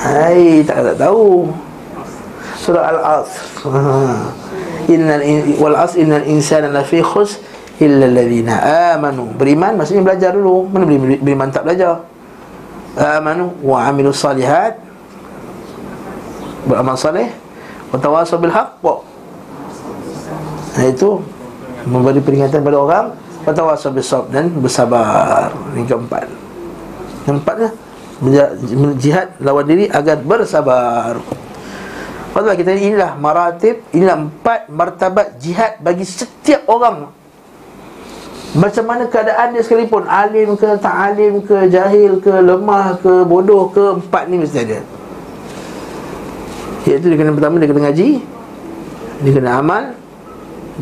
Hai, 0.00 0.64
tak 0.64 0.80
tak 0.80 0.96
tahu 0.96 1.52
Surah 2.60 2.92
Al-As 2.92 3.30
Innal 4.92 5.24
wal 5.56 5.76
as 5.78 5.96
innal 5.96 6.26
insana 6.28 6.68
lafi 6.68 7.00
khus 7.00 7.40
illa 7.80 8.04
alladhina 8.04 8.60
amanu. 8.96 9.32
Beriman 9.32 9.78
maksudnya 9.78 10.04
belajar 10.04 10.36
dulu. 10.36 10.68
Mana 10.68 10.84
beriman 10.84 11.48
tak 11.48 11.64
belajar? 11.64 12.04
Amanu 12.98 13.54
wa 13.64 13.86
amilus 13.86 14.20
salihat. 14.20 14.90
Beramal 16.68 16.96
saleh 16.96 17.32
Watawasau 17.90 18.36
bil 18.36 18.52
haqq 18.52 18.84
itu 20.80 21.20
Memberi 21.88 22.20
peringatan 22.22 22.60
pada 22.62 22.76
orang 22.78 23.06
Watawasau 23.48 23.90
bil 23.90 24.04
sab 24.04 24.28
Dan 24.28 24.52
bersabar 24.60 25.50
Ini 25.74 25.88
keempat 25.88 26.28
Yang 27.26 27.36
empatnya 27.40 27.70
Jihad 29.00 29.32
lawan 29.40 29.64
diri 29.64 29.88
agar 29.88 30.20
bersabar 30.20 31.16
Padahal 32.30 32.54
kita 32.54 32.70
inilah 32.78 33.18
maratib 33.18 33.82
Inilah 33.90 34.16
empat 34.26 34.70
martabat 34.70 35.42
jihad 35.42 35.82
Bagi 35.82 36.06
setiap 36.06 36.62
orang. 36.70 37.10
Macam 38.50 38.84
mana 38.86 39.06
keadaan 39.06 39.54
dia 39.54 39.62
sekalipun 39.62 40.06
Alim 40.06 40.54
ke, 40.54 40.78
tak 40.78 40.94
alim 41.14 41.42
ke, 41.42 41.70
jahil 41.70 42.18
ke, 42.22 42.30
lemah 42.30 42.98
ke, 42.98 43.26
bodoh 43.26 43.70
ke 43.70 43.98
Empat 43.98 44.30
ni 44.30 44.42
mesti 44.42 44.58
ada. 44.62 44.78
Iaitu 46.86 47.06
dia 47.10 47.18
kena 47.18 47.34
pertama 47.34 47.58
dia 47.58 47.68
kena 47.70 47.82
ngaji 47.90 48.08
Dia 49.26 49.32
kena 49.34 49.50
amal 49.58 49.84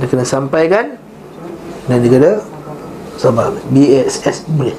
Dia 0.01 0.07
kena 0.09 0.25
sampaikan 0.29 1.01
Dan 1.89 1.97
dia 2.05 2.12
kena 2.12 2.33
sabar. 3.19 3.51
B-A-S-S 3.75 4.47
boleh. 4.47 4.77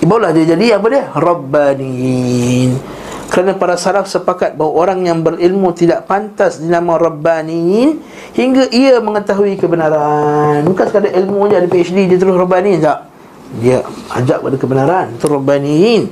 Ibalah 0.00 0.32
dia 0.32 0.56
jadi 0.56 0.80
apa 0.80 0.86
dia? 0.88 1.04
Rabbaniin 1.12 2.99
Kerana 3.30 3.54
para 3.54 3.78
salaf 3.78 4.10
sepakat 4.10 4.58
bahawa 4.58 4.72
orang 4.74 5.06
yang 5.06 5.22
berilmu 5.22 5.70
tidak 5.70 6.10
pantas 6.10 6.58
dinama 6.58 6.98
Rabbaniin 6.98 8.02
Hingga 8.34 8.74
ia 8.74 8.98
mengetahui 8.98 9.54
kebenaran 9.54 10.66
Bukan 10.66 10.84
sekadar 10.90 11.14
ilmu 11.14 11.46
je 11.46 11.54
ada 11.62 11.68
PhD 11.70 12.10
dia 12.10 12.18
terus 12.18 12.34
Rabbaniin 12.34 12.82
tak? 12.82 13.06
Dia 13.62 13.86
ajak 14.18 14.42
pada 14.42 14.56
kebenaran 14.58 15.14
Itu 15.14 15.30
Rabbaniin 15.30 16.10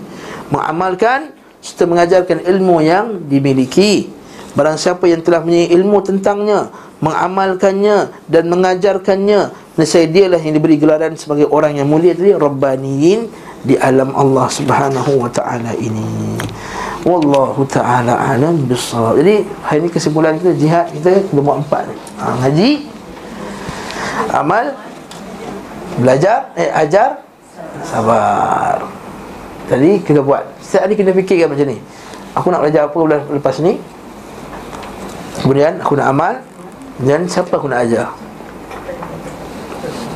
Mengamalkan 0.54 1.34
serta 1.58 1.90
mengajarkan 1.90 2.38
ilmu 2.46 2.86
yang 2.86 3.26
dimiliki 3.26 4.14
Barang 4.54 4.78
siapa 4.78 5.10
yang 5.10 5.18
telah 5.26 5.42
mempunyai 5.42 5.74
ilmu 5.74 5.98
tentangnya 6.06 6.70
Mengamalkannya 7.02 8.14
dan 8.30 8.46
mengajarkannya 8.46 9.40
Nescaya 9.74 10.06
dialah 10.06 10.38
yang 10.38 10.54
diberi 10.54 10.78
gelaran 10.78 11.18
sebagai 11.18 11.50
orang 11.50 11.82
yang 11.82 11.90
mulia 11.90 12.14
tadi 12.14 12.30
Rabbaniyin 12.30 13.47
di 13.66 13.74
alam 13.78 14.14
Allah 14.14 14.46
subhanahu 14.46 15.26
wa 15.26 15.30
ta'ala 15.30 15.74
ini. 15.78 16.38
Wallahu 17.02 17.66
ta'ala 17.66 18.14
alam 18.14 18.66
bisawab. 18.66 19.18
Jadi 19.22 19.46
hari 19.62 19.78
ini 19.86 19.88
kesimpulan 19.90 20.34
kita 20.38 20.52
jihad 20.54 20.86
kita 20.94 21.22
buat 21.34 21.62
empat 21.62 21.82
ni. 21.90 21.96
Ha, 22.18 22.24
Ngaji 22.42 22.70
Amal 24.34 24.66
Belajar, 25.98 26.54
eh 26.54 26.70
ajar 26.70 27.22
Sabar. 27.82 28.82
Jadi 29.70 30.02
kita 30.02 30.22
buat. 30.22 30.42
Setiap 30.62 30.86
hari 30.86 30.94
kena 30.98 31.12
fikirkan 31.14 31.48
macam 31.54 31.66
ni. 31.70 31.78
Aku 32.34 32.46
nak 32.50 32.60
belajar 32.62 32.86
apa 32.90 32.98
lepas 33.34 33.56
ni? 33.62 33.78
Kemudian 35.42 35.78
aku 35.82 35.94
nak 35.98 36.08
amal. 36.10 36.34
Dan 36.98 37.30
siapa 37.30 37.54
aku 37.54 37.70
nak 37.70 37.86
ajar 37.86 38.10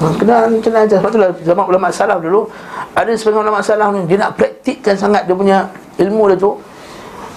ha, 0.02 0.18
Kena 0.18 0.34
mana 0.50 0.78
ajar. 0.82 0.98
Sebab 0.98 1.10
tu 1.14 1.18
zaman 1.46 1.64
ulama 1.70 1.86
salaf 1.94 2.18
dulu 2.18 2.50
Ada 2.98 3.14
sebagian 3.14 3.46
ulama 3.46 3.62
salaf 3.62 3.94
ni 3.94 4.02
Dia 4.10 4.18
nak 4.18 4.34
praktikkan 4.34 4.98
sangat 4.98 5.24
dia 5.24 5.34
punya 5.38 5.70
ilmu 6.00 6.32
dia 6.32 6.36
tu. 6.38 6.52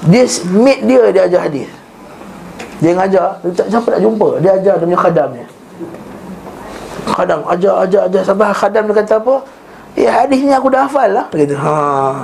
Dia 0.10 0.24
mate 0.54 0.82
dia 0.86 1.04
dia 1.12 1.22
ajar 1.26 1.42
hadis. 1.50 1.70
Dia 2.80 2.92
ngajar 2.94 3.40
Dia 3.42 3.50
tak 3.56 3.68
siapa 3.72 3.88
nak 3.96 4.02
jumpa? 4.02 4.30
Dia 4.44 4.52
ajar 4.60 4.74
dia 4.80 4.86
punya 4.86 5.00
khadam 5.00 5.28
ni. 5.34 5.44
Khadam 7.06 7.40
ajar 7.48 7.74
ajar 7.86 8.02
ajar. 8.10 8.22
Sampai 8.26 8.54
khadam 8.54 8.84
dia 8.90 8.96
kata 9.02 9.14
apa? 9.22 9.36
Eh 9.96 10.12
hadis 10.12 10.40
ni 10.44 10.52
aku 10.52 10.68
dah 10.68 10.86
hafal 10.86 11.10
lah. 11.10 11.26
Dia 11.32 11.48
kata 11.48 11.56
Haa 11.56 12.16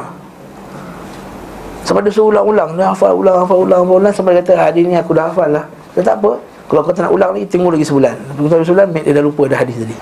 Sampai 1.81 2.05
dia 2.05 2.13
suruh 2.13 2.29
ulang-ulang 2.29 2.77
Dia 2.77 2.93
hafal 2.93 3.17
ulang, 3.17 3.41
hafal 3.41 3.57
ulang, 3.65 3.81
hafal 3.83 3.97
ulang. 3.97 4.13
Sampai 4.13 4.31
dia 4.37 4.43
kata 4.43 4.53
hadis 4.59 4.83
ni 4.85 4.95
aku 4.99 5.15
dah 5.15 5.31
hafal 5.31 5.49
lah. 5.49 5.65
Dia 5.95 6.03
tak 6.03 6.19
apa? 6.19 6.37
Kalau 6.67 6.87
kau 6.87 6.93
tak 6.95 7.03
nak 7.07 7.13
ulang 7.15 7.31
lagi 7.35 7.47
Tunggu 7.47 7.71
lagi 7.73 7.83
sebulan. 7.83 8.15
Tunggu 8.35 8.47
lagi 8.47 8.67
sebulan 8.67 8.87
Dia 8.95 9.11
dah 9.15 9.23
lupa 9.23 9.43
dah 9.47 9.59
hadis 9.59 9.75
tadi 9.75 9.97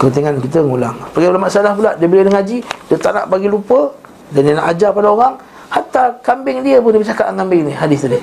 Tengok 0.00 0.40
kita 0.40 0.64
ngulang 0.64 0.96
Pergi 1.12 1.28
ulama 1.28 1.52
salah 1.52 1.76
pula 1.76 1.92
Dia 2.00 2.08
bila 2.08 2.24
dia 2.24 2.32
ngaji 2.32 2.58
Dia 2.88 2.96
tak 2.96 3.12
nak 3.12 3.28
bagi 3.28 3.52
lupa 3.52 3.92
Dan 4.32 4.48
dia 4.48 4.56
nak 4.56 4.72
ajar 4.72 4.96
pada 4.96 5.12
orang 5.12 5.34
Hatta 5.68 6.16
kambing 6.24 6.64
dia 6.64 6.80
pun 6.80 6.96
dia 6.96 7.04
bercakap 7.04 7.28
dengan 7.28 7.44
kambing 7.44 7.62
ni 7.68 7.72
Hadis 7.76 8.08
tadi. 8.08 8.18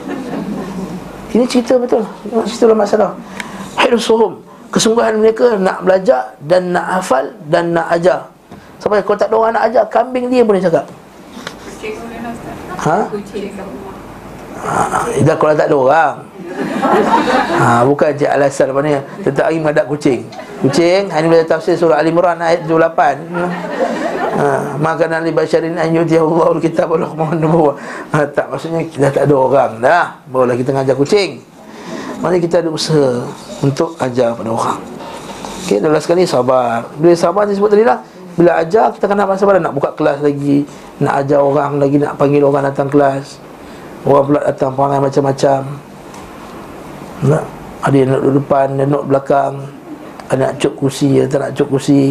Ini 1.38 1.46
cerita 1.46 1.78
betul 1.78 2.02
Cerita 2.50 2.64
ulama 2.74 2.90
salah 2.90 3.14
Hirsuhum 3.78 4.42
Kesungguhan 4.74 5.22
mereka 5.22 5.54
nak 5.62 5.86
belajar 5.86 6.34
Dan 6.42 6.74
nak 6.74 6.98
hafal 6.98 7.30
Dan 7.46 7.78
nak 7.78 7.94
ajar. 7.94 8.26
Sampai 8.82 9.06
kalau 9.06 9.18
tak 9.22 9.30
ada 9.30 9.36
orang 9.38 9.54
nak 9.54 9.64
ajar 9.70 9.84
Kambing 9.86 10.34
dia 10.34 10.42
pun 10.42 10.58
dia 10.58 10.66
cakap. 10.66 10.86
Ha? 12.78 12.98
Ha, 14.58 15.34
kalau 15.38 15.54
tak 15.54 15.68
ada 15.70 15.78
orang 15.78 16.14
ha, 17.58 17.84
Bukan 17.84 18.10
je 18.16 18.28
alasan 18.28 18.72
ni. 18.84 18.94
Tentang 19.26 19.46
hari 19.50 19.58
menghadap 19.60 19.86
kucing. 19.90 20.26
Kucing 20.64 21.10
Hari 21.12 21.26
ni 21.26 21.30
belajar 21.30 21.58
tafsir 21.58 21.78
surah 21.78 22.02
Al-Imran 22.02 22.42
ayat 22.42 22.66
78 22.66 24.38
ha, 24.38 24.46
Makanan 24.78 25.22
li 25.26 25.32
basyarin 25.34 25.78
yudhiya 25.78 26.22
Allah 26.22 26.50
Kitab 26.62 26.88
Allah 26.94 27.12
ha, 28.14 28.18
Tak 28.26 28.46
maksudnya 28.50 28.82
Dah 28.98 29.12
tak 29.14 29.24
ada 29.30 29.36
orang 29.36 29.72
dah. 29.82 30.06
Barulah 30.30 30.56
kita 30.58 30.74
ngajar 30.74 30.96
kucing. 30.98 31.42
Maksudnya 32.22 32.42
kita 32.42 32.56
ada 32.66 32.70
usaha 32.74 33.10
Untuk 33.62 33.94
ajar 34.02 34.34
pada 34.34 34.50
orang. 34.50 34.82
Okey, 35.68 35.84
dah 35.84 36.00
sekali 36.00 36.24
sabar. 36.24 36.88
Bila 36.96 37.12
sabar 37.12 37.44
disebut 37.44 37.70
tadi 37.76 37.84
lah. 37.84 38.00
Bila 38.38 38.56
ajar 38.62 38.94
kita 38.94 39.10
kena 39.10 39.28
pada 39.28 39.60
nak 39.60 39.74
buka 39.76 39.92
kelas 39.94 40.24
lagi. 40.24 40.64
Nak 41.04 41.14
ajar 41.26 41.44
orang 41.44 41.78
lagi 41.78 42.00
Nak 42.00 42.16
panggil 42.16 42.42
orang 42.42 42.72
datang 42.72 42.88
kelas. 42.88 43.38
Orang 44.08 44.32
pula 44.32 44.40
datang 44.48 44.72
perangai 44.72 45.04
macam-macam 45.04 45.87
nak, 47.26 47.44
Ada 47.82 47.96
yang 47.96 48.10
nak 48.14 48.22
duduk 48.22 48.36
depan 48.46 48.68
Ada 48.78 48.82
yang 48.86 48.92
nak 48.94 49.06
belakang. 49.10 49.54
Ada 50.30 50.40
nak 50.40 50.54
cuk 50.62 50.74
kursi 50.78 51.10
Ada 51.18 51.28
tak 51.32 51.40
nak 51.42 51.52
cuk 51.58 51.68
kursi. 51.74 52.02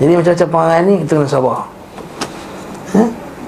Jadi 0.00 0.12
macam-macam 0.16 0.48
perangai 0.48 0.80
ni 0.88 0.94
Kita 1.04 1.12
kena 1.20 1.28
sabar. 1.30 1.58
Ha? 2.96 3.02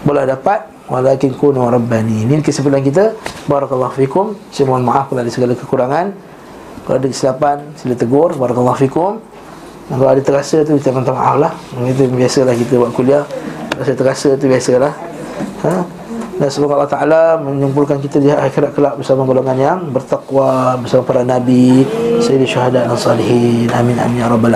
Boleh 0.07 0.25
dapat 0.29 0.61
Walakin 0.93 1.33
kunu 1.39 1.63
rabbani. 1.73 2.29
Ini 2.29 2.45
kesimpulan 2.45 2.85
kita. 2.85 3.17
Barakallahu 3.49 3.97
fikum. 3.97 4.37
Saya 4.53 4.69
mohon 4.69 4.85
maaf 4.85 5.09
kalau 5.09 5.25
ada 5.25 5.33
segala 5.33 5.57
kekurangan. 5.57 6.13
Kalau 6.85 6.97
ada 7.01 7.09
kesilapan 7.09 7.65
Sila 7.81 7.97
tegur. 7.97 8.37
Barakallahu 8.37 8.77
fikum. 8.77 9.17
Kalau 9.89 10.11
ada 10.13 10.21
terasa 10.21 10.61
tu 10.69 10.77
kita 10.77 10.93
minta 10.93 11.17
maaf 11.17 11.41
lah. 11.41 11.53
Itu 11.89 12.13
biasalah 12.13 12.53
kita 12.53 12.77
buat 12.77 12.93
kuliah. 12.93 13.25
Rasa 13.73 13.93
terasa 13.97 14.29
tu 14.37 14.53
biasalah 14.53 14.93
ha? 15.65 16.02
Dan 16.43 16.51
semoga 16.51 16.75
Allah 16.75 16.91
Ta'ala 16.91 17.23
menyimpulkan 17.39 18.03
kita 18.03 18.19
di 18.19 18.27
akhirat 18.27 18.75
kelak 18.75 18.99
bersama 18.99 19.23
golongan 19.23 19.55
yang 19.55 19.79
bertakwa 19.95 20.75
Bersama 20.75 21.07
para 21.07 21.23
Nabi 21.23 21.87
Sayyidi 22.19 22.51
Syuhada 22.51 22.83
dan 22.83 22.99
Salihin. 22.99 23.71
Amin 23.71 23.95
amin 23.95 24.19
ya 24.19 24.27
Rabbal 24.27 24.51